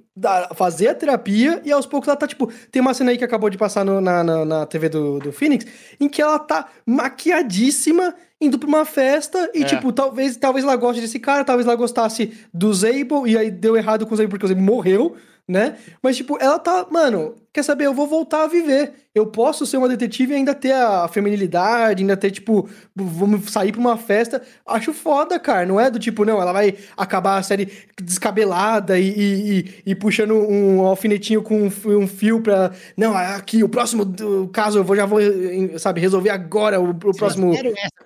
[0.55, 3.49] fazer a terapia e aos poucos ela tá, tipo, tem uma cena aí que acabou
[3.49, 5.67] de passar no, na, na, na, TV do, do Phoenix,
[5.99, 9.65] em que ela tá maquiadíssima, indo pra uma festa e, é.
[9.65, 13.77] tipo, talvez, talvez ela goste desse cara, talvez ela gostasse do Zable e aí deu
[13.77, 15.17] errado com o Zable porque o Zable morreu,
[15.47, 15.77] né?
[16.03, 17.87] Mas, tipo, ela tá, mano, quer saber?
[17.87, 18.93] Eu vou voltar a viver.
[19.15, 23.73] Eu posso ser uma detetive e ainda ter a feminilidade, ainda ter, tipo, vamos sair
[23.73, 24.41] pra uma festa.
[24.65, 25.67] Acho foda, cara.
[25.67, 30.35] Não é do tipo, não, ela vai acabar a série descabelada e, e, e puxando
[30.35, 32.73] um alfinetinho com um, fio pra.
[32.97, 34.07] Não, aqui, o próximo
[34.53, 35.21] caso eu vou, já vou,
[35.79, 37.53] sabe, resolver agora o, o próximo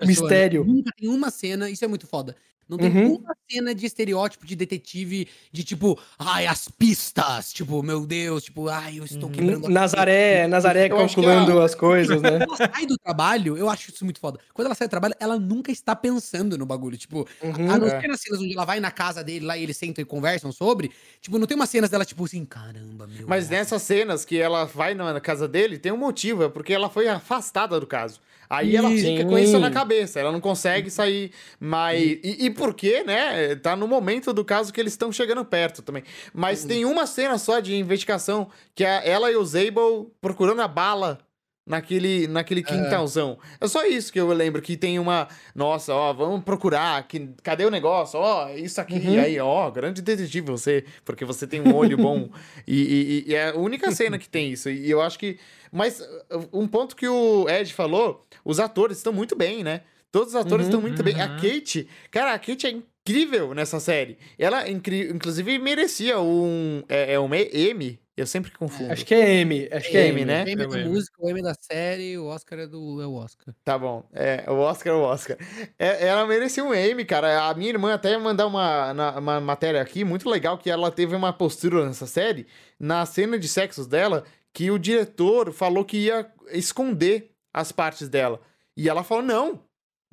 [0.03, 0.65] mistério.
[0.65, 2.35] Nunca tem uma cena, isso é muito foda.
[2.69, 3.17] Não tem uhum.
[3.17, 8.69] uma cena de estereótipo de detetive de tipo, ai, as pistas, tipo, meu Deus, tipo,
[8.69, 9.34] ai, eu estou uhum.
[9.39, 12.39] A Nazaré, Nazaré Eu calculando a- as coisas, né?
[12.47, 14.39] Quando ela sai do trabalho, eu acho isso muito foda.
[14.53, 16.97] Quando ela sai do trabalho, ela nunca está pensando no bagulho.
[16.97, 17.71] Tipo, Uhum.
[17.71, 18.01] a não É.
[18.01, 20.53] ser nas cenas onde ela vai na casa dele lá e eles sentam e conversam
[20.53, 20.91] sobre.
[21.21, 23.27] Tipo, não tem umas cenas dela, tipo assim, caramba, meu.
[23.27, 23.57] Mas nossa.
[23.57, 27.09] nessas cenas que ela vai na casa dele, tem um motivo, é porque ela foi
[27.09, 28.21] afastada do caso.
[28.49, 32.01] Aí ela fica com isso na cabeça, ela não consegue sair mais.
[32.01, 33.55] E, e por quê, né?
[33.57, 36.03] Tá no momento do caso que eles estão chegando perto também.
[36.33, 40.69] Mas tem uma cena só de investigação que é ela e o Zabel procurando a
[40.69, 41.19] bala
[41.67, 43.39] naquele, naquele quintalzão.
[43.61, 45.29] É só isso que eu lembro, que tem uma.
[45.55, 47.07] Nossa, ó, vamos procurar.
[47.09, 48.19] Que, cadê o negócio?
[48.21, 48.95] Ó, isso aqui.
[48.95, 49.15] Uhum.
[49.15, 52.29] E aí, ó, grande detetive você, porque você tem um olho bom.
[52.67, 54.69] e, e- e é a única cena que tem isso.
[54.71, 55.39] E eu acho que.
[55.73, 59.81] Mas uh, um ponto que o Ed falou: os atores estão muito bem, né?
[60.13, 60.71] Todos os atores Uhum.
[60.71, 61.21] estão muito bem.
[61.21, 61.37] A Uhum.
[61.41, 64.17] Kate, cara, a Kate é incrível nessa série.
[64.39, 66.85] Ela, incri- inclusive, merecia um.
[66.89, 67.99] É, é um M.
[68.17, 68.93] Eu sempre confundo.
[68.93, 70.45] Acho que é M, acho que é M, M, né?
[70.45, 73.15] O M é música, o M é da série, o Oscar é do é o
[73.15, 73.53] Oscar.
[73.65, 74.09] Tá bom.
[74.13, 75.37] É, o Oscar é o Oscar.
[75.77, 77.49] É, ela merecia um M, cara.
[77.49, 81.17] A minha irmã até mandar uma, na- uma matéria aqui muito legal que ela teve
[81.17, 82.47] uma postura nessa série,
[82.79, 84.23] na cena de sexos dela,
[84.53, 88.41] que o diretor falou que ia esconder as partes dela.
[88.77, 89.61] E ela falou: não.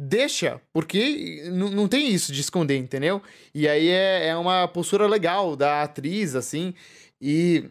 [0.03, 3.21] Deixa, porque não tem isso de esconder, entendeu?
[3.53, 6.73] E aí é, é uma postura legal da atriz, assim.
[7.21, 7.69] E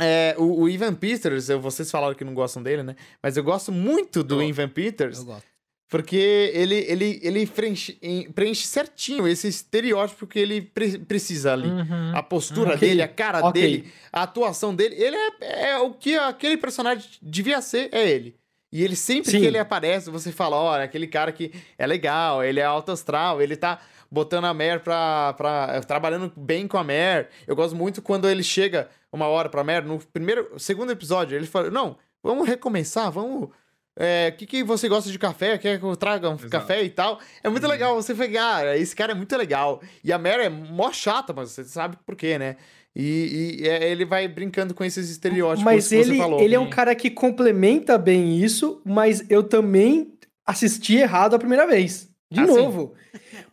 [0.00, 2.96] é, o, o Ivan Peters, eu- vocês falaram que não gostam dele, né?
[3.22, 5.18] Mas eu gosto muito do Eu- Ivan Peters.
[5.18, 5.44] Eu gosto.
[5.88, 7.98] Porque ele, ele, ele preenche,
[8.34, 11.68] preenche certinho esse estereótipo que ele pre- precisa ali.
[11.68, 12.16] Uhum.
[12.16, 13.52] A postura Ok, dele, a cara ok.
[13.62, 14.94] dele, a atuação dele.
[14.96, 18.34] Ele é, é o que aquele personagem devia ser, é ele.
[18.72, 19.38] E ele sempre Sim.
[19.40, 23.40] que ele aparece, você fala, olha, aquele cara que é legal, ele é alto astral,
[23.40, 23.80] ele tá
[24.14, 25.80] botando a Mer pra, pra...
[25.82, 27.28] trabalhando bem com a Mer.
[27.46, 31.46] Eu gosto muito quando ele chega uma hora pra Mer, no primeiro, segundo episódio, ele
[31.46, 33.50] fala, não, vamos recomeçar, vamos...
[33.96, 35.56] É, o que, que você gosta de café?
[35.56, 36.50] Quer que eu traga um Exato.
[36.50, 37.20] café e tal?
[37.44, 39.80] É muito legal você pegar, ah, esse cara é muito legal.
[40.02, 42.56] E a Mary é mó chata, mas você sabe por quê, né?
[42.96, 46.40] E, e, é, ele vai brincando com esses estereótipos Mas que ele, você falou.
[46.40, 50.12] ele é um cara que complementa bem isso, mas eu também
[50.44, 52.08] assisti errado a primeira vez.
[52.34, 52.54] De Ah, sim.
[52.56, 52.92] novo.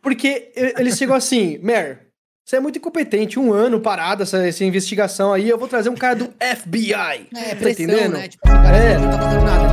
[0.02, 2.08] Porque e- ele chegou assim, Mer,
[2.46, 5.96] você é muito incompetente, um ano parado essa, essa investigação aí, eu vou trazer um
[5.96, 6.94] cara do FBI.
[6.94, 8.14] É, tá pressão, entendendo?
[8.14, 8.28] né?
[8.28, 8.98] Tipo, o cara É.
[8.98, 9.68] não tá fazendo nada.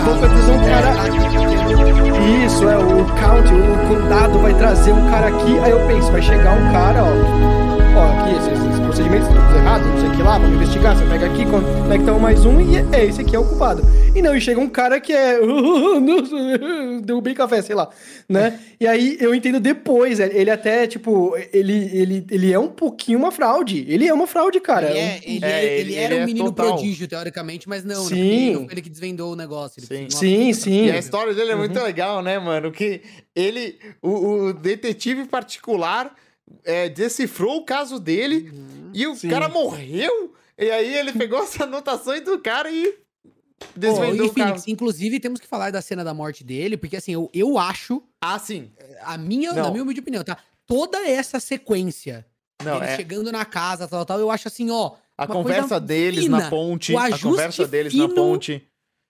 [0.00, 0.88] Então trazer um cara.
[2.24, 6.10] É, Isso, é, o county, o condado vai trazer um cara aqui, aí eu penso,
[6.12, 7.08] vai chegar um cara, ó,
[7.98, 10.96] ó, aqui, esses, esses procedimentos estão tudo errado, não sei o que lá, vamos investigar,
[10.96, 13.82] você pega aqui, conecta um mais um e é, é, esse aqui é o culpado.
[14.12, 15.38] E não, e chega um cara que é,
[17.04, 17.88] derrubei café, sei lá,
[18.28, 18.58] né?
[18.80, 23.20] E aí eu entendo depois, é, ele até, tipo, ele, ele, ele é um pouquinho
[23.20, 24.90] uma fraude, ele é uma fraude, cara.
[24.90, 26.74] Ele, é, ele, É, ele, ele- era ele um é menino total.
[26.74, 28.08] prodígio, teoricamente, mas não, né?
[28.08, 28.18] Sim.
[28.46, 29.80] Ele não foi ele que desvendou o negócio.
[29.80, 30.10] Ele Sim.
[30.10, 30.86] Sim, sim.
[30.86, 32.72] E a história dele é muito legal, né, mano?
[32.72, 33.02] Que
[33.36, 36.12] ele, o, o detetive particular,
[36.64, 38.52] é, decifrou o caso dele
[38.92, 39.28] e o Sim.
[39.28, 40.34] cara morreu.
[40.56, 42.94] E aí ele pegou as anotações do cara e
[43.76, 44.34] desvendou e o caso.
[44.34, 48.02] Phoenix, inclusive, temos que falar da cena da morte dele, porque assim, eu, eu acho,
[48.20, 48.70] Ah, sim.
[49.02, 50.38] a minha, na minha humilde opinião, tá?
[50.66, 52.26] Toda essa sequência,
[52.62, 54.92] Não, ele é chegando na casa, tal, tal, eu acho assim, ó.
[55.16, 56.38] a conversa deles fina.
[56.38, 56.94] na ponte.
[56.94, 58.68] A conversa deles na ponte.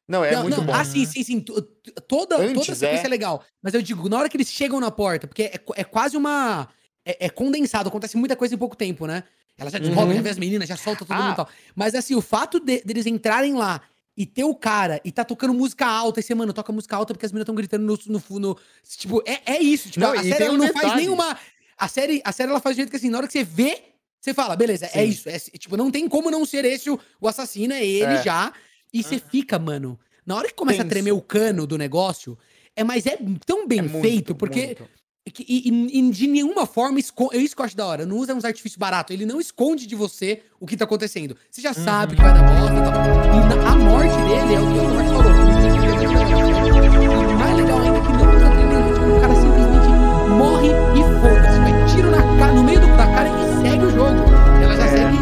[0.08, 0.72] Não, é não, muito não, bom.
[0.72, 1.38] Ah, sim, sim, sim.
[1.40, 1.68] Toda,
[2.08, 3.06] toda Antes, a sequência é.
[3.06, 3.10] é.
[3.10, 3.44] legal.
[3.62, 6.66] Mas eu digo, na hora que eles chegam na porta, porque é, é quase uma.
[7.10, 9.24] É, é condensado, acontece muita coisa em pouco tempo, né?
[9.56, 10.16] Ela já descobre, Uhum.
[10.16, 11.22] já vê as meninas, já solta todo Ah.
[11.22, 11.48] mundo e tal.
[11.74, 13.80] Mas assim, o fato de- deles entrarem lá
[14.16, 17.14] e ter o cara e tá tocando música alta, e você, mano, toca música alta
[17.14, 18.56] porque as meninas estão gritando no, no,
[18.98, 19.88] Tipo, é, é isso.
[19.90, 21.36] Tipo, Não, a série ela um não faz nenhuma.
[21.78, 23.82] A série, a série ela faz de jeito que assim, na hora que você vê,
[24.20, 25.04] você fala, beleza, é Sim.
[25.04, 25.28] isso.
[25.28, 28.22] É, tipo, não tem como não ser esse o, o assassino, é ele É.
[28.22, 28.52] já.
[28.92, 29.98] E você fica, mano.
[30.26, 30.86] Na hora que começa Tenso.
[30.88, 32.36] a tremer o cano do negócio,
[32.76, 33.16] é, mas é
[33.46, 34.66] tão bem É muito, feito, porque.
[34.66, 34.88] muito.
[35.38, 37.36] E, e- e de nenhuma forma esconde.
[37.36, 38.06] É isso que eu acho da hora.
[38.06, 39.14] Não usa uns artifícios baratos.
[39.14, 41.36] Ele não esconde de você o que tá acontecendo.
[41.50, 42.94] Você já sabe que vai dar bosta e tal.
[43.34, 46.38] E a morte dele é o que o Marcos falou.
[47.30, 48.94] E mais legal ainda é que não usa treinamento.
[48.94, 49.88] Tipo, o cara simplesmente
[50.38, 51.58] morre e foda-se.
[51.60, 54.20] Vai tiro na cara, no meio do, da cara e segue o jogo.
[54.62, 54.88] Ela já É.
[54.88, 55.18] segue.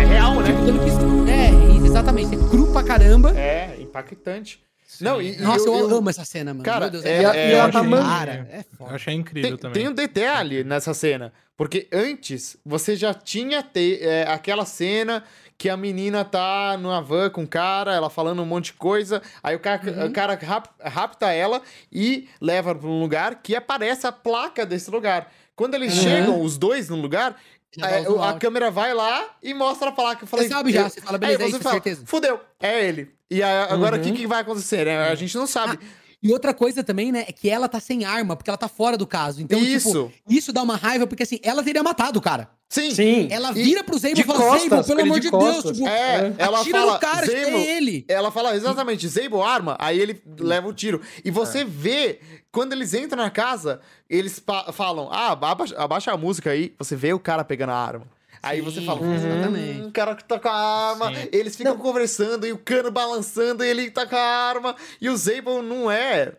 [0.00, 0.48] É real, né?
[0.66, 1.30] Tipo, que.
[1.30, 2.34] É, exatamente.
[2.34, 3.36] É cru pra caramba.
[3.38, 4.60] É, impactante.
[5.04, 6.64] Não, e, Nossa, eu, eu- amo essa cena, mano.
[6.64, 8.94] Cara, Meu Deus, é- E, a- é, e ela eu tá é Eu foda.
[8.94, 9.82] achei incrível Tem, também.
[9.82, 11.32] tem um detalhe nessa cena.
[11.56, 15.24] Porque antes você já tinha te, é, aquela cena
[15.56, 19.22] que a menina tá numa van com o cara, ela falando um monte de coisa.
[19.42, 20.06] Aí o cara, Uhum.
[20.06, 24.90] o cara rap- rapta ela e leva pra um lugar que aparece a placa desse
[24.90, 25.32] lugar.
[25.54, 26.02] Quando eles Uhum.
[26.02, 27.34] chegam, os dois no lugar,
[27.82, 30.24] é, a câmera vai lá e mostra a placa.
[30.24, 32.02] Eu falei, Você sabe já, você fala, beleza, aí é você isso, fala, certeza.
[32.06, 33.10] Fudeu, é ele.
[33.30, 34.14] E agora o que, Uhum.
[34.16, 35.08] que vai acontecer, né?
[35.08, 35.78] A gente não sabe.
[36.22, 38.96] E outra coisa também, né, é que ela tá sem arma, porque ela tá fora
[38.96, 39.42] do caso.
[39.42, 40.08] Então, Isso.
[40.08, 42.50] tipo, isso dá uma raiva, porque assim, ela teria matado o cara.
[42.68, 42.90] Sim.
[42.92, 43.28] Sim.
[43.30, 46.60] Ela vira pro de e fala, costas, pelo amor de de Deus, tipo, É, ela
[46.60, 48.04] atira fala, no cara, Zable- é ele.
[48.08, 51.00] Ela fala exatamente, Zable arma, aí ele leva o tiro.
[51.24, 52.18] E você vê,
[52.50, 53.80] quando eles entram na casa,
[54.10, 58.06] eles falam, ah, abaixa, abaixa a música aí, você vê o cara pegando a arma.
[58.42, 59.80] Aí você fala, exatamente.
[59.82, 60.52] hum, o cara que tá com a
[60.90, 61.28] arma, Sim.
[61.32, 64.76] eles ficam conversando e o cano balançando e ele tá com a arma.
[65.00, 66.32] E o Zable não é,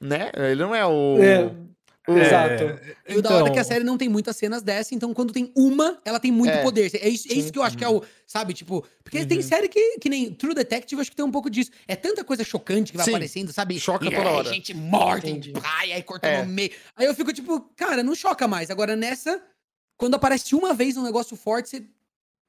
[0.00, 0.30] né?
[0.34, 1.18] Ele não é o...
[1.22, 1.72] É, o-
[2.18, 2.64] Exato.
[3.08, 5.14] E o da hora é que a Então- série não tem muitas cenas dessa, então
[5.14, 6.60] quando tem uma, ela tem muito É.
[6.60, 6.90] poder.
[7.00, 8.02] É isso, é isso que eu acho que é o.
[8.26, 8.84] Sabe, tipo.
[9.04, 11.70] Porque tem série que, que nem True Detective, acho que tem um pouco disso.
[11.86, 13.12] É tanta coisa chocante que vai Sim.
[13.12, 13.78] aparecendo, sabe?
[13.78, 14.48] Choca E toda hora.
[14.52, 15.50] gente morta, Entendi.
[15.50, 16.42] e pai, aí corta É.
[16.44, 16.72] no meio.
[16.96, 18.68] Aí eu fico tipo, cara, não choca mais.
[18.68, 19.40] Agora nessa,
[20.02, 21.86] quando aparece uma vez um negócio forte, você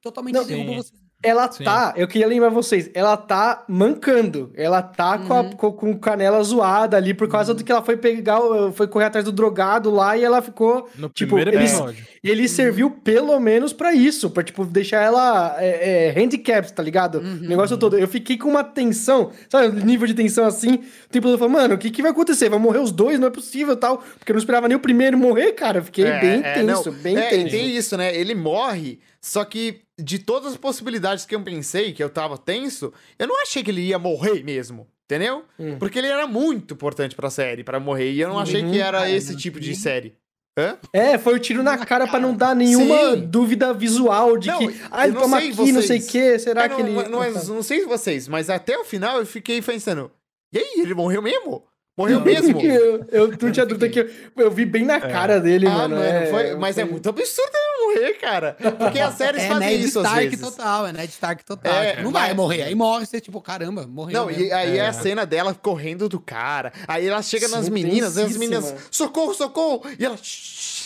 [0.02, 0.76] totalmente Não, derruba sim.
[0.76, 1.03] você.
[1.24, 1.64] Ela Sim.
[1.64, 4.52] tá, eu queria lembrar vocês, ela tá mancando.
[4.54, 5.50] Ela tá com, a, Uhum.
[5.52, 8.38] com, com canela zoada ali por causa do que ela foi pegar,
[8.74, 10.88] foi correr atrás do drogado lá e ela ficou.
[10.96, 12.06] No Tipo, primeiro eles- episódio.
[12.22, 17.18] Ele serviu pelo menos pra isso, pra, tipo, deixar ela é, é, handicapped, tá ligado?
[17.18, 17.38] Uhum.
[17.42, 17.98] O negócio todo.
[17.98, 19.68] Eu fiquei com uma tensão, sabe?
[19.68, 20.74] um Nível de tensão assim.
[20.74, 22.48] O tempo todo mano, o que, que vai acontecer?
[22.48, 23.18] Vai morrer os dois?
[23.18, 23.98] Não é possível tal.
[24.18, 25.78] Porque eu não esperava nem o primeiro morrer, cara.
[25.78, 26.98] Eu fiquei É, bem é, tenso, não.
[26.98, 27.50] bem É, tenso.
[27.50, 28.14] Tem isso, né?
[28.16, 32.92] Ele morre, só que de todas as possibilidades que eu pensei, que eu tava tenso,
[33.18, 34.86] eu não achei que ele ia morrer mesmo.
[35.04, 35.44] Entendeu?
[35.58, 35.78] Hum.
[35.78, 38.10] Porque ele era muito importante pra série, pra morrer.
[38.12, 40.14] E eu não achei que era esse tipo de série.
[40.58, 40.78] Hã?
[40.92, 43.26] É, foi o tiro na cara pra não dar nenhuma Sim.
[43.26, 46.00] dúvida visual de Não, que, ah, eu ele não toma sei aqui, não sei o
[46.00, 46.06] vocês.
[46.10, 47.08] que, será É, que não, ele...
[47.10, 50.10] não, é- não sei vocês, mas até o final eu fiquei pensando:
[50.54, 51.64] e aí, ele morreu mesmo?
[51.96, 52.60] Morreu mesmo?
[52.60, 55.96] eu, eu não tinha dúvida que eu, eu vi bem na cara dele, Ah, mano.
[55.96, 58.56] mano, é, foi- mas é muito absurdo ele morrer, cara.
[58.78, 60.40] Porque as séries É fazem Ned isso às Stark vezes.
[60.40, 61.72] total, é Ned Stark total.
[61.72, 62.62] É, Tipo, não mas- vai morrer.
[62.62, 64.12] Aí morre, você, tipo, caramba, morreu.
[64.20, 64.42] Não, mesmo.
[64.42, 64.82] e aí é.
[64.82, 64.86] É.
[64.86, 66.72] a cena dela correndo do cara.
[66.88, 69.82] Aí ela chega nas meninas, e as meninas, socorro, socorro!
[69.98, 70.83] E ela "Shh",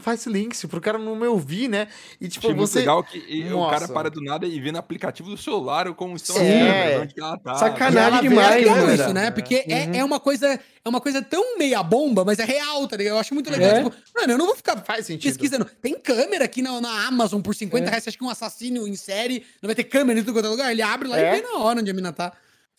[0.00, 1.88] faz silêncio pro cara não me ouvir, né?
[2.20, 2.78] E tipo, Achei muito você.
[2.80, 3.92] legal que e, o cara Nossa.
[3.92, 6.42] para do nada e vê no aplicativo do celular como estão Sim.
[6.42, 6.98] as câmeras, É.
[7.00, 7.54] onde que ela tá.
[7.54, 8.94] Sacanagem demais, É legal mano.
[8.94, 9.30] isso, né?
[9.30, 9.94] Porque é, Uhum.
[9.94, 13.14] é uma coisa é uma coisa tão meia bomba, mas é real, tá ligado?
[13.14, 13.68] Eu acho muito legal.
[13.70, 13.82] É.
[13.84, 15.28] Tipo, mano, eu não vou ficar Faz sentido.
[15.30, 15.64] pesquisando.
[15.82, 17.88] Tem câmera aqui na, na Amazon por 50 É.
[17.90, 18.04] reais.
[18.04, 20.48] Você acha que um assassino em série não vai ter câmera em tudo quanto é
[20.48, 20.70] lugar?
[20.72, 21.36] Ele abre lá É.
[21.36, 22.32] e vê na hora onde a mina tá.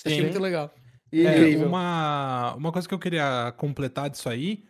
[0.04, 0.24] Achei Sim.
[0.24, 0.74] muito legal.
[1.14, 4.64] É, uma, uma coisa que eu queria completar disso aí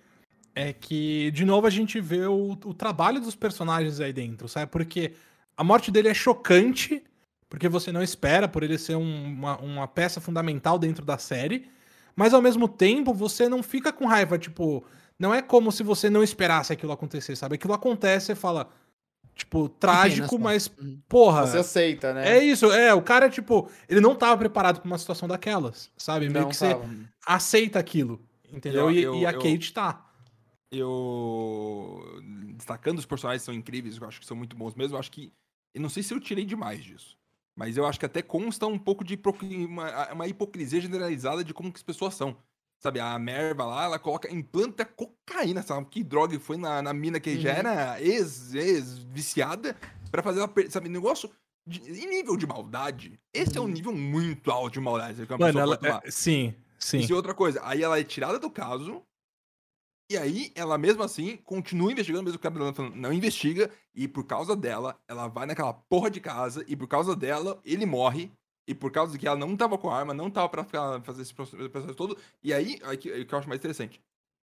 [0.54, 4.72] é que, de novo, a gente vê o, o trabalho dos personagens aí dentro, sabe?
[4.72, 5.14] Porque
[5.56, 7.04] a morte dele é chocante,
[7.50, 11.70] porque você não espera por ele ser um- uma, uma peça fundamental dentro da série,
[12.16, 14.84] mas ao mesmo tempo você não fica com raiva, tipo,
[15.18, 17.56] não é como se você não esperasse aquilo acontecer, sabe?
[17.56, 18.70] Aquilo acontece e fala,
[19.36, 21.00] tipo, trágico, mas, Uhum.
[21.08, 21.48] porra.
[21.48, 22.38] Você aceita, né?
[22.38, 26.28] É isso, é, o cara, tipo, ele não tava preparado pra uma situação daquelas, sabe?
[26.28, 26.86] Meio Não que você tava.
[27.26, 28.22] aceita aquilo,
[28.52, 28.90] entendeu?
[28.90, 30.06] Eu- e, eu- e a eu- Kate tá.
[30.72, 32.04] Eu.
[32.56, 34.96] Destacando os personagens que são incríveis, eu acho que são muito bons mesmo.
[34.96, 35.32] Eu acho que.
[35.74, 37.18] Eu não sei se eu tirei demais disso.
[37.56, 39.20] Mas eu acho que até consta um pouco de
[39.66, 42.36] uma, uma hipocrisia generalizada de como que as pessoas são.
[42.80, 45.86] Sabe, a Merva lá, ela coloca, implanta cocaína, sabe?
[45.88, 47.58] Que droga foi na, na mina que já Uhum.
[47.58, 49.78] era ex- ex-viciada
[50.10, 51.30] pra fazer ela, sabe, negócio
[51.68, 53.20] de, em nível de maldade.
[53.32, 55.28] Esse é um nível muito alto de maldade.
[55.38, 56.98] Mano, ela, é, sim, sim.
[57.00, 57.62] Isso é outra coisa.
[57.64, 59.04] Aí ela é tirada do caso.
[60.12, 63.72] E aí, ela mesmo assim, continua investigando, mesmo que o cara falando, não investiga.
[63.96, 66.66] E por causa dela, ela vai naquela porra de casa.
[66.68, 68.30] E por causa dela, ele morre.
[68.68, 71.22] E por causa de que ela não tava com arma, não tava pra ficar- fazer
[71.22, 72.18] esse processo todo.
[72.44, 74.02] E aí, aí que, eu acho mais interessante.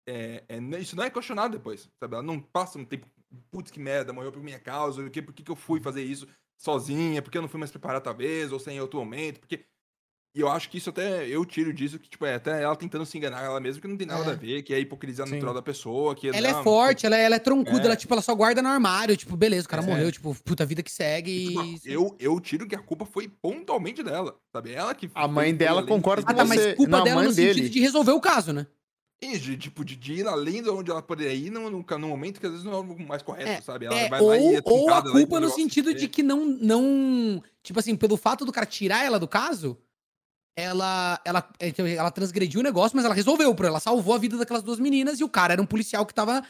[0.09, 2.15] É, é, isso não é questionado depois, sabe?
[2.15, 3.07] Ela não passa um tempo,
[3.51, 6.03] putz, que merda, morreu por minha causa, por que, por que, que eu fui fazer
[6.03, 6.27] isso
[6.57, 9.67] sozinha, por que eu não fui mais preparado talvez, ou sem em outro momento, porque...
[10.35, 13.05] E eu acho que isso até, eu tiro disso, que tipo, é até ela tentando
[13.07, 14.35] se enganar ela mesma, que não tem nada É.
[14.35, 15.33] a ver, que é hipocrisia Sim.
[15.33, 16.29] natural da pessoa, que...
[16.29, 17.87] Ela não, é forte, ela é, ela é troncuda, É.
[17.87, 19.17] ela, tipo, ela só guarda no armário.
[19.17, 19.87] Tipo, beleza, o cara É.
[19.87, 21.49] morreu, tipo, puta vida que segue.
[21.49, 21.81] tipo, e...
[21.87, 24.73] eu, eu tiro que a culpa foi pontualmente dela, sabe?
[24.73, 25.11] Ela que...
[25.15, 27.33] A mãe dela concorda com Ah, tá, mas você- culpa não, a dela mãe no
[27.35, 27.69] sentido dele.
[27.71, 28.67] de resolver o caso, né?
[29.21, 32.09] Isso, de, tipo, de, de ir além de onde ela poderia ir no, no, no
[32.09, 33.87] momento que às vezes não é o mais correto, É, sabe?
[33.87, 36.07] Ela É, vai ou, lá e é ou a e culpa no sentido é- de
[36.07, 37.43] que não, não.
[37.61, 39.77] Tipo assim, pelo fato do cara tirar ela do caso,
[40.61, 44.37] ela, ela, é, ela transgrediu o negócio, mas ela resolveu, pro- ela salvou a vida
[44.37, 46.43] daquelas duas meninas e o cara era um policial que tava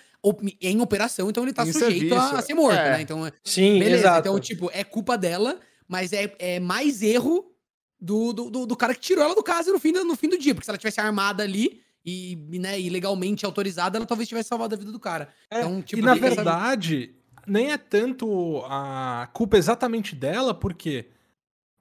[0.61, 2.93] em operação, então ele tá Em sujeito a, a ser morto, é.
[2.93, 3.01] né?
[3.03, 4.03] Então, Sim, beleza.
[4.03, 4.21] exato.
[4.29, 7.53] Então, tipo, é culpa dela, mas é, é mais erro
[8.01, 10.29] do, do, do, do cara que tirou ela do caso no fim do, no fim
[10.29, 11.81] do dia, porque se ela tivesse armada ali.
[12.07, 15.29] E, né, e legalmente autorizada, ela talvez tivesse salvado a vida do cara.
[15.51, 17.15] É, Então, tipo, e na tem essa- verdade,
[17.47, 21.09] nem é tanto a culpa exatamente dela, por quê?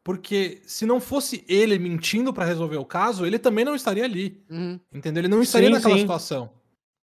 [0.08, 4.42] Porque se não fosse ele mentindo pra resolver o caso, ele também não estaria ali.
[4.50, 4.80] Uhum.
[4.94, 5.20] Entendeu?
[5.20, 6.00] Ele não estaria Sim, naquela sim.
[6.00, 6.50] situação.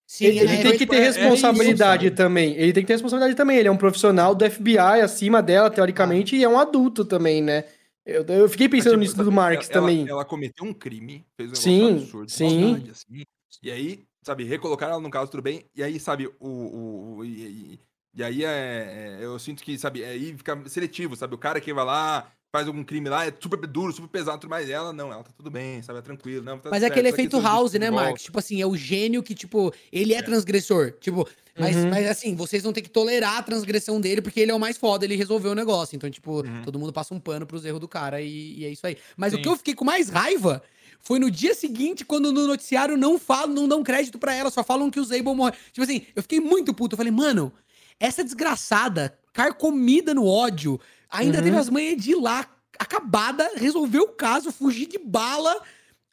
[0.07, 2.53] Sim, ele, ele é, tem que ter é- é responsabilidade isso, também.
[2.55, 3.57] Ele tem que ter responsabilidade também.
[3.57, 7.65] Ele é um profissional do FBI acima dela, teoricamente, e é um adulto também, né?
[8.05, 10.07] Eu, eu fiquei pensando Tipo, nisso sabe, do Marx ela- também.
[10.07, 12.84] Ela cometeu um crime, fez um Sim, negócio absurdo, sim.
[12.89, 13.23] assim,
[13.61, 15.65] e aí, sabe, recolocaram ela no caso, tudo bem.
[15.75, 16.47] E aí, sabe, o.
[16.47, 17.80] o, o- e, e-
[18.15, 21.35] e aí é, é- Eu sinto que, sabe, aí fica seletivo, sabe?
[21.35, 24.49] O cara que vai lá, faz algum crime lá, é super duro, super pesado, tudo
[24.51, 24.69] mais.
[24.69, 25.97] Ela não, ela tá tudo bem, sabe?
[25.97, 26.45] É tranquilo.
[26.45, 27.89] Não, tá Mas é aquele efeito House, de né.
[27.89, 28.21] Marcos?
[28.21, 30.91] Tipo assim, é o gênio que, tipo, ele é, transgressor.
[30.99, 31.27] Tipo,
[31.57, 31.89] mas, Uhum.
[31.89, 34.77] mas assim, vocês vão ter que tolerar a transgressão dele, porque ele é o mais
[34.77, 35.95] foda, ele resolveu o negócio.
[35.95, 36.61] Então, tipo, Uhum.
[36.63, 38.97] todo mundo passa um pano pros erros do cara e, e é isso aí.
[39.17, 39.41] Mas o Sim.
[39.41, 40.61] que eu fiquei com mais raiva
[40.99, 44.63] foi no dia seguinte, quando no noticiário não falam, não dão crédito pra ela, só
[44.63, 45.55] falam que o Zabel morreu.
[45.71, 46.93] Tipo assim, eu fiquei muito puto.
[46.93, 47.51] Eu falei, mano,
[47.99, 50.80] essa desgraçada, carcomida no ódio,
[51.14, 51.44] ainda Uhum.
[51.44, 52.45] teve as manhas de ir lá,
[52.80, 55.56] acabada, resolver o caso, fugir de bala,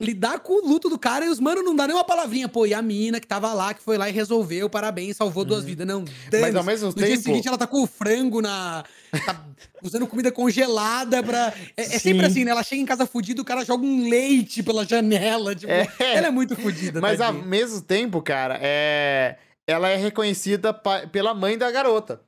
[0.01, 2.49] lidar com o luto do cara e os mano não dá nem uma palavrinha.
[2.49, 5.63] Pô, e a mina que tava lá, que foi lá e resolveu, parabéns, salvou duas
[5.65, 5.87] vidas.
[5.87, 6.07] Não, Uhum.
[6.41, 8.83] Mas ao mesmo no dia tempo- seguinte ela tá com o frango na.
[9.27, 9.45] tá
[9.83, 11.53] usando comida congelada pra.
[11.77, 12.27] É, é sempre Sim.
[12.33, 12.51] assim, né?
[12.53, 15.55] Ela chega em casa fudida, o cara joga um leite pela janela.
[15.55, 15.87] Tipo, É.
[15.99, 16.99] ela é muito fudida.
[17.01, 19.37] Mas ao mesmo tempo, cara, é...
[19.67, 20.73] ela é reconhecida
[21.13, 22.23] pela mãe da garota.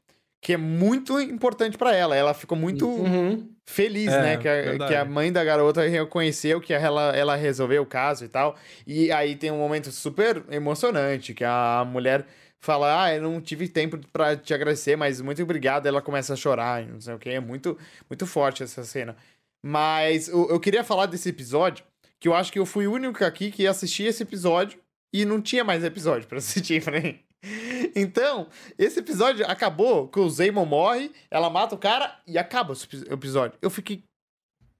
[0.44, 2.16] Que é muito importante pra ela.
[2.16, 3.48] Ela ficou muito Uhum.
[3.64, 4.36] feliz, É, né?
[4.36, 8.28] Que a, que a mãe da garota reconheceu que ela, ela resolveu o caso e
[8.28, 8.56] tal.
[8.84, 12.26] E aí tem um momento super emocionante, que a mulher
[12.60, 15.86] fala, ah, eu não tive tempo pra te agradecer, mas muito obrigado.
[15.86, 17.30] Ela começa a chorar, e não sei o que.
[17.30, 17.78] É muito,
[18.10, 19.16] muito forte essa cena.
[19.64, 21.84] Mas eu, eu queria falar desse episódio,
[22.18, 24.78] que eu acho que eu fui o único aqui que assisti esse episódio
[25.14, 27.20] e não tinha mais episódio pra assistir mim.
[27.94, 28.46] Então,
[28.78, 33.04] esse episódio acabou que o Zaymon morre, ela mata o cara e acaba esse epi-
[33.12, 33.58] episódio.
[33.60, 34.02] Eu fiquei.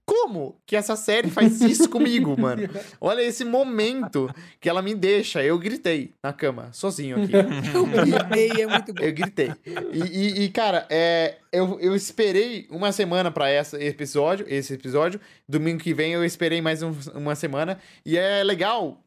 [0.05, 2.63] Como que essa série faz isso comigo, mano?
[3.01, 4.29] Olha esse momento
[4.61, 5.43] que ela me deixa.
[5.45, 7.33] Eu gritei na cama, sozinho aqui.
[7.73, 9.03] Eu gritei, é muito bom.
[9.03, 9.53] Eu gritei.
[9.93, 15.21] E, e- e, cara, é, eu, eu esperei uma semana pra essa episódio, esse episódio.
[15.49, 17.79] Domingo que vem eu esperei mais um- uma semana.
[18.05, 18.99] E é legal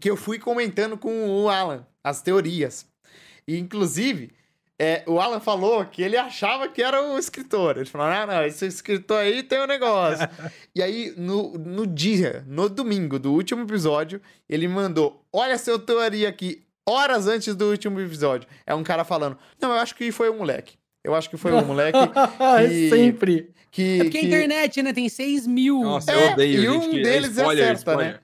[0.00, 2.86] que eu fui comentando com o Alan as teorias.
[3.48, 4.30] E, inclusive,
[4.78, 7.76] é, o Alan falou que ele achava que era o escritor.
[7.76, 10.28] Ele falou: ah, não, esse escritor aí tem um negócio.
[10.74, 15.78] e aí, no, no dia, no domingo do último episódio, ele mandou: olha a sua
[15.78, 18.48] teoria aqui, horas antes do último episódio.
[18.66, 20.76] É um cara falando: não, eu acho que foi o moleque.
[21.02, 21.98] Eu acho que foi o moleque
[22.68, 23.50] que- Sempre.
[23.70, 24.00] que.
[24.00, 25.82] É porque a que- internet, né, tem 6 mil.
[25.82, 26.86] Nossa, É, eu odeio, e gente.
[26.86, 28.20] um que- é deles spoiler, acerta, spoiler.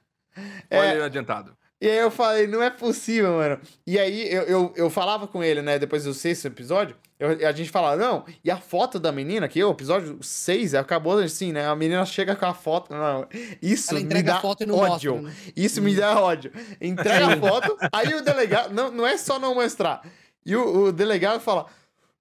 [0.64, 1.56] Spoiler adiantado.
[1.80, 3.58] E aí eu falei, não é possível, mano.
[3.86, 7.52] E aí eu, eu, eu falava com ele, né, depois do sexto episódio, eu- a
[7.52, 11.66] gente falava, não, e a foto da menina, que o episódio 6 acabou assim, né?
[11.66, 12.92] A menina chega com a foto.
[12.92, 13.26] Não,
[13.62, 15.14] isso Ela me dá a foto e não ódio.
[15.16, 15.36] mostra, né?
[15.56, 16.52] Isso me dá ódio.
[16.80, 18.72] Entrega a foto, aí o delegado.
[18.74, 20.02] Não, não é só não mostrar.
[20.44, 21.66] E o, o delegado fala.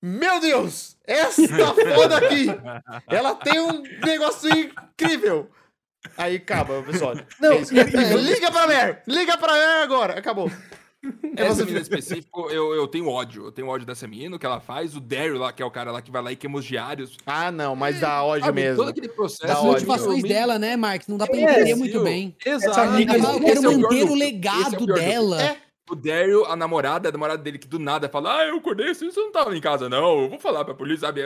[0.01, 0.95] Meu Deus!
[1.05, 2.45] Essa foto aqui!
[3.07, 5.49] Ela tem um negócio incrível!
[6.17, 7.25] Aí acaba o episódio.
[7.39, 7.77] Não, É isso.
[7.77, 7.83] É,
[8.15, 9.03] liga pra Mer!
[9.07, 10.13] Liga pra Mer agora!
[10.17, 10.51] Acabou.
[11.37, 13.45] É Essa menina específico, eu, eu tenho ódio.
[13.45, 14.97] Eu tenho ódio dessa menina, o que ela faz.
[14.97, 17.15] O Daryl lá, que é o cara lá que vai lá e queima os diários.
[17.25, 18.77] Ah, não, mas dá ódio Sabe, mesmo.
[18.77, 19.51] Todo aquele processo.
[19.51, 21.07] As motivações eu- dela, né, Marcos?
[21.07, 22.35] Não dá pra É, entender muito bem.
[22.73, 25.41] Fala, eu quero é o pior manter o é legado dela.
[25.41, 25.57] É.
[25.89, 29.05] O Daryl, a namorada, a namorada dele que do nada fala: Ah, eu acordei você
[29.05, 30.21] não tava em casa, não.
[30.23, 31.21] Eu vou falar pra polícia, sabe?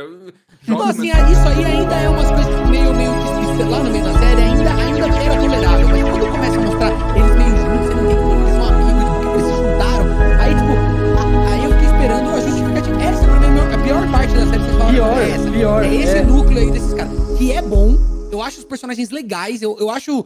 [0.64, 3.12] Então, assim, isso aí ainda é umas coisas meio, meio
[3.58, 5.88] que lá no meio da série ainda, ainda era tolerável.
[5.90, 9.04] Mas quando começa a mostrar eles meio juntos, você não entende que eles são amigos,
[9.04, 10.06] porque eles se juntaram.
[10.40, 10.74] Aí, tipo,
[11.52, 13.04] aí eu fiquei esperando a justificativa.
[13.04, 14.94] Essa pra mim é a pior parte da série que vocês falaram.
[14.94, 15.52] Pior, é essa.
[15.52, 16.24] pior, É esse é.
[16.24, 17.38] núcleo aí desses caras.
[17.38, 17.98] Que é bom.
[18.32, 19.62] Eu acho os personagens legais.
[19.62, 20.26] Eu, eu acho.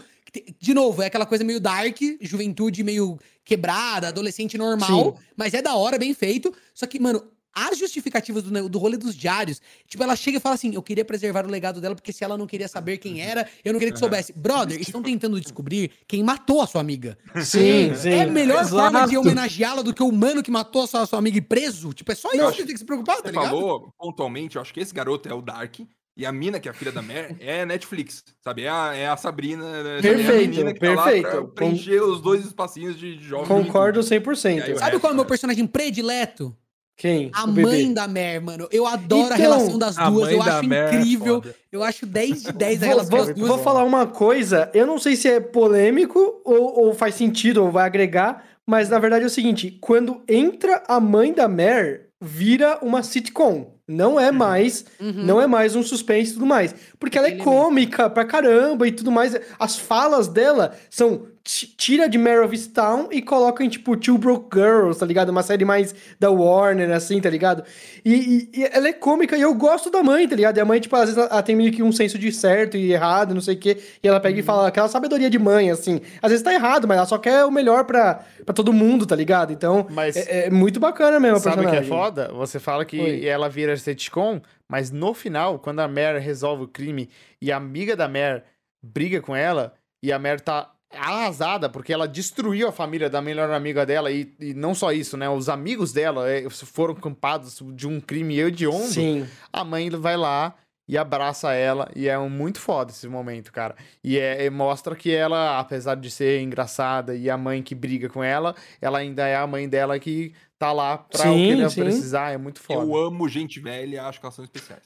[0.59, 5.15] De novo, é aquela coisa meio dark, juventude meio quebrada, adolescente normal.
[5.17, 5.23] Sim.
[5.35, 6.53] Mas é da hora, bem feito.
[6.73, 7.23] Só que, mano,
[7.57, 11.03] as justificativas do, do rolê dos diários, tipo, ela chega e fala assim: eu queria
[11.03, 13.93] preservar o legado dela, porque se ela não queria saber quem era, eu não queria
[13.93, 14.31] que soubesse.
[14.31, 17.17] Brother, estão tentando descobrir quem matou a sua amiga.
[17.43, 18.09] Sim, sim.
[18.09, 19.19] É a melhor forma de Exato.
[19.21, 21.93] homenageá-la do que o humano que matou a sua, sua amiga e preso?
[21.93, 23.49] Tipo, é só isso que tem que se preocupar, tá Você ligado?
[23.49, 25.79] falou pontualmente, eu acho que esse garoto é o Dark.
[26.18, 28.64] E a mina, que é a filha da Mer, é Netflix, sabe?
[28.64, 29.64] É a, é a Sabrina.
[29.64, 29.89] Sabe?
[29.89, 31.30] É a Perfeito, menina que tá lá perfeito.
[31.30, 33.45] pra preencher os dois espacinhos de, de jovem.
[33.48, 34.64] Concordo E 100%.
[34.64, 35.26] aí, Sabe É, qual é o meu cara.
[35.26, 36.57] personagem predileto?
[36.99, 37.30] Quem?
[37.35, 37.61] A O bebê.
[37.69, 38.68] mãe da Mer, mano.
[38.72, 40.31] Eu adoro a Então, relação das a duas.
[40.31, 41.35] Eu da acho Mer é incrível.
[41.44, 41.56] foda.
[41.72, 43.48] Eu acho 10 de 10 a Vou, relação vou- das duas.
[43.49, 47.69] vou falar uma coisa, eu não sei se é polêmico ou, ou faz sentido ou
[47.72, 52.80] vai agregar, mas na verdade é o seguinte: quando entra a mãe da Mer, vira
[52.81, 53.76] uma sitcom.
[53.88, 55.14] Não é mais, Uhum.
[55.23, 56.76] não é mais um suspense e tudo mais.
[56.99, 59.34] Porque ela é cômica pra caramba e tudo mais.
[59.57, 64.49] As falas dela são tira de Mare of Easttown e coloca em tipo Two Broke
[64.53, 65.30] Girls, tá ligado?
[65.30, 67.64] Uma série mais da Warner, assim, tá ligado?
[68.03, 68.14] E,
[68.53, 70.57] e- e ela é cômica e eu gosto da mãe, tá ligado?
[70.57, 72.76] E a mãe, tipo, às vezes ela, ela tem meio que um senso de certo
[72.76, 73.78] e errado, não sei o quê.
[74.03, 76.02] E ela pega e fala aquela sabedoria de mãe, assim.
[76.22, 79.15] Às vezes tá errado, mas ela só quer o melhor pra, pra todo mundo, tá
[79.15, 79.53] ligado?
[79.53, 81.90] Então, Mas- é, é muito bacana mesmo a Sabe o que é personagem.
[81.90, 82.32] foda?
[82.34, 83.26] Você fala que Oi.
[83.26, 87.10] ela vira sitcom, mas no final, quando a Mare resolve o crime
[87.41, 88.44] e a amiga da Mare
[88.84, 93.51] briga com ela, e a Mare tá arrasada porque ela destruiu a família da melhor
[93.51, 95.30] amiga dela, e, e não só isso, né?
[95.30, 98.88] Os amigos dela eh, foram culpados de um crime hediondo.
[98.88, 99.27] Sim.
[99.51, 100.55] A mãe vai lá
[100.88, 103.76] e abraça ela, e é um muito foda esse momento, cara.
[104.01, 108.07] E é, é- mostra que ela, apesar de ser engraçada e a mãe que briga
[108.07, 111.59] com ela, ela ainda é a mãe dela que tá lá pra o que Sim,
[111.59, 111.84] ela sim.
[111.84, 112.81] precisar, é muito foda.
[112.81, 114.84] Eu amo gente velha, acho que elas são especiais.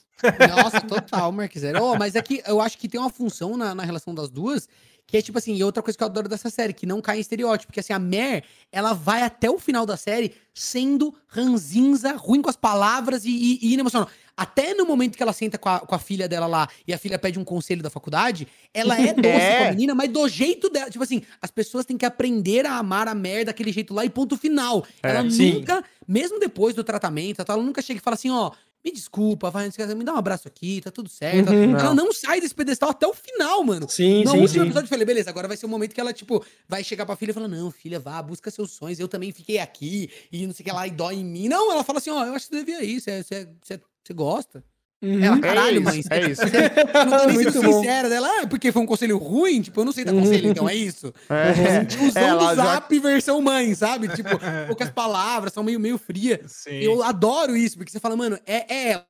[0.50, 1.82] Nossa, total, Marquezera.
[1.82, 4.68] Oh, mas é que eu acho que tem uma função na, na relação das duas,
[5.12, 7.18] que é tipo assim, e outra coisa que eu adoro dessa série, que não cai
[7.18, 12.14] em estereótipo, porque assim, a Mer, ela vai até o final da série sendo ranzinza,
[12.14, 14.08] ruim com as palavras e, e, e inemocional.
[14.38, 16.98] Até no momento que ela senta com a, com a filha dela lá e a
[16.98, 19.58] filha pede um conselho da faculdade, ela é doce É.
[19.58, 20.90] com a menina, mas do jeito dela.
[20.90, 24.10] Tipo assim, as pessoas têm que aprender a amar a Mer daquele jeito lá e
[24.10, 24.86] ponto final.
[25.04, 25.56] ela sim.
[25.56, 28.52] nunca, mesmo depois do tratamento, ela nunca chega e fala assim, ó,
[28.84, 31.52] me desculpa, vai, me dá um abraço aqui, tá tudo certo.
[31.52, 31.78] Uhum.
[31.78, 33.88] Ela não sai desse pedestal até o final, mano.
[33.90, 34.62] Sim, no sim, último sim.
[34.62, 37.16] episódio eu falei, beleza, agora vai ser o momento que ela, tipo, vai chegar pra
[37.16, 40.54] filha e falar, não, filha, vá, busca seus sonhos, eu também fiquei aqui, e não
[40.54, 41.48] sei o que lá, e dói em mim.
[41.48, 44.14] Não, ela fala assim, ó, eu acho que você devia ir, você, você, você, você
[44.14, 44.64] gosta.
[45.02, 45.24] Uhum.
[45.24, 46.04] Ela, É caralho, isso, mãe.
[46.12, 46.42] é isso.
[46.44, 46.62] Você
[47.06, 49.92] não tá nem sendo sincera dela, ah, porque foi um conselho ruim, tipo, eu não
[49.92, 51.12] sei dar conselho, então é isso.
[51.30, 54.08] É, ela do já- zap versão mãe, sabe?
[54.10, 54.30] Tipo,
[54.68, 56.42] poucas palavras, são meio, meio fria.
[56.48, 56.76] Sim.
[56.80, 59.06] Eu adoro isso, porque você fala, mano, é, é ela.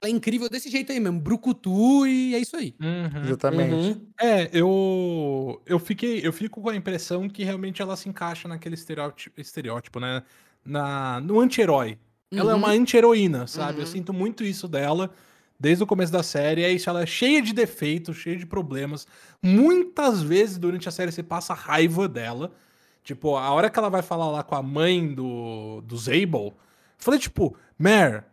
[0.00, 2.72] Ela é incrível desse jeito aí mesmo, brucutu e é isso aí.
[2.80, 3.24] Uhum.
[3.24, 3.74] Exatamente.
[3.74, 4.06] Uhum.
[4.20, 8.76] É, eu eu fiquei, eu fico com a impressão que realmente ela se encaixa naquele
[8.76, 10.22] estereótipo, estereótipo né?
[10.64, 11.98] Na, no anti-herói.
[12.32, 12.60] Ela é Uhum.
[12.60, 13.78] uma anti-heroína, sabe?
[13.78, 13.86] Eu Uhum.
[13.92, 15.10] sinto muito isso dela
[15.58, 16.62] desde o começo da série.
[16.62, 19.06] É isso, ela é cheia de defeitos, cheia de problemas.
[19.42, 22.52] Muitas vezes durante a série você passa raiva dela.
[23.02, 26.54] Tipo, a hora que ela vai falar lá com a mãe do, do Zabel,
[26.98, 28.24] falei, tipo, Mer,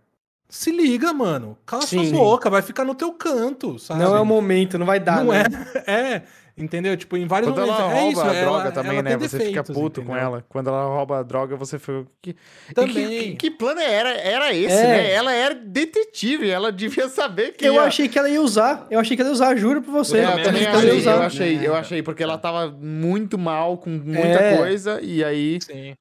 [0.49, 1.57] se liga, mano.
[1.65, 2.09] Cala Sim.
[2.09, 4.01] sua boca, vai ficar no teu canto, sabe?
[4.03, 5.23] Não é o momento, não vai dar.
[5.23, 5.43] Não né?
[5.85, 6.23] é, é,
[6.57, 6.95] entendeu?
[6.95, 7.91] Tipo, em vários Quando ela momentos.
[7.97, 9.17] é rouba isso, a ela- droga também, ela né?
[9.17, 10.21] Você fica puto com entendeu?
[10.23, 10.45] ela.
[10.49, 12.05] Quando ela rouba a droga, você fica.
[12.21, 12.35] Que,
[12.69, 12.93] e Também.
[12.93, 14.87] Que, que, que plano era, era esse, É.
[14.87, 15.11] né?
[15.11, 17.65] Ela era detetive, ela devia saber que.
[17.65, 18.87] Eu ia- achei que ela ia usar.
[18.89, 20.19] Eu achei que ela ia usar, juro pra você.
[20.19, 21.25] É, eu também achei que ela ia achei, eu usar.
[21.25, 24.57] achei, eu achei, porque ela tava muito mal com muita É.
[24.57, 25.59] coisa, e aí.
[25.61, 25.93] Sim.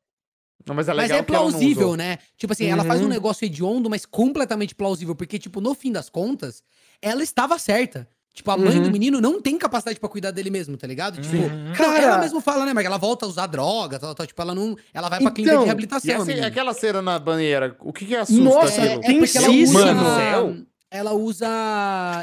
[0.66, 1.97] Não, mas é Mas legal é que ela não plausível, usou.
[1.98, 2.16] né?
[2.39, 3.10] Tipo assim, ela faz um Uhum.
[3.10, 5.14] negócio hediondo, mas completamente plausível.
[5.14, 6.62] Porque, tipo, no fim das contas,
[7.02, 8.09] ela estava certa.
[8.35, 8.82] Tipo, a mãe Uhum.
[8.82, 11.20] do menino não tem capacidade pra cuidar dele mesmo, tá ligado?
[11.23, 11.73] Tipo, Uhum.
[11.77, 12.73] Cara- ela mesmo fala, né?
[12.74, 14.77] Mas ela volta a usar droga, tal, tal, tipo, ela não.
[14.93, 16.11] Ela vai pra clínica Então, de E reabilitação.
[16.11, 16.47] a essa- menina.
[16.48, 19.01] aquela cena na banheira, o que que assusta Nossa, aquilo?
[19.02, 19.94] tem porque ela usa.
[19.94, 20.66] mano.
[20.90, 21.47] Ela usa.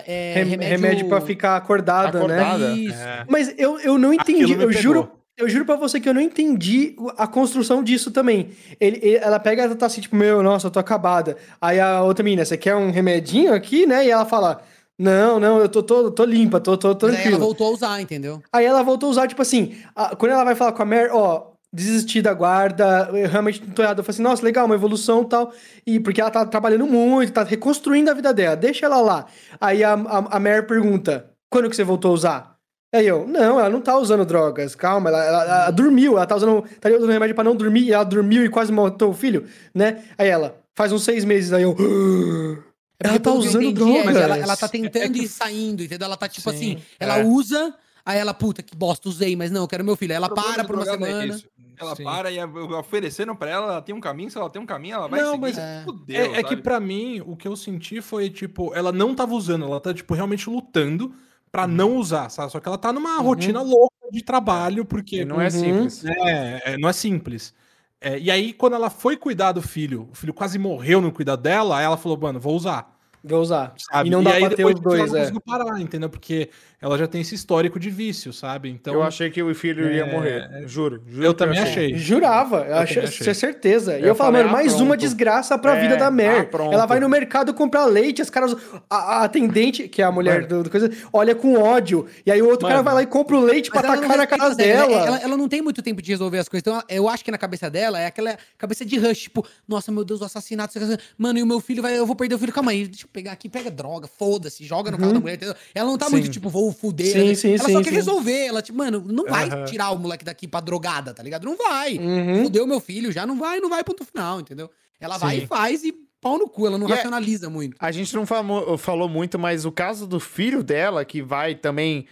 [0.06, 1.08] é, Rem- remédio...
[1.08, 2.70] pra ficar acordada, Acordada.
[2.72, 2.76] né?
[2.78, 2.94] Isso.
[2.96, 3.26] É.
[3.30, 4.52] Mas eu, eu não entendi.
[4.54, 8.50] Eu juro, eu juro pra você que eu não entendi a construção disso também.
[8.80, 11.38] Ele, ele- ela pega e tá assim, tipo, meu, nossa, eu tô acabada.
[11.62, 14.06] Aí a outra menina, você quer um remedinho aqui, né?
[14.06, 14.62] E ela fala.
[15.02, 18.02] Não, não, eu tô, tô, tô limpa, tô, tô Mas aí ela voltou a usar,
[18.02, 18.44] entendeu?
[18.54, 21.10] Aí ela voltou a usar, tipo assim, a- quando ela vai falar com a Mary,
[21.12, 23.98] ó, desisti da guarda, realmente não tô errado.
[24.00, 25.52] Eu falei assim, nossa, legal, uma evolução e tal.
[25.88, 29.26] E porque ela tá trabalhando muito, tá reconstruindo a vida dela, deixa ela lá.
[29.60, 32.56] Aí a, a, a Mary pergunta, quando que você voltou a usar?
[32.94, 36.36] Aí eu, não, ela não tá usando drogas, calma, ela, ela- ela dormiu, ela tá
[36.36, 39.48] usando, tá usando remédio pra não dormir, e ela dormiu e quase matou o filho,
[39.74, 40.04] né?
[40.18, 41.74] Aí ela, faz uns seis meses, aí eu...
[43.04, 44.16] É Ela tá usando entendi, é drogas.
[44.16, 46.06] Ela, ela tá tentando É ir saindo, entendeu?
[46.06, 47.24] Ela tá tipo Sim, assim, ela é.
[47.26, 47.74] usa,
[48.06, 50.12] aí ela, puta, que bosta, usei, mas não, eu quero meu filho.
[50.12, 51.26] Aí ela para por uma é semana.
[51.26, 51.48] isso.
[51.80, 52.04] Ela Sim.
[52.04, 54.96] para e é- ofereceram pra ela, ela tem um caminho, se ela tem um caminho,
[54.96, 55.42] ela vai Não, seguir.
[55.42, 58.92] mas é- Fudeu, É, é que pra mim, o que eu senti foi, tipo, ela
[58.92, 61.12] não tava usando, ela tá, tipo, realmente lutando
[61.52, 62.52] pra não usar, sabe?
[62.52, 65.50] Só que ela tá numa rotina louca de trabalho, porque E não é Uhum.
[65.50, 66.06] simples.
[66.06, 67.52] É, é, não é simples.
[68.00, 71.42] É, e aí, quando ela foi cuidar do filho, o filho quase morreu no cuidado
[71.42, 72.91] dela, aí ela falou, mano, vou usar.
[73.24, 73.74] Vou usar.
[73.78, 74.10] Sabe?
[74.10, 75.32] E não dá aí pra ter os dois, não é.
[75.46, 76.10] parar, entendeu?
[76.10, 76.50] Porque
[76.82, 78.70] ela já tem esse histórico de vício, sabe?
[78.70, 80.68] Então, eu achei que o filho ia é, morrer.
[80.68, 81.04] Juro.
[81.08, 81.96] juro eu também achei.
[81.96, 83.24] Jurava, eu achei, também achei.
[83.24, 84.00] tinha certeza.
[84.00, 86.50] E Eu eu, falava, falei, mano, ah, mais uma desgraça pra É, vida da Mer.
[86.52, 88.56] ah, ela vai no mercado comprar leite, as caras.
[88.90, 92.08] A, a atendente, que é a mulher do, do coisa, olha com ódio.
[92.26, 92.84] E aí o outro cara Mano.
[92.86, 95.06] vai lá e compra o leite pra Mas não tacar na cara as regras, dela.
[95.06, 96.62] Ela, ela não tem muito tempo de resolver as coisas.
[96.66, 100.04] Então, eu acho que na cabeça dela é aquela cabeça de rush, tipo, nossa, meu
[100.04, 100.80] Deus, o assassinato.
[101.16, 101.96] Mano, e o meu filho vai.
[101.96, 102.52] Eu vou perder o filho.
[102.52, 105.36] Calma aí, deixa eu pegar aqui, pega droga, foda-se, joga no carro da mulher.
[105.36, 105.56] entendeu?
[105.76, 107.12] Ela não tá muito, tipo, vou fuder.
[107.12, 107.36] Sim, né?
[107.36, 108.46] sim, ela sim, só quer resolver.
[108.48, 109.66] Ela, tipo, mano, não vai Aham.
[109.66, 111.46] tirar o moleque daqui pra drogada, tá ligado?
[111.46, 111.98] Não vai.
[111.98, 112.44] Uhum.
[112.44, 114.70] Fudeu meu filho, já não vai, não vai, ponto final, entendeu?
[115.00, 117.76] Ela vai e faz e pau no cu, ela não E é- racionaliza muito.
[117.80, 122.06] A gente não falou, falou muito, mas o caso do filho dela, que vai também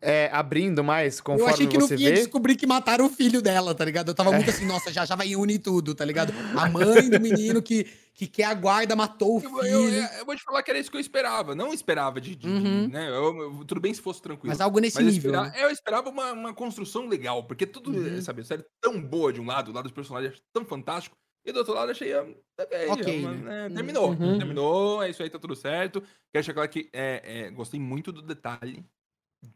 [0.00, 2.16] é, abrindo mais Eu conforme achei que no fim ia vê.
[2.16, 4.08] descobrir que mataram o filho dela, tá ligado?
[4.08, 4.36] Eu tava É.
[4.36, 6.32] muito assim, nossa, já, já vai unir tudo, tá ligado?
[6.58, 9.94] A mãe do menino que, que quer a guarda matou o Eu, filho.
[9.94, 11.54] eu- eu vou te falar que era isso que eu esperava.
[11.54, 12.34] Não esperava de.
[12.36, 12.88] de- Uhum.
[12.88, 13.08] né?
[13.08, 14.48] eu- eu- tudo bem se fosse tranquilo.
[14.48, 15.30] Mas algo nesse Mas eu nível.
[15.30, 15.64] esperava, né?
[15.64, 18.20] eu esperava uma, uma construção legal, porque tudo, Uhum.
[18.20, 20.64] sabe, a série é tão boa de um lado, o lado dos personagens é tão
[20.66, 21.16] fantástico,
[21.46, 22.12] e do outro lado achei.
[22.12, 22.26] ah,
[22.70, 23.66] é, Ok, uma- né?
[23.66, 24.10] é, terminou.
[24.10, 24.38] Uhum.
[24.38, 26.00] Terminou, é isso aí, tá tudo certo.
[26.00, 28.84] Quero deixar claro que é, é, gostei muito do detalhe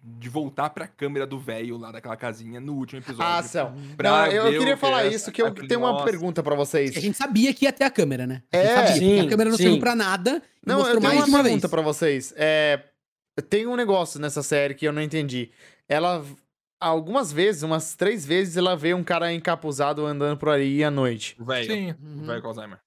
[0.02, 3.24] de voltar pra câmera do velho lá daquela casinha no último episódio.
[3.24, 3.72] Ah, Céu.
[3.96, 6.04] Pra Não, eu, queria falar isso, que eu aquele tenho uma nossa.
[6.04, 6.96] pergunta pra vocês.
[6.96, 8.42] A gente sabia que ia ter a câmera, né?
[8.52, 8.92] A gente É, sabia.
[8.94, 9.62] sim, a câmera não sim.
[9.64, 10.42] serviu pra nada.
[10.64, 11.70] Não, eu tenho mais uma uma pergunta vez.
[11.70, 12.34] pra vocês.
[12.36, 12.82] É,
[13.48, 15.50] tem um negócio nessa série que eu não entendi.
[15.88, 16.24] Ela,
[16.80, 21.36] algumas vezes, umas três vezes, ela vê um cara encapuzado andando por aí à noite.
[21.38, 21.66] O velho.
[21.72, 21.94] Sim.
[22.20, 22.78] O velho com Alzheimer.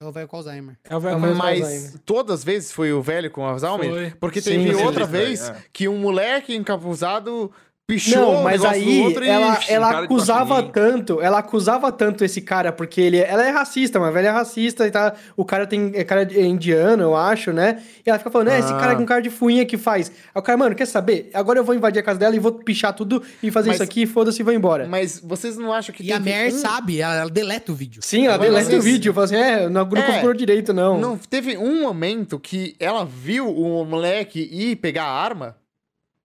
[0.00, 0.78] É o velho com Alzheimer.
[0.84, 3.90] É o velho com mas- Mas todas as vezes foi o velho com Alzheimer?
[3.90, 4.10] Foi.
[4.20, 4.84] Porque teve sim.
[4.84, 5.56] outra vez é.
[5.72, 7.50] que um moleque encapuzado
[7.88, 9.28] pichou Não, o mas do aí outro e...
[9.30, 13.98] ela, ixi, ela acusava tanto, ela acusava tanto esse cara, porque ele, ela é racista,
[13.98, 17.16] mas velho é racista e tá, o cara tem, é cara de- é indiano, eu
[17.16, 17.82] acho, né?
[18.04, 18.76] E ela fica falando, é, esse Ah.
[18.76, 20.10] cara com cara de fuinha que faz.
[20.34, 21.30] Aí o cara, mano, quer saber?
[21.32, 23.82] Agora eu vou invadir a casa dela e vou pichar tudo e fazer Mas- isso
[23.84, 24.86] aqui, foda-se e vou embora.
[24.86, 28.02] Mas vocês não acham que E a Mer um- sabe, ela, ela deleta o vídeo.
[28.04, 30.02] Sim, ela Mas deleta o vocês- vídeo, fala assim, é, não, não É.
[30.06, 30.98] configurou direito, não.
[31.00, 35.56] Não teve um momento que ela viu o moleque ir pegar a arma?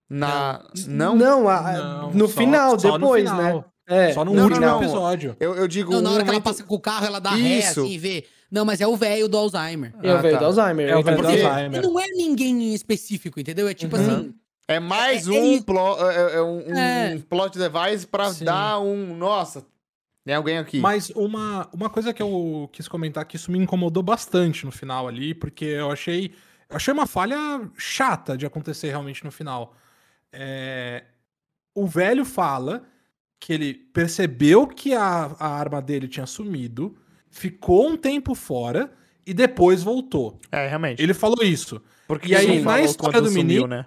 [0.10, 0.64] Na...
[0.88, 1.16] Não?
[1.16, 3.42] Não, a- Não, no só- final, só no depois, final.
[3.58, 3.64] né?
[3.86, 4.82] É, Só no Não, último não, não.
[4.84, 5.36] episódio.
[5.42, 6.44] Eu, eu digo Não, na um hora que ela momento...
[6.46, 7.82] passa com o carro, ela dá ré, Isso.
[7.82, 8.26] assim, vê.
[8.50, 9.94] Não, mas é o velho do Alzheimer.
[10.02, 10.40] Eu Ah, veio tá.
[10.40, 10.90] do Alzheimer.
[10.90, 11.82] É o velho do Alzheimer.
[11.82, 13.68] não é ninguém em específico, entendeu?
[13.68, 14.02] É tipo Uhum.
[14.20, 14.36] assim.
[14.70, 15.66] É mais É- é um, isso.
[15.66, 17.20] plo- é- é um, um É.
[17.30, 18.46] plot device pra Sim.
[18.46, 19.18] dar um...
[19.18, 19.66] Nossa,
[20.24, 20.80] tem alguém aqui.
[20.80, 25.10] Mas uma, uma coisa que eu quis comentar que isso me incomodou bastante no final
[25.10, 26.32] ali, porque eu achei.
[26.70, 27.38] Eu achei uma falha
[27.78, 29.74] chata de acontecer realmente no final.
[30.34, 31.04] É,
[31.76, 32.84] o velho fala
[33.40, 36.96] que ele percebeu que a, a arma dele tinha sumido,
[37.30, 38.92] ficou um tempo fora
[39.26, 40.40] e depois voltou.
[40.52, 41.02] É, realmente.
[41.02, 41.82] Ele falou isso.
[42.08, 43.86] Porque e aí, na história do sumiu, menino- né?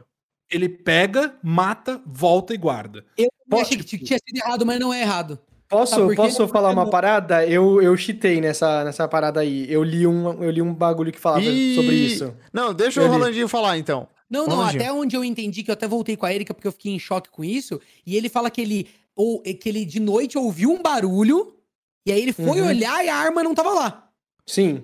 [0.50, 3.04] Ele pega, mata, volta e guarda.
[3.18, 5.38] Eu Pode- achei que tinha sido errado, mas não é errado.
[5.68, 7.44] Posso, posso falar uma Porque- parada?
[7.44, 9.66] Eu, eu chitei nessa, nessa parada aí.
[9.68, 12.34] Eu li, um, eu li um bagulho que falava Ih, sobre isso.
[12.52, 13.12] Não, deixa Eu o li.
[13.18, 14.06] Rolandinho falar, então.
[14.28, 14.76] Não, não, Onde?
[14.76, 16.98] até onde eu entendi, que eu até voltei com a Erika porque eu fiquei em
[16.98, 17.80] choque com isso.
[18.04, 21.54] E ele fala que ele, ou, que ele de noite ouviu um barulho,
[22.04, 22.66] e aí ele foi Uhum.
[22.68, 24.10] olhar e a arma não tava lá.
[24.44, 24.82] Sim.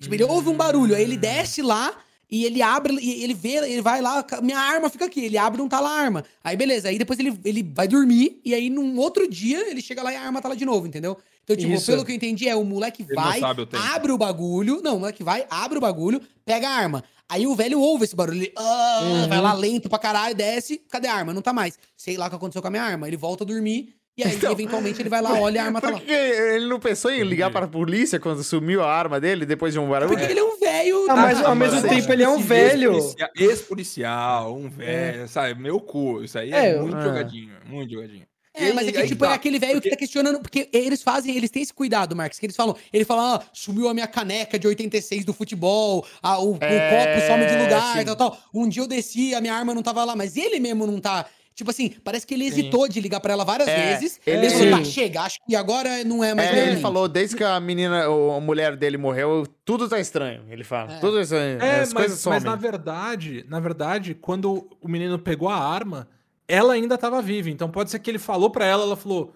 [0.00, 1.96] Tipo, ele ouve um barulho, aí ele desce lá
[2.30, 5.24] e ele abre, e ele vê, ele vai lá, minha arma fica aqui.
[5.24, 6.24] Ele abre e não tá lá a arma.
[6.44, 10.02] Aí beleza, aí depois ele, ele vai dormir, e aí num outro dia ele chega
[10.02, 11.16] lá e a arma tá lá de novo, entendeu?
[11.48, 11.86] Então, tipo, Isso.
[11.86, 14.80] pelo que eu entendi, é o moleque Ele vai, sabe abre o bagulho.
[14.82, 17.04] Não, o moleque vai, abre o bagulho, pega a arma.
[17.28, 19.28] Aí o velho ouve esse barulho, ele ah, Uhum.
[19.28, 21.32] vai lá lento pra caralho, desce, cadê a arma?
[21.32, 21.78] Não tá mais.
[21.96, 23.06] Sei lá o que aconteceu com a minha arma.
[23.06, 25.80] Ele volta a dormir, e aí Então, eventualmente ele vai lá, olha e a arma
[25.80, 26.00] tá lá.
[26.04, 29.78] Ele não pensou em ligar para a polícia quando sumiu a arma dele depois de
[29.78, 30.10] um barulho?
[30.10, 31.06] Porque ele é um velho.
[31.10, 32.92] Ah, mas da- ao mesmo mas- tempo ele é um Esse velho.
[32.94, 35.60] ex-policia- Ex-policial, um velho, sabe?
[35.60, 36.22] Meu cu.
[36.22, 37.02] Isso aí é, É, muito é.
[37.02, 38.26] jogadinho, muito jogadinho.
[38.56, 41.02] É, mas é que, tipo, tá, é aquele velho que porque- tá questionando, porque eles
[41.02, 44.06] fazem, eles têm esse cuidado, Marcos, que eles falam, ele fala, ah, sumiu a minha
[44.06, 48.04] caneca de 86 do futebol, ah, o, o É, copo some de lugar, sim.
[48.04, 48.38] tal, tal.
[48.54, 51.26] Um dia eu desci, a minha arma não tava lá, mas ele mesmo não tá.
[51.54, 54.20] Tipo assim, parece que ele hesitou de ligar pra ela várias É, vezes.
[54.26, 54.84] ele- falou, tá, Sim.
[54.84, 56.82] chega, acho que agora não é mais É, ele mim.
[56.82, 60.92] falou, desde que a menina, ou a mulher dele morreu, tudo tá estranho, ele fala.
[60.92, 60.98] É.
[60.98, 61.62] Tudo tá estranho.
[61.62, 62.36] É, as mas, coisas somem.
[62.36, 66.06] mas na verdade, na verdade, quando o menino pegou a arma,
[66.48, 67.50] ela ainda tava viva.
[67.50, 69.34] Então pode ser que ele falou pra ela, ela falou: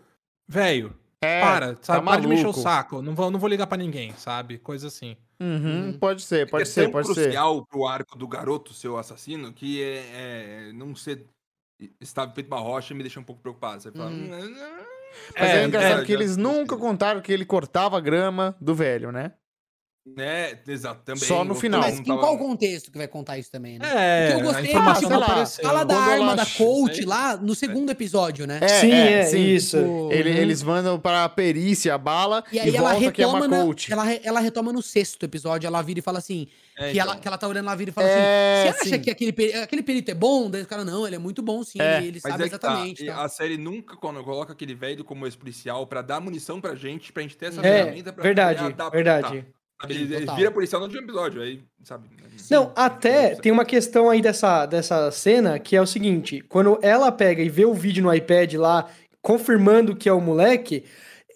[0.49, 2.01] velho, É, para, sabe?
[2.01, 3.03] tá para de me encher o saco.
[3.03, 4.59] Não vou, não vou ligar pra ninguém, sabe?
[4.59, 5.17] Coisa assim.
[5.43, 7.15] Uhum, pode ser, pode é ser, tão pode ser.
[7.25, 11.25] crucial pro arco do garoto ser o assassino que é, é, não ser
[11.99, 13.83] estava feito uma rocha me deixa um pouco preocupado.
[13.83, 14.31] Você fala, Hum.
[14.33, 14.85] "Hum,
[15.35, 18.75] Mas é, É, engraçado é, que eles nunca contaram que ele cortava a grama do
[18.75, 19.33] velho, né?
[20.19, 21.23] É, exato, também.
[21.23, 21.81] Só no final.
[21.81, 23.87] Mas em tava- qual contexto que vai contar isso também, né?
[23.95, 27.03] É, Porque eu a gostei, informação tipo, não fala- da Quando arma ela da coach
[27.03, 27.07] é.
[27.07, 28.59] lá no segundo episódio, né?
[28.63, 29.39] É, Sim, é, é, sim.
[29.55, 29.77] isso.
[29.77, 30.37] Tipo, Ele- Uhum.
[30.37, 33.49] Eles mandam pra perícia a bala E e, aí ela volta que é retoma, uma
[33.59, 33.93] na- coach.
[33.93, 36.49] ela, ela retoma no sexto episódio, ela vira e fala assim,
[36.79, 37.21] É, que, ela, então.
[37.21, 39.03] que ela tá olhando lá, vira e fala É, assim, você acha sim.
[39.03, 40.51] que aquele, peri- aquele perito é bom?
[40.51, 43.03] Daí o cara, não, ele é muito bom sim, É, ele, sabe é tá, exatamente.
[43.05, 43.23] e tá.
[43.23, 47.23] a série nunca quando coloca aquele velho como ex-policial pra dar munição pra gente, pra
[47.23, 49.45] gente ter essa É, ferramenta pra verdade, verdade.
[49.87, 52.09] Sim, Ele, ele vira policial no último episódio, aí, sabe?
[52.51, 53.41] Não, até Sim.
[53.43, 57.49] tem uma questão aí dessa, dessa cena que é o seguinte: quando ela pega e
[57.49, 58.89] vê o vídeo no iPad lá,
[59.23, 60.85] confirmando que é o moleque,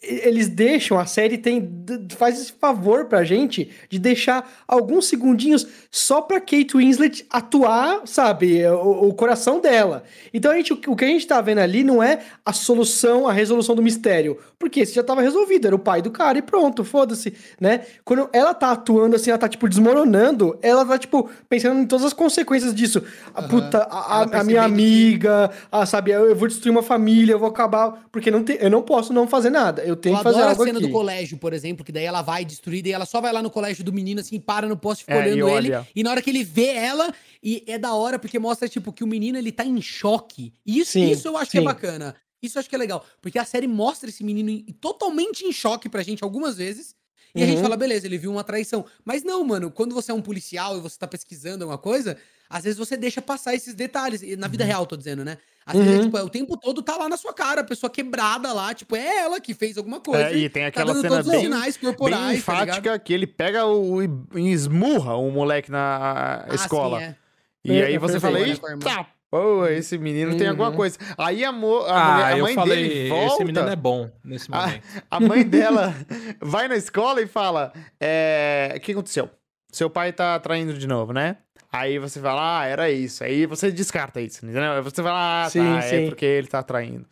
[0.07, 1.69] eles deixam, a série tem
[2.17, 8.67] faz esse favor pra gente de deixar alguns segundinhos só pra Kate Winslet atuar, sabe,
[8.67, 10.05] o, o coração dela.
[10.33, 13.33] Então a gente, o que- a gente tá vendo ali não é a solução, a
[13.33, 16.85] resolução do mistério, porque esse já tava resolvido, era o pai do cara e pronto,
[16.85, 17.83] foda-se, né?
[18.05, 22.05] Quando ela tá atuando assim, ela tá tipo desmoronando, ela tá tipo pensando em todas
[22.07, 23.03] as consequências disso.
[23.35, 23.49] A Aham.
[23.49, 27.39] puta, a, a- a minha amiga, a, sabe, eu eu vou destruir uma família, eu
[27.39, 30.23] vou acabar, porque não tem, eu não posso não fazer nada, eu tenho Eu que
[30.23, 30.87] fazer adoro a algo cena aqui.
[30.89, 33.51] do colégio, por exemplo, que daí ela vai destruir, e ela só vai lá no
[33.51, 35.89] colégio do menino, assim, para no poste, fica É, e olhando ele, olha.
[35.95, 37.12] e na hora que ele vê ela,
[37.43, 40.53] e é da hora, porque mostra, tipo, que o menino, ele tá em choque.
[40.66, 41.65] E isso, Sim, isso eu acho que é sim.
[41.65, 42.15] bacana.
[42.43, 45.89] Isso eu acho que é legal, porque a série mostra esse menino totalmente em choque
[45.89, 46.95] pra gente algumas vezes,
[47.35, 47.62] e a gente Uhum.
[47.62, 48.85] fala, beleza, ele viu uma traição.
[49.05, 52.16] Mas não, mano, quando você é um policial e você tá pesquisando alguma coisa,
[52.57, 54.23] às vezes você deixa passar esses detalhes.
[54.23, 55.39] E Na vida real, tô dizendo, né?
[55.67, 56.03] Às vezes, é, Uhum.
[56.05, 58.95] tipo, é, o tempo todo tá lá na sua cara, a pessoa quebrada lá, tipo,
[58.95, 60.31] é ela que fez alguma coisa.
[60.31, 62.69] É, e tem tá aquela dando cena todos os bem, sinais bem corporais, tá ligado?
[62.69, 66.99] enfática que ele pega o, e e esmurra o moleque na Ah, escola.
[67.01, 67.17] sim, é.
[67.65, 70.77] E É, aí é você fala, a eita, pô, esse menino tem alguma Uhum.
[70.77, 70.97] coisa.
[71.19, 73.77] Aí a, mo a, mulher- Ah, a eu mãe falei, dele volta, esse menino é
[73.77, 74.85] bom nesse momento.
[75.11, 75.95] a mãe dela
[76.41, 79.29] vai na escola e fala, é, o que aconteceu?
[79.73, 81.39] Seu pai tá traindo de novo, né?
[81.77, 83.25] Aí você fala, ah, era isso.
[83.25, 84.73] Aí você descarta isso, entendeu?
[84.73, 85.97] Aí você fala, ah, Sim, tá, sim.
[85.97, 87.07] é porque ele tá traindo.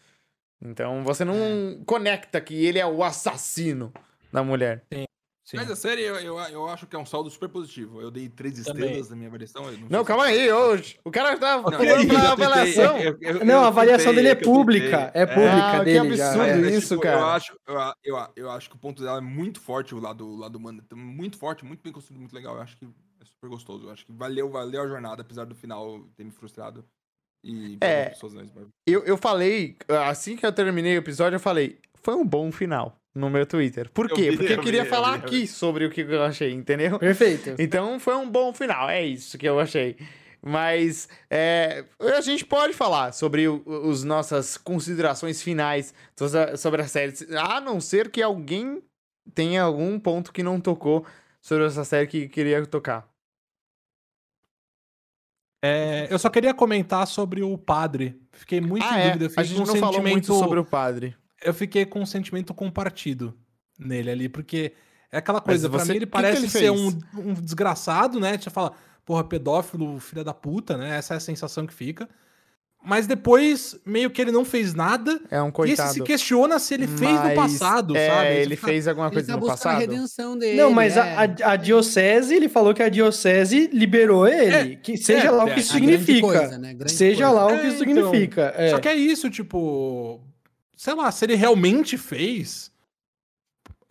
[0.65, 3.93] Então você não conecta que ele é o assassino
[4.33, 4.85] da mulher.
[5.45, 5.57] Sim.
[5.57, 8.01] Mas a série, eu, eu, eu acho que é um saldo super positivo.
[8.01, 8.85] Eu dei três Também.
[8.85, 9.65] estrelas na minha avaliação.
[9.65, 11.01] eu Não, sei calma se- aí, hoje.
[11.05, 12.99] O cara tá Não, falando tentei, avaliação.
[12.99, 14.99] eu- eu- eu- Não, a avaliação tentei, dele é que pública.
[15.07, 15.23] tentei.
[15.23, 16.27] É pública Ah, que dele já.
[16.29, 16.57] absurdo é.
[16.57, 17.19] mas, isso, tipo, cara.
[17.19, 17.53] Eu acho,
[18.05, 20.81] eu, eu, acho que o ponto dela é muito forte, o lado, o lado humano.
[20.89, 22.55] é Muito forte, muito bem construído, muito legal.
[22.55, 22.89] Eu acho que
[23.23, 23.87] é super gostoso.
[23.87, 26.85] Eu acho que valeu, valeu a jornada, apesar do final ter me frustrado.
[27.45, 28.11] E É.
[28.11, 28.35] pessoas,
[28.87, 29.77] Eu, eu falei,
[30.09, 33.91] assim que eu terminei o episódio, eu falei, foi um bom final no meu Twitter.
[33.91, 34.31] Por quê?
[34.31, 36.99] vi, Porque eu queria vi, falar vi, aqui sobre o que eu achei, entendeu?
[36.99, 37.55] Perfeito.
[37.59, 39.97] Então foi um bom final, é isso que eu achei.
[40.45, 47.13] Mas é, a gente pode falar sobre os nossas considerações finais so- sobre a série,
[47.39, 48.83] a não ser que alguém
[49.35, 51.07] tenha algum ponto que não tocou
[51.41, 53.09] sobre essa série que queria tocar.
[55.65, 58.21] É, eu só queria comentar sobre o padre.
[58.33, 59.07] Fiquei muito ah, em é.
[59.13, 59.25] dúvida.
[59.27, 61.17] Eu A gente com não um falou muito sentimento- sobre o padre.
[61.41, 63.33] Eu fiquei com um sentimento compartido
[63.79, 64.73] nele ali, porque
[65.11, 68.19] é aquela coisa, pra você- mim ele que que parece ele ser um, um desgraçado,
[68.19, 68.37] né?
[68.37, 68.73] Você fala,
[69.05, 70.97] porra, pedófilo, filha da puta, né?
[70.97, 72.09] Essa é a sensação que fica.
[72.85, 75.21] Mas depois, meio que ele não fez nada.
[75.31, 75.93] É um E esse coitado.
[75.95, 78.29] se questiona se ele fez no passado, é, sabe?
[78.35, 79.81] Ele fica, fez alguma Ele coisa tá no buscando a passado?
[79.81, 80.57] redenção dele.
[80.61, 81.01] Não, mas é.
[81.01, 84.77] a, a, a diocese, ele falou que a diocese liberou ele.
[84.77, 86.27] que seja é, lá o é, que significa.
[86.27, 86.77] coisa, né?
[86.89, 87.31] Seja coisa.
[87.41, 88.11] lá o É, que isso então.
[88.11, 88.53] significa.
[88.57, 88.71] é.
[88.71, 90.21] Só que é isso, tipo.
[90.77, 92.72] Sei lá, se ele realmente fez.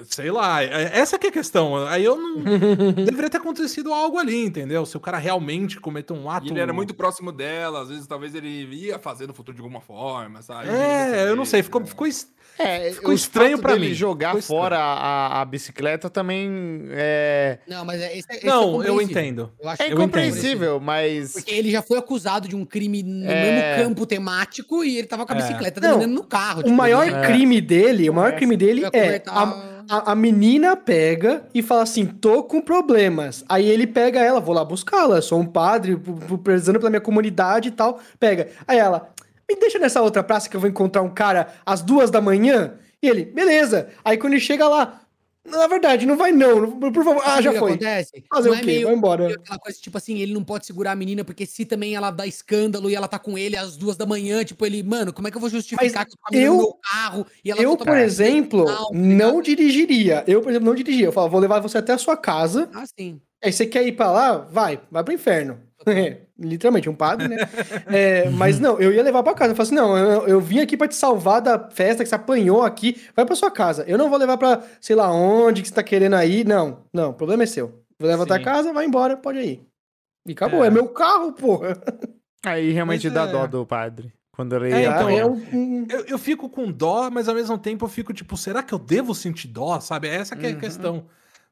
[0.09, 1.75] Sei lá, é- essa que é a questão.
[1.87, 2.35] Aí eu não.
[3.05, 4.85] Deveria ter acontecido algo ali, entendeu?
[4.85, 6.47] Se o cara realmente cometeu um ato.
[6.47, 9.61] E ele era muito próximo dela, às vezes talvez ele ia fazer no futuro de
[9.61, 10.69] alguma forma, sabe?
[10.69, 11.87] É, eu não sei, ficou, né?
[11.87, 12.29] ficou est-
[12.59, 13.93] É, Ficou estranho dele mim.
[13.93, 16.49] jogar Ficou fora a, a bicicleta também
[16.91, 19.03] é, Não, mas é, esse, esse é Não, eu compreensível.
[19.09, 19.51] entendo.
[19.59, 23.41] Eu acho é incompreensível, mas Porque ele já foi acusado de um crime no É.
[23.75, 25.41] mesmo campo temático e ele tava com a É.
[25.41, 26.61] bicicleta Não, andando no carro.
[26.65, 27.25] O maior né?
[27.25, 29.43] crime dele, o maior crime dele é a,
[29.91, 33.43] a- a, menina pega e fala assim, tô com problemas.
[33.49, 37.01] Aí ele pega ela, vou lá buscá-la, sou um padre, p- p- prezando pela minha
[37.01, 37.99] comunidade e tal.
[38.19, 38.49] Pega.
[38.67, 39.09] Aí ela,
[39.49, 42.75] me deixa nessa outra praça que eu vou encontrar um cara às duas da manhã.
[43.03, 43.89] E ele, beleza.
[44.05, 45.00] Aí quando ele chega lá,
[45.45, 47.21] na verdade, não vai não, por favor.
[47.25, 47.71] Ah, já foi.
[47.71, 48.23] acontece?
[48.33, 48.65] Fazer Não o é quê?
[48.67, 49.25] meio- Vai embora.
[49.25, 52.11] meio Aquela coisa, tipo assim, ele não pode segurar a menina, porque se também ela
[52.11, 55.27] dá escândalo e ela tá com ele às duas da manhã, tipo, ele, mano, como
[55.27, 57.85] é que eu vou justificar que eu eu- no meu carro e ela Eu, tá
[57.85, 60.23] por exemplo, Não, tá não dirigiria.
[60.27, 61.07] Eu, por exemplo, não dirigiria.
[61.07, 62.69] Eu falo, vou levar você até a sua casa.
[62.73, 63.19] Ah, sim.
[63.43, 64.37] Aí você quer ir pra lá?
[64.37, 65.59] Vai, vai pro inferno.
[65.85, 67.37] É, literalmente, um padre, né?
[67.87, 69.51] É, mas não, eu ia levar pra casa.
[69.51, 72.15] Eu falei assim: não, eu, eu vim aqui pra te salvar da festa que você
[72.15, 73.83] apanhou aqui, vai pra sua casa.
[73.87, 76.43] Eu não vou levar pra sei lá onde que você tá querendo aí.
[76.43, 77.83] Não, não, o problema é seu.
[77.99, 78.43] Vou levar Sim.
[78.43, 79.61] casa, vai embora, pode ir.
[80.27, 80.67] E acabou, É.
[80.67, 81.79] é, meu carro, porra.
[82.45, 83.31] Aí realmente Mas dá é.
[83.31, 84.11] dó do padre.
[84.31, 85.21] Quando ele É, então, apanha.
[85.23, 88.73] é Eu, eu fico com dó, mas ao mesmo tempo eu fico tipo, será que
[88.73, 90.07] eu devo sentir dó, sabe?
[90.07, 90.59] Essa que é a Uhum.
[90.59, 91.05] questão.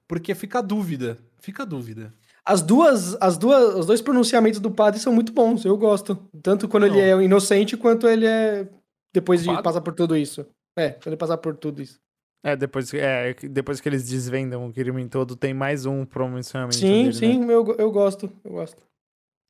[0.08, 1.18] Porque fica a dúvida.
[1.40, 2.12] Fica a dúvida.
[2.50, 6.18] As duas, as duas, os dois pronunciamentos do padre são muito bons, eu gosto.
[6.42, 8.68] Tanto quando ele é inocente quanto ele é
[9.14, 10.44] depois de passar por tudo isso.
[10.76, 12.00] É, quando ele passar por tudo isso.
[12.44, 16.76] É, depois, é, depois que eles desvendam o crime todo, tem mais um pronunciamento.
[16.76, 17.12] Sim, dele, né?
[17.12, 18.82] sim, eu, eu gosto, eu gosto.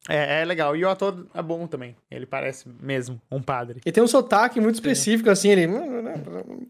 [0.08, 0.76] É, é legal.
[0.76, 1.96] E o ator é bom também.
[2.10, 3.82] Ele parece mesmo um padre.
[3.86, 5.68] E tem um sotaque muito específico, assim, ele.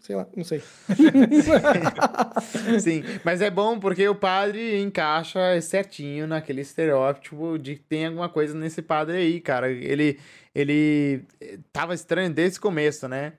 [0.01, 0.63] Sei lá, não sei.
[2.81, 8.29] Sim, mas é bom porque o padre encaixa certinho naquele estereótipo de que tem alguma
[8.29, 9.69] coisa nesse padre aí, cara.
[9.69, 10.19] Ele,
[10.55, 13.33] ele eh, tava estranho desde o começo, né?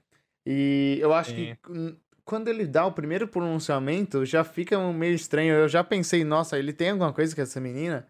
[0.46, 1.56] E eu acho Sim.
[1.62, 5.52] que quando ele dá o primeiro pronunciamento, já fica um meio estranho.
[5.52, 8.06] Eu já pensei, nossa, ele tem alguma coisa com essa menina?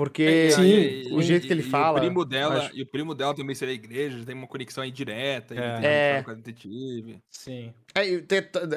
[0.00, 2.80] Porque Sim, e- o e- jeito que ele e fala, O primo dela, acho- E
[2.80, 5.52] o primo dela também seria a igreja, tem uma conexão aí direta.
[5.52, 5.74] ele É.
[5.78, 6.22] tem É.
[6.24, 7.18] com a detetive.
[7.30, 7.70] Sim.
[7.94, 8.24] É, e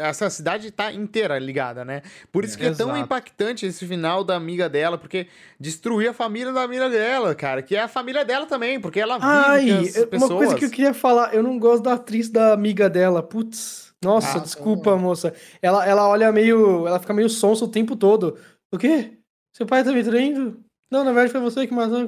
[0.01, 2.01] essa cidade tá inteira ligada, né?
[2.29, 3.05] Por isso que é tão Exato.
[3.05, 5.27] impactante esse final da amiga dela, porque
[5.57, 9.15] destruiu a família da amiga dela, cara, que é a família dela também, porque ela
[9.17, 10.29] vive Ai, com as eu- pessoas.
[10.31, 13.23] uma coisa que eu queria falar, eu não gosto da atriz da amiga dela.
[13.23, 15.33] Putz, nossa, Ah, desculpa, moça.
[15.61, 16.85] Ela, ela olha meio.
[16.85, 18.37] Ela fica meio sonsa o tempo todo.
[18.73, 19.13] O quê?
[19.55, 20.59] Seu pai tá me traindo?
[20.93, 22.07] Não, na verdade foi você que matou.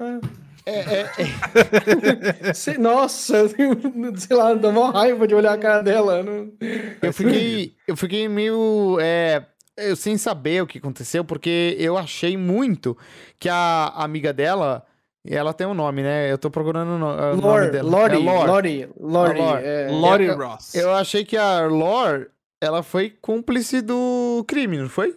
[0.00, 0.20] Ah.
[0.66, 0.78] É,
[2.48, 6.22] é, Sei- nossa, sei lá, dá uma raiva de olhar a cara dela.
[6.22, 6.52] Não...
[7.02, 9.44] eu fiquei, eu fiquei meio é,
[9.76, 12.96] eu sem saber o que aconteceu, porque eu achei muito
[13.40, 14.84] que a amiga dela,
[15.26, 16.30] ela tem um nome, né?
[16.30, 17.90] Eu tô procurando o no- o nome Lore, dela.
[17.90, 18.46] Lori, É Lore.
[18.46, 19.40] Lori, Lori.
[19.40, 19.64] A Lore.
[19.64, 19.88] é.
[19.90, 20.74] Lori eu- Ross.
[20.76, 22.28] Eu achei que a Lore,
[22.62, 25.16] ela foi cúmplice do crime, não foi?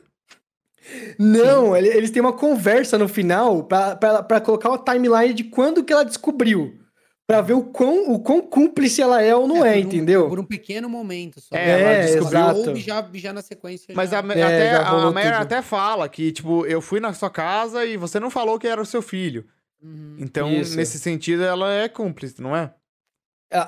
[1.19, 5.93] Não, ele- eles têm uma conversa no final pra colocar uma timeline de quando que
[5.93, 6.79] ela descobriu.
[7.25, 10.27] Pra ver o quão, o quão cúmplice ela é ou não é, por um- entendeu?
[10.27, 11.55] Por um pequeno momento só.
[11.55, 12.69] É, ela É, descobriu exato.
[12.71, 13.93] Ou já, já na sequência.
[13.95, 14.19] Mas já...
[14.19, 15.41] a, É, até, já a Mary tudo.
[15.41, 18.81] até fala que, tipo, eu fui na sua casa e você não falou que era
[18.81, 19.45] o seu filho.
[19.81, 20.17] Uhum.
[20.19, 20.75] Então, Isso.
[20.75, 22.73] nesse sentido, ela é cúmplice, não é?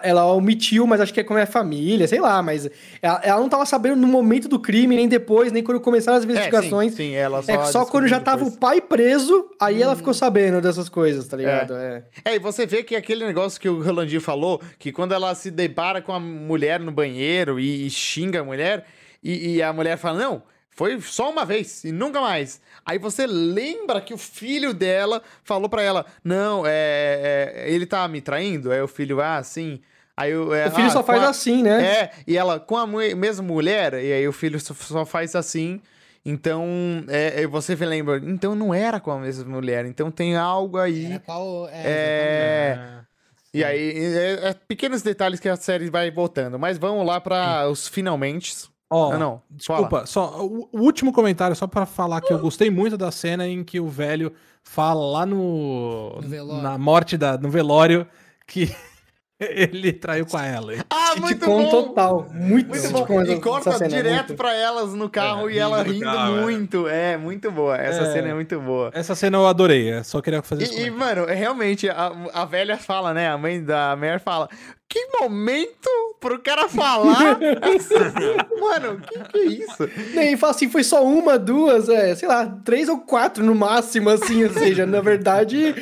[0.02, 2.70] Ela, omitiu, mas acho que é como é família, sei lá, mas
[3.02, 6.24] ela, ela não tava sabendo no momento do crime, nem depois, nem quando começaram as
[6.24, 6.94] investigações.
[6.94, 9.82] É, sim, sim, ela só É só quando já descobriu tava o pai preso, aí
[9.82, 11.76] ela ficou sabendo dessas coisas, tá ligado?
[11.76, 12.04] É.
[12.24, 15.52] É, e você vê que aquele negócio que o Rolandinho falou, que quando ela se
[15.52, 18.86] depara com a mulher no banheiro e, e xinga a mulher,
[19.24, 20.44] e, e a mulher fala, não,
[20.76, 22.62] foi só uma vez e nunca mais.
[22.86, 28.08] Aí você lembra que o filho dela falou pra ela, não, é, é, ele tá
[28.08, 28.72] me traindo?
[28.72, 29.80] Aí o filho, ah, sim.
[30.16, 31.84] Aí o, é, O filho "Ah, só faz a- assim, né?
[31.86, 35.36] É, e ela com a mu- mesma mulher, e aí o filho só, só faz
[35.36, 35.82] assim.
[36.28, 36.66] Então,
[37.08, 41.06] é, é, você lembra, então não era com a mesma mulher, então tem algo aí.
[41.06, 41.70] Era qual.
[41.70, 43.06] É, É.
[43.54, 46.60] E aí, é, é pequenos detalhes que a série vai botando.
[46.60, 48.54] Mas vamos lá para os finalmente.
[48.90, 49.42] Ó, Ah, não.
[49.50, 53.48] Desculpa, só o, o último comentário, só pra falar que eu gostei muito da cena
[53.48, 54.32] em que o velho
[54.64, 56.16] fala lá no.
[56.22, 56.62] No velório.
[56.64, 58.08] na morte da, no velório
[58.48, 58.74] que
[59.40, 60.82] ele traiu com a Ellen.
[60.90, 61.70] Ah, muito Sitcom bom!
[61.70, 62.28] total.
[62.34, 64.36] Muito, Muito sitcom E corta cena, direto muito.
[64.36, 66.42] pra elas no carro É, e ela rindo carro, é.
[66.42, 66.88] muito.
[66.88, 67.18] É.
[67.18, 67.78] muito boa.
[67.78, 68.14] Essa É.
[68.14, 68.92] cena é muito boa.
[68.94, 70.80] Essa cena eu adorei, eu só queria fazer isso.
[70.80, 73.30] E, e, mano, realmente, a, a velha fala, né?
[73.30, 74.50] A mãe da Mary fala:
[74.90, 75.90] Que momento
[76.20, 77.38] pro cara falar?
[78.60, 79.90] mano, que que é isso?
[80.14, 84.10] Nem fala assim, foi só uma, duas, é, sei lá, três ou quatro no máximo,
[84.10, 85.76] assim, ou seja, na verdade,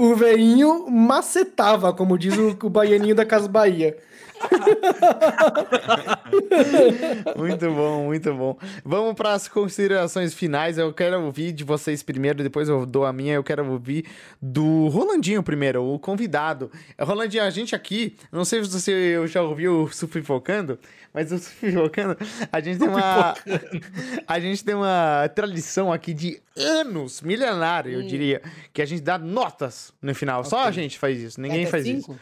[0.00, 3.96] o, o veinho macetava, como diz o, o baianinho da Casa Bahia.
[7.36, 8.58] Muito bom, muito bom.
[8.84, 10.78] Vamos para as considerações finais.
[10.78, 13.34] Eu quero ouvir de vocês primeiro, depois eu dou a minha.
[13.34, 14.04] Eu quero ouvir
[14.40, 16.70] do Rolandinho primeiro, o convidado.
[16.98, 20.78] Rolandinho, a gente aqui, não sei se você já ouviu o Sufifocando,
[21.12, 22.16] mas o Sufifocando,
[22.52, 23.34] a gente tem uma.
[24.26, 28.42] a gente tem uma tradição aqui de anos, milenária, eu diria,
[28.72, 30.44] que a gente dá notas no final.
[30.44, 32.06] Só a gente faz isso, ninguém faz isso.
[32.06, 32.18] cinco?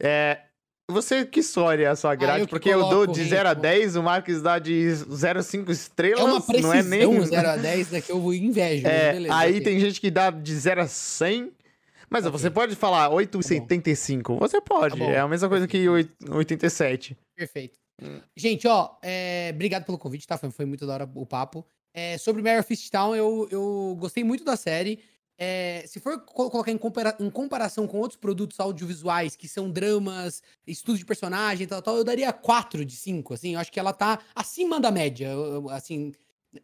[0.00, 0.38] É.
[0.90, 3.50] Você que escolhe a sua grade, eu que porque eu dou de o 0 a
[3.50, 3.62] ritmo.
[3.62, 6.20] 10, o Marcos dá de 0,5 estrelas.
[6.20, 7.24] É uma não é precisão nem.
[7.24, 8.86] 0 a 10 daqui eu invejo.
[8.86, 9.60] É, beleza, aí ok.
[9.60, 11.52] tem gente que dá de 0 a 100.
[12.08, 12.38] Mas Ok.
[12.38, 14.38] você pode falar 8,75.
[14.38, 14.98] Você pode.
[14.98, 17.14] Tá é a mesma coisa que 8 87.
[17.36, 17.78] Perfeito.
[18.34, 20.38] Gente, ó, é, obrigado pelo convite, tá?
[20.38, 21.66] Foi, foi muito da hora o papo.
[21.92, 25.00] É, sobre Mare of Town, eu, eu gostei muito da série.
[25.38, 30.42] É, se for colocar em, compara em, comparação com outros produtos audiovisuais que são dramas,
[30.66, 33.78] estudos de personagem e tal, tal, eu daria 4 de 5, assim, eu acho que
[33.78, 35.30] ela tá acima da média,
[35.70, 36.12] assim,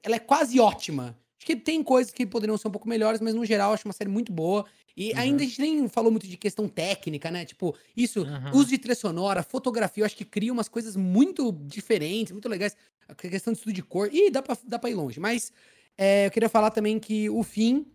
[0.03, 1.17] ela é quase ótima.
[1.39, 3.93] Acho que tem coisas que poderiam ser um pouco melhores, mas no geral acho uma
[3.93, 4.65] série muito boa.
[4.97, 5.19] E uhum.
[5.19, 7.45] ainda a gente nem falou muito de questão técnica, né?
[7.45, 8.51] Tipo, isso, uhum.
[8.55, 12.77] uso de trilha sonora, fotografia, eu acho que cria umas coisas muito diferentes, muito legais.
[13.07, 15.21] A questão de estudo de cor, e dá pra, dá pra ir longe.
[15.21, 15.53] Mas
[15.99, 17.87] é, eu queria falar também que o fim,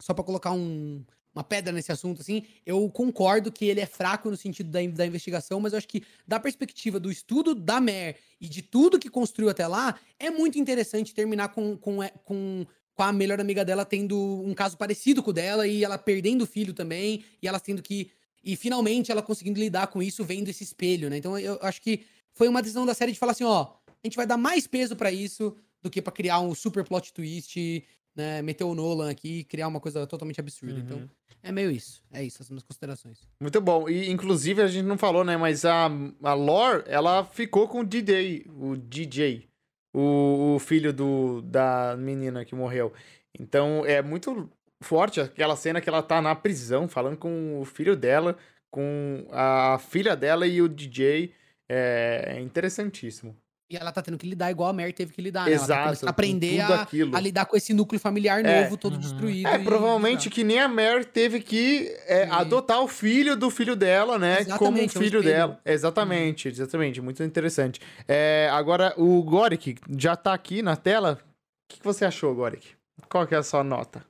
[0.00, 1.04] só pra colocar um,
[1.34, 5.06] uma pedra nesse assunto, assim, eu concordo que ele é fraco no sentido da, da
[5.06, 9.08] investigação, mas eu acho que, da perspectiva do estudo da Mer e de tudo que
[9.08, 12.66] construiu até lá, é muito interessante terminar com, com, é, com
[12.98, 16.42] com a melhor amiga dela tendo um caso parecido com o dela e ela perdendo
[16.42, 18.10] o filho também, e ela tendo que.
[18.42, 21.18] E finalmente ela conseguindo lidar com isso vendo esse espelho, né?
[21.18, 22.00] Então eu acho que
[22.32, 24.96] foi uma decisão da série de falar assim: ó, a gente vai dar mais peso
[24.96, 27.84] para isso do que para criar um super plot twist,
[28.18, 28.42] né?
[28.42, 30.78] Meter o Nolan aqui e criar uma coisa totalmente absurda.
[30.78, 31.04] Então, uhum.
[31.04, 32.02] Então é meio isso.
[32.12, 33.20] É isso, as minhas considerações.
[33.40, 33.88] Muito bom.
[33.88, 35.36] E inclusive a gente não falou, né?
[35.36, 35.88] Mas a,
[36.22, 39.48] a Lore, ela ficou com o DJ, o DJ
[39.94, 42.92] o, o filho do, da menina que morreu.
[43.38, 44.50] Então é muito
[44.80, 48.36] forte aquela cena que ela tá na prisão falando com o filho dela,
[48.70, 51.32] com a filha dela e o DJ.
[51.70, 53.36] É interessantíssimo.
[53.70, 55.52] E ela tá tendo que lidar igual a Mary teve que lidar, né?
[55.52, 55.88] Exato.
[55.88, 58.62] Ela tá aprender a, a, lidar com esse núcleo familiar é.
[58.62, 59.00] novo, todo uhum.
[59.00, 59.46] destruído.
[59.46, 64.18] É, provavelmente que nem a Mary teve que é, adotar o filho do filho dela,
[64.18, 64.40] né?
[64.40, 65.60] Exatamente, como um filho é um dela.
[65.66, 66.52] Exatamente, uhum.
[66.52, 67.00] exatamente.
[67.02, 67.78] Muito interessante.
[68.06, 71.18] É, agora, o Gorik já tá aqui na tela.
[71.20, 72.68] O que, que você achou, Gorik?
[73.10, 74.02] Qual que é a sua nota?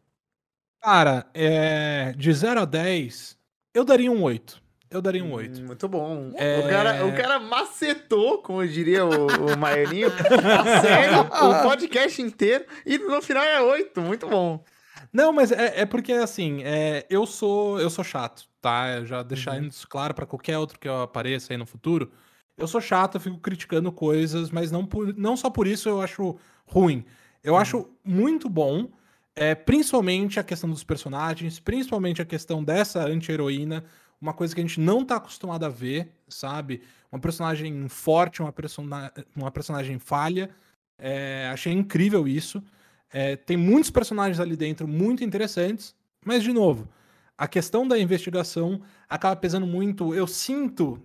[0.80, 3.36] Cara, é, de 0 a 10,
[3.74, 5.60] eu daria um 8 eu daria um 8.
[5.60, 6.32] Hum, muito bom.
[6.34, 6.60] É...
[6.60, 12.64] O, cara, o cara macetou, como diria o, o Maianinho, a série, o podcast inteiro,
[12.86, 14.00] e no final é 8.
[14.00, 14.64] Muito bom.
[15.12, 19.04] Não, mas é, é porque, assim, é, eu sou eu sou chato, tá?
[19.04, 19.68] Já deixar uhum.
[19.68, 22.10] isso claro para qualquer outro que eu apareça aí no futuro.
[22.56, 26.00] Eu sou chato, eu fico criticando coisas, mas não, por, não só por isso eu
[26.00, 26.36] acho
[26.66, 27.04] ruim.
[27.42, 27.60] Eu uhum.
[27.60, 28.90] acho muito bom,
[29.36, 33.84] é, principalmente a questão dos personagens, principalmente a questão dessa anti-heroína
[34.20, 36.82] uma coisa que a gente não tá acostumado a ver, sabe?
[37.10, 40.50] Uma personagem forte, uma, persona uma personagem falha.
[40.98, 42.62] É, achei incrível isso.
[43.10, 46.88] É, tem muitos personagens ali dentro muito interessantes, mas, de novo,
[47.36, 50.14] a questão da investigação acaba pesando muito.
[50.14, 51.00] Eu sinto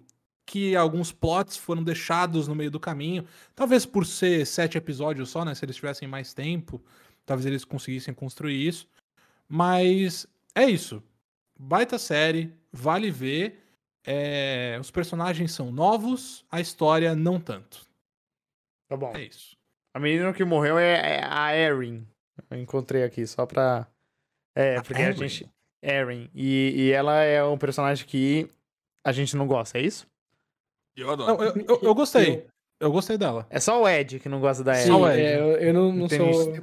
[0.45, 3.25] que alguns plots foram deixados no meio do caminho,
[3.55, 5.55] talvez por ser sete episódios só, né?
[5.55, 6.83] Se eles tivessem mais tempo,
[7.25, 8.87] talvez eles conseguissem construir isso.
[9.47, 11.01] Mas é isso.
[11.57, 13.59] Baita série, vale ver.
[14.05, 17.87] É, os personagens são novos, a história não tanto.
[18.89, 19.15] Tá bom.
[19.15, 19.55] É isso.
[19.93, 22.05] A menina que morreu é, é a Erin.
[22.49, 23.87] Eu encontrei aqui só pra.
[24.55, 25.23] É, a porque Erin.
[25.23, 25.49] a gente.
[25.81, 26.29] Erin.
[26.33, 28.49] E, e ela é um personagem que
[29.05, 30.07] a gente não gosta, é isso?
[30.95, 31.37] Eu adoro.
[31.37, 32.47] Não, eu, eu, eu, gostei.
[32.83, 33.47] Eu gostei dela.
[33.49, 34.83] É só o Ed que não gosta da Ed.
[34.83, 35.21] Sim, o Ed.
[35.21, 36.53] É, eu, eu, não, não sou.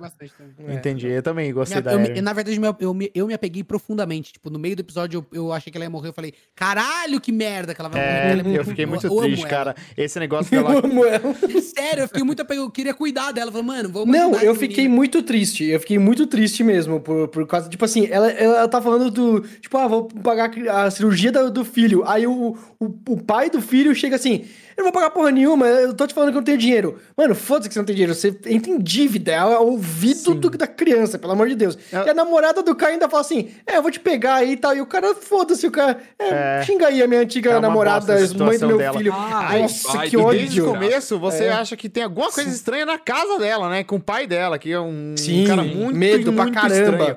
[0.69, 0.75] É.
[0.75, 2.21] Entendi, eu também gostei minha, da Ed.
[2.21, 4.35] Na verdade, eu, me, eu me apeguei profundamente.
[4.35, 6.09] Tipo, no meio do episódio eu, eu achei que ela ia morrer.
[6.09, 8.59] Eu falei, caralho, que merda que ela vai é, morrer.
[8.59, 9.75] eu fiquei muito eu, triste, cara.
[9.97, 10.75] Esse negócio dela.
[10.75, 11.35] Eu amo ela.
[11.63, 12.65] Sério, eu fiquei muito apegado.
[12.65, 13.49] Eu queria cuidar dela.
[13.49, 14.15] Eu falei, mano, vamos.
[14.15, 14.97] Não, eu fiquei menina.
[14.97, 15.65] muito triste.
[15.65, 17.01] Eu fiquei muito triste mesmo.
[17.01, 17.67] Por, por causa.
[17.71, 19.41] Tipo assim, ela, ela tá falando do.
[19.41, 22.03] Tipo, ah, vou pagar a cirurgia do, do filho.
[22.07, 24.45] Aí o, o, o pai do filho chega assim.
[24.81, 26.99] Eu não vou pagar porra nenhuma, eu tô te falando que eu não tenho dinheiro.
[27.15, 28.15] Mano, foda-se que você não tem dinheiro.
[28.15, 31.77] Você entra em dívida, é o ouvido do, da criança, pelo amor de Deus.
[31.93, 32.07] É...
[32.07, 34.57] E a namorada do cara ainda fala assim: É, eu vou te pegar aí e
[34.57, 34.75] tal.
[34.75, 36.01] E o cara, foda-se, o cara.
[36.19, 36.63] É, é...
[36.65, 38.97] Xinga aí a minha antiga é namorada, mãe do meu dela.
[38.97, 39.13] filho.
[39.13, 40.41] Ah, Nossa, que ódio.
[40.41, 41.53] Desde o começo, você é.
[41.53, 42.57] acha que tem alguma coisa Sim.
[42.57, 43.85] estranha na casa dela, né?
[43.85, 46.91] Com o pai dela, que é um Sim, cara muito, medo muito pra caramba.
[46.91, 47.17] Estranho.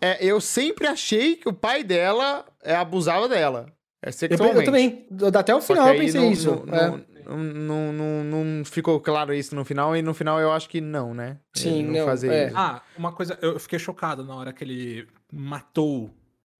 [0.00, 3.66] É, eu sempre achei que o pai dela é, abusava dela.
[4.04, 4.56] É sexualmente.
[4.56, 5.06] Eu, eu também.
[5.34, 6.64] Até o final eu pensei no, isso.
[6.70, 6.88] É.
[7.34, 10.78] no, não, não, não ficou claro isso no final, e no final eu acho que
[10.78, 11.38] não, né?
[11.54, 12.46] Sim, não, não fazer é.
[12.48, 12.56] isso.
[12.56, 16.10] Ah, uma coisa, eu fiquei chocado na hora que ele matou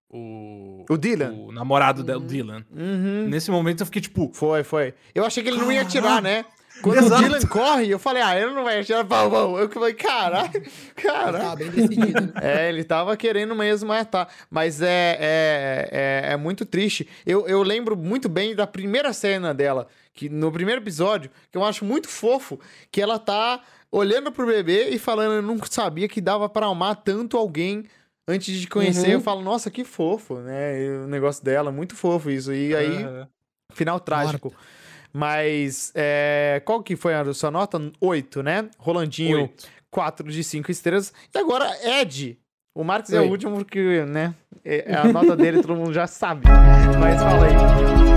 [0.08, 0.86] o.
[0.88, 1.32] O Dylan?
[1.32, 2.20] O namorado uhum.
[2.20, 2.64] do Dylan.
[2.74, 3.28] Uhum.
[3.28, 4.30] Nesse momento eu fiquei tipo.
[4.32, 4.94] Foi, foi.
[5.14, 6.46] Eu achei que ele não ia atirar, né?
[6.82, 7.22] Quando Exato.
[7.22, 9.58] o Dylan corre, eu falei, ah, ele não vai atirar, pau, pau.
[9.58, 10.62] Eu falei, caralho,
[10.96, 11.56] caralho.
[11.56, 12.32] bem decidido.
[12.42, 14.28] é, ele tava querendo mesmo matar.
[14.50, 17.08] Mas é, é, é, é, muito triste.
[17.24, 21.64] Eu, eu lembro muito bem da primeira cena dela, que no primeiro episódio, que eu
[21.64, 22.58] acho muito fofo,
[22.90, 26.96] que ela tá olhando pro bebê e falando, eu não sabia que dava para amar
[26.96, 27.84] tanto alguém
[28.26, 29.08] antes de conhecer.
[29.08, 29.12] Uhum.
[29.14, 30.82] Eu falo, nossa, que fofo, né?
[30.82, 32.52] E o negócio dela, muito fofo isso.
[32.52, 33.26] E aí, uhum.
[33.72, 34.48] final trágico.
[34.48, 34.73] Morta.
[35.16, 37.80] Mas é, qual que foi a sua nota?
[38.00, 38.68] 8, né?
[38.78, 39.48] Rolandinho,
[39.90, 41.12] 4 de 5 estrelas.
[41.32, 41.70] E agora,
[42.00, 42.36] Ed,
[42.74, 44.34] O Marcos é o último porque, né?
[44.64, 46.42] é- A nota dele todo mundo já sabe.
[46.98, 47.52] Mas fala aí.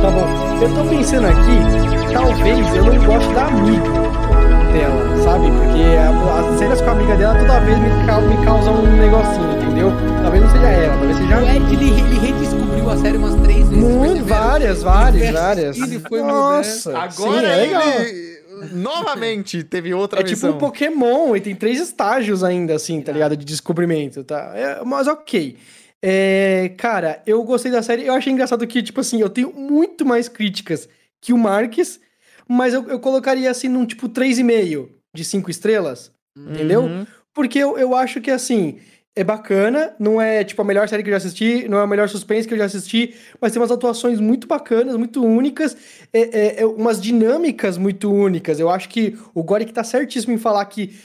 [0.01, 0.63] Tá bom.
[0.63, 5.47] Eu tô pensando aqui, talvez eu não goste da amiga dela, sabe?
[5.51, 9.51] Porque a- as cenas com a amiga dela toda vez me, me causam um negocinho,
[9.61, 9.91] entendeu?
[10.21, 13.67] Talvez não seja ela, talvez seja O Ed, ele, ele redescobriu a série umas três
[13.69, 13.83] vezes.
[13.83, 15.77] Muito, várias, várias, várias.
[15.77, 17.81] Ele foi Nossa, Agora sim, é legal.
[18.01, 18.37] ele
[18.73, 20.51] novamente teve outra É tipo missão.
[20.55, 23.35] um Pokémon e tem três estágios ainda, assim, tá ligado?
[23.37, 24.51] De descobrimento, tá?
[24.55, 25.57] É, mas ok.
[26.01, 28.05] É, cara, eu gostei da série.
[28.05, 30.87] Eu achei engraçado que, tipo assim, eu tenho muito mais críticas
[31.19, 31.99] que o Marques,
[32.47, 36.83] mas eu, eu colocaria, assim, num tipo 3,5 de 5 estrelas, entendeu?
[36.83, 37.05] Uhum.
[37.33, 38.79] Porque eu, eu acho que, assim,
[39.15, 41.87] é bacana, não é, tipo, a melhor série que eu já assisti, não é a
[41.87, 45.75] melhor suspense que eu já assisti, mas tem umas atuações muito bacanas, muito únicas,
[46.13, 48.59] é, é- é umas dinâmicas muito únicas.
[48.59, 50.95] Eu acho que o Gorick tá certíssimo em falar que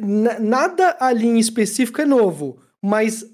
[0.00, 3.24] na- nada ali em específico é novo, mas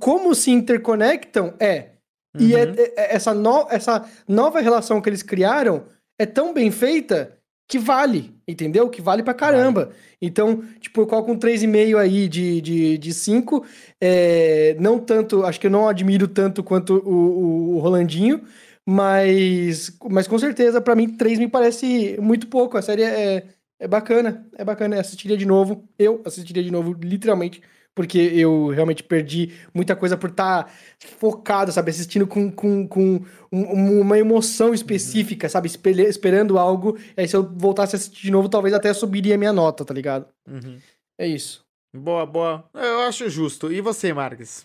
[0.00, 1.90] como se interconectam é.
[2.38, 2.74] E é- Uhum.
[2.76, 5.84] é- é- essa, no- essa nova relação que eles criaram
[6.18, 7.36] é tão bem feita
[7.68, 8.88] que vale, entendeu?
[8.88, 9.90] Que vale pra caramba.
[10.22, 12.62] Então, tipo, eu coloco um 3,5 aí de 5.
[12.62, 13.66] De, de cinco.
[14.00, 18.42] É, não tanto, acho que eu não admiro tanto quanto o, o- o Rolandinho,
[18.86, 22.76] mas, mas com certeza, pra mim, 3 me parece muito pouco.
[22.78, 23.44] A série é,
[23.78, 24.96] é bacana, é bacana.
[24.96, 25.86] Eu assistiria de novo.
[25.98, 27.60] Eu assistiria de novo, literalmente,
[27.98, 30.72] porque eu realmente perdi muita coisa por estar
[31.18, 31.90] focado, sabe?
[31.90, 33.20] Assistindo com, com, com
[33.50, 35.66] um- uma emoção específica, sabe?
[35.66, 36.96] Espelhe- esperando algo.
[37.16, 39.84] E aí, se eu voltasse a assistir de novo, talvez até subiria a minha nota,
[39.84, 40.28] tá ligado?
[40.48, 40.78] Uhum.
[41.20, 41.64] É isso.
[41.92, 42.70] Boa, boa.
[42.72, 43.72] Eu acho justo.
[43.72, 44.64] E você, Marques?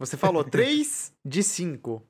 [0.00, 2.02] Você falou 3 de 5.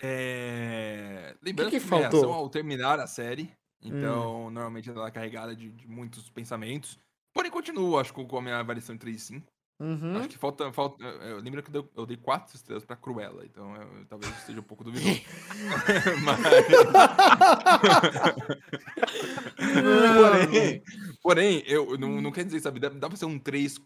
[0.00, 1.34] É...
[1.42, 2.32] Lembrando que que, faltou?
[2.32, 3.50] ao terminar a série.
[3.84, 6.96] Então, normalmente ela é carregada de, de muitos pensamentos.
[7.34, 9.46] Porém, continuo, acho que com a minha avaliação de 3 e 5.
[9.82, 10.16] Uhum.
[10.16, 10.72] Acho que falta.
[10.72, 14.62] falta eu, lembro que eu dei, 4 estrelas pra Cruella, então eu, talvez esteja um
[14.62, 15.22] pouco duvidoso.
[16.22, 16.40] Mas.
[20.14, 20.82] porém,
[21.20, 22.78] porém, eu não, não quer dizer, sabe?
[22.78, 23.80] Dá, dá pra ser um 3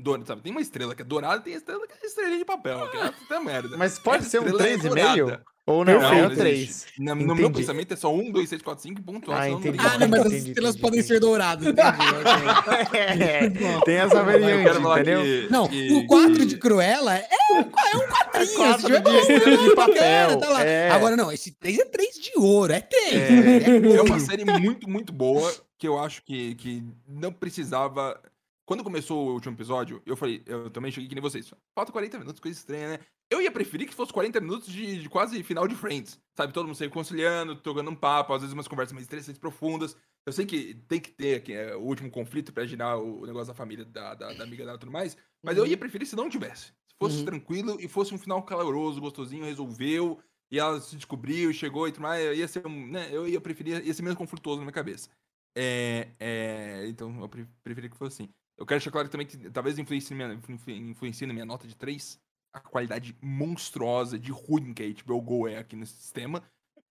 [0.00, 0.42] dourado, sabe?
[0.42, 2.96] Tem uma estrela que é dourada e tem estrela que é estrela de papel, que
[2.96, 3.76] é até merda.
[3.76, 5.42] Mas pode Essa ser um estrela é 3,5?
[5.70, 5.98] Ou não?
[6.00, 6.14] Perfeito.
[6.14, 6.58] é Não, o não 3.
[6.58, 7.02] existe.
[7.02, 9.38] Na- no meu pensamento é só 1, 2, 3, 4, 5 pontual.
[9.38, 9.78] Ah, entendi.
[9.80, 11.14] Ah, não, mas as Entendi, estrelas entendi, podem entendi.
[11.14, 11.66] ser douradas.
[11.66, 11.80] Entendi.
[13.20, 13.48] É,
[13.84, 15.22] tem essa Eu variante, entendeu?
[15.22, 18.54] que- Não, que- o 4 que- de Cruella é, é um quadrinho.
[18.56, 20.64] quatro se tiver de de papel, tá lá.
[20.64, 20.90] é.
[20.90, 22.72] Agora, não, esse 3 é 3 de ouro.
[22.72, 23.14] É 3.
[23.14, 28.20] É, é uma série muito, muito boa que eu acho que, que não precisava.
[28.66, 31.52] Quando começou o último episódio, eu falei, eu também cheguei que nem vocês.
[31.74, 32.98] Falta 40 minutos, coisa estranha, né?
[33.30, 36.18] Eu ia preferir que fosse 40 minutos de, de quase final de Friends.
[36.36, 36.52] Sabe?
[36.52, 39.96] Todo mundo se conciliando, tocando um papo, às vezes umas conversas mais interessantes, profundas.
[40.26, 43.48] Eu sei que tem que ter aqui, é, o último conflito pra girar o, negócio
[43.48, 45.16] da família, da, da, da amiga dela e tudo mais.
[45.44, 46.66] Mas eu ia preferir se não tivesse.
[46.66, 47.24] Se fosse Uhum.
[47.24, 50.20] tranquilo e fosse um final caloroso, gostosinho, resolveu.
[50.52, 52.36] E ela se descobriu, chegou e tudo mais.
[52.36, 53.08] Ia ser um, né?
[53.12, 55.08] Eu ia preferir, ia ser menos conflituoso na minha cabeça.
[55.56, 58.32] É, é, então eu pre- preferi que fosse assim.
[58.58, 61.66] Eu quero deixar claro também que talvez influencie, na minha, influ- influencie na minha nota
[61.66, 62.18] de 3
[62.52, 66.42] a qualidade monstruosa de ruim que a HBO Go é aqui nesse sistema.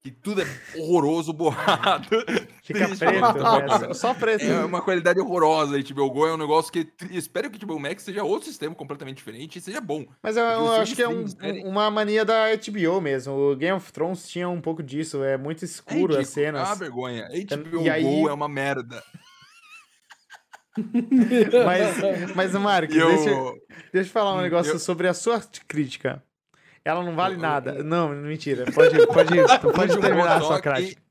[0.01, 0.45] Que tudo é
[0.77, 2.07] horroroso, borrado.
[2.63, 3.33] Fica triste, preto,
[3.87, 3.93] né?
[3.93, 4.45] Só preto.
[4.45, 5.75] É uma qualidade horrorosa.
[5.75, 6.87] A HBO Go é um negócio que.
[7.11, 10.05] Espero que o HBO Max seja outro sistema completamente diferente e seja bom.
[10.23, 11.61] Mas eu, eu acho que é um- né?
[11.65, 13.33] uma mania da HBO mesmo.
[13.33, 15.21] O Game of Thrones tinha um pouco disso.
[15.21, 16.61] É muito É escuro as ridículo, cenas.
[16.61, 17.27] É uma vergonha.
[17.27, 19.03] HBO E aí- Go é uma merda.
[21.65, 23.07] Mas, mas Marcos, eu.
[23.09, 23.29] deixa,
[23.93, 26.23] deixa eu falar um negócio eu- sobre a sua crítica.
[26.83, 27.83] Ela não vale Eu- nada.
[27.83, 28.65] Não, mentira.
[28.71, 29.29] Pode, pode,
[29.75, 31.01] pode terminar a sua crítica.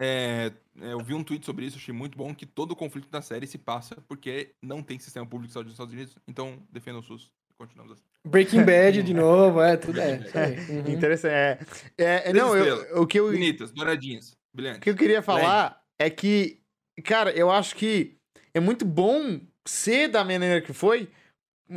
[0.00, 0.50] é,
[0.80, 3.22] é, eu vi um tweet sobre isso, achei muito bom que todo o conflito da
[3.22, 7.30] série se passa porque não tem sistema público nos Estados Unidos, então defenda o SUS.
[7.56, 8.02] Continuamos assim.
[8.26, 10.14] Breaking Bad de novo, é, tudo é.
[10.34, 10.58] aí.
[10.80, 10.92] Uhum.
[10.92, 11.32] Interessante.
[11.32, 11.58] É,
[11.98, 14.80] é, Três não, eu, o, que eu, o Bonitas, douradinhas, brilhantes.
[14.80, 16.60] que eu queria falar é que,
[17.04, 18.18] cara, eu acho que
[18.54, 21.08] é muito bom ser da maneira que foi,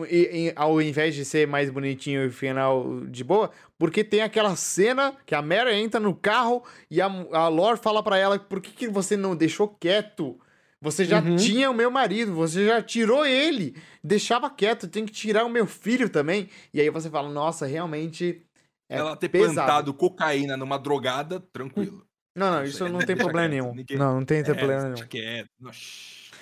[0.09, 4.55] e- e- ao invés de ser mais bonitinho e final de boa, porque tem aquela
[4.55, 8.61] cena que a Mary entra no carro e a, a Lore fala pra ela, por
[8.61, 10.39] que, que você não deixou quieto?
[10.79, 11.35] Você já Uhum.
[11.37, 15.65] tinha o meu marido, você já tirou ele, deixava quieto, tem que tirar o meu
[15.65, 16.49] filho também.
[16.71, 18.43] E aí você fala, nossa, realmente
[18.87, 19.55] é Ela ter pesado.
[19.55, 22.05] plantado cocaína numa drogada, tranquilo.
[22.35, 23.73] Não, não, Isso não tem problema quieto, nenhum.
[23.73, 25.07] ninguém- Não, não tem É, problema nenhum.
[25.07, 25.49] quieto.
[25.59, 25.79] Nossa.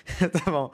[0.31, 0.71] tá bom.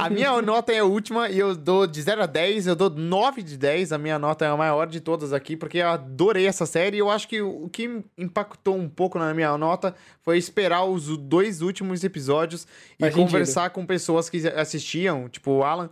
[0.00, 2.90] A minha nota é a última e eu dou de 0 a 10, eu dou
[2.90, 3.92] 9 de 10.
[3.92, 6.96] A minha nota é a maior de todas aqui, porque eu adorei essa série.
[6.96, 11.16] E eu acho que o que impactou um pouco na minha nota foi esperar os
[11.16, 12.66] dois últimos episódios
[12.98, 15.88] e Faz conversar com pessoas que assistiam, tipo o Alan.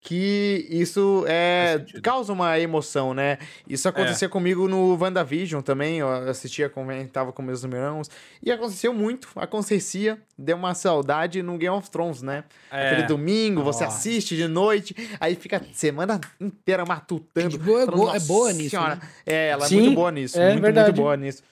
[0.00, 3.38] Que isso é, causa uma emoção, né?
[3.68, 4.28] Isso acontecia é.
[4.28, 8.08] comigo no WandaVision também, eu assistia, comentava com meus irmãos,
[8.40, 12.44] e aconteceu muito, acontecia, deu uma saudade no Game of Thrones, né?
[12.70, 12.90] É.
[12.90, 17.56] Aquele domingo, você assiste de noite, aí fica semana inteira matutando.
[17.56, 18.70] É, boa, é, boa, é boa nisso.
[18.70, 18.94] Senhora.
[18.96, 19.00] Né?
[19.26, 20.86] É, ela é Sim, muito boa nisso, é, muito, verdade.
[20.86, 21.42] muito boa nisso.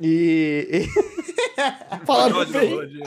[0.00, 0.86] E.
[2.04, 3.00] Falaram bem.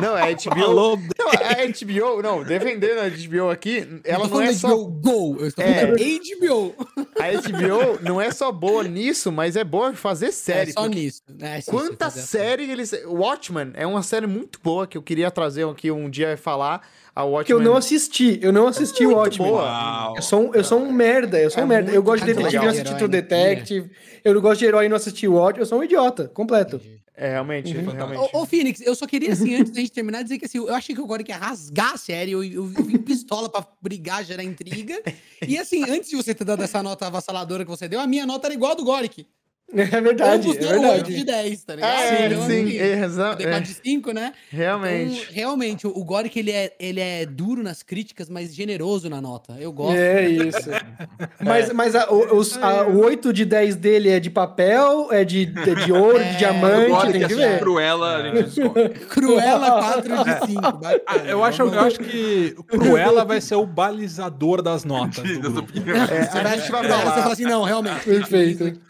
[0.00, 0.60] Não, a HBO.
[0.60, 4.68] Falou não, a HBO, não, defendendo a HBO aqui, ela não é só.
[4.68, 6.74] HBO Go, eu estou é, HBO.
[7.18, 10.70] A HBO não é só boa nisso, mas é boa fazer série.
[10.70, 11.22] É só nisso.
[11.28, 11.60] Né?
[11.62, 12.92] Quanta série eles.
[13.04, 16.86] Watchmen é uma série muito boa que eu queria trazer aqui um dia e falar
[17.18, 17.44] a Watchmen.
[17.46, 19.50] Que eu não assisti, eu não assisti o Watchmen.
[19.50, 20.12] Boa.
[20.14, 21.90] Eu sou, um, eu sou um merda, eu sou é um merda.
[21.90, 23.90] Eu gosto de detetive não assisti True Detective.
[24.24, 25.62] Eu não gosto de herói e não assisti o Watchmen.
[25.62, 26.80] Eu sou um idiota, completo.
[27.16, 27.90] É, realmente, uhum.
[27.90, 28.30] realmente.
[28.32, 30.72] Ô, ô, Phoenix, eu só queria, assim, antes da gente terminar, dizer que assim, eu
[30.72, 34.24] achei que o Gork ia rasgar a série, eu, eu, eu vim pistola pra brigar,
[34.24, 35.02] gerar intriga.
[35.44, 38.24] E assim, antes de você ter dado essa nota avassaladora que você deu, a minha
[38.24, 39.26] nota era igual a do Goric.
[39.78, 40.48] É verdade.
[40.48, 41.12] Ambos é verdade.
[41.12, 42.00] 8 de 10, tá ligado?
[42.00, 42.78] É, então, sim, sim.
[42.78, 43.60] É, é.
[43.60, 44.32] de 5, né?
[44.50, 45.20] Realmente.
[45.20, 49.56] Então, realmente, o Goric, ele é, ele é duro nas críticas, mas generoso na nota.
[49.60, 49.96] Eu gosto.
[49.96, 50.70] É isso.
[51.44, 55.22] mas mas a, o, os, a, o 8 de 10 dele é de papel, é
[55.22, 57.58] de, é de ouro, é, de diamante, tem que ver.
[57.58, 58.88] Cruela, a gente descobre.
[59.10, 60.60] Cruela 4 de 5.
[61.06, 65.22] Ah, eu, acho, eu acho que o Cruella vai ser o balizador das notas.
[65.24, 67.14] é, a gente vai falar.
[67.14, 68.04] Você fala assim, não, realmente.
[68.04, 68.80] Perfeito.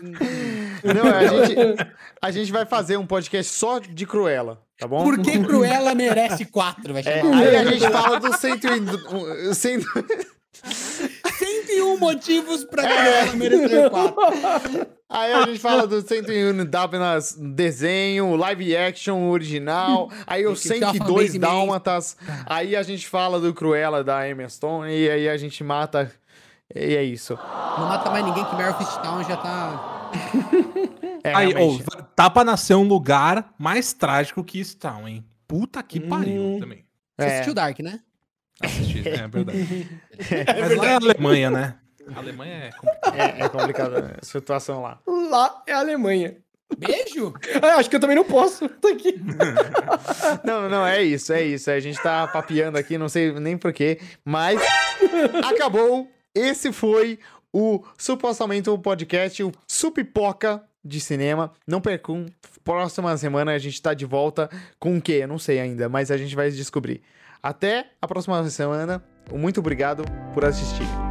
[0.84, 1.56] Não, a gente,
[2.20, 5.04] a gente vai fazer um podcast só de Cruella, tá bom?
[5.04, 6.92] Por que Cruella merece quatro?
[6.92, 9.54] Vai é, aí a gente fala do 101...
[9.54, 14.98] 101 motivos pra Cruella merecer quatro.
[15.10, 22.16] Aí a gente fala do 101 Dálmatas desenho, live action original, aí o 102 Dálmatas,
[22.44, 26.12] aí a gente fala do Cruella da Emma Stone, e aí a gente mata
[26.74, 27.38] e é isso.
[27.78, 29.97] Não mata mais ninguém que of Town já tá.
[31.24, 31.78] é, Aí, oh,
[32.14, 35.24] tá pra nascer um lugar mais trágico que Town, hein?
[35.46, 36.08] Puta que hum.
[36.08, 36.84] pariu também.
[37.16, 37.32] Você é.
[37.32, 38.00] assistiu Dark, né?
[38.60, 39.88] Assisti, é verdade.
[40.30, 41.76] é Mas lá é a Alemanha, né?
[42.14, 43.16] A Alemanha é complicada.
[43.16, 45.00] É, é complicada a situação lá.
[45.06, 46.36] Lá é a Alemanha.
[46.76, 47.32] Beijo?
[47.62, 48.68] Ah, acho que eu também não posso.
[48.68, 49.18] Tô aqui.
[50.44, 51.70] não, não, é isso, é isso.
[51.70, 54.60] A gente tá papiando aqui, não sei nem porquê, mas
[55.44, 57.18] acabou esse foi
[57.52, 61.52] o supostamente o podcast, o Supipoca de cinema.
[61.66, 62.26] Não percam,
[62.64, 64.48] próxima semana a gente tá de volta
[64.78, 65.20] com o quê?
[65.22, 67.02] Eu não sei ainda, mas a gente vai descobrir.
[67.42, 69.02] Até a próxima semana.
[69.32, 70.04] Muito obrigado
[70.34, 71.07] por assistir.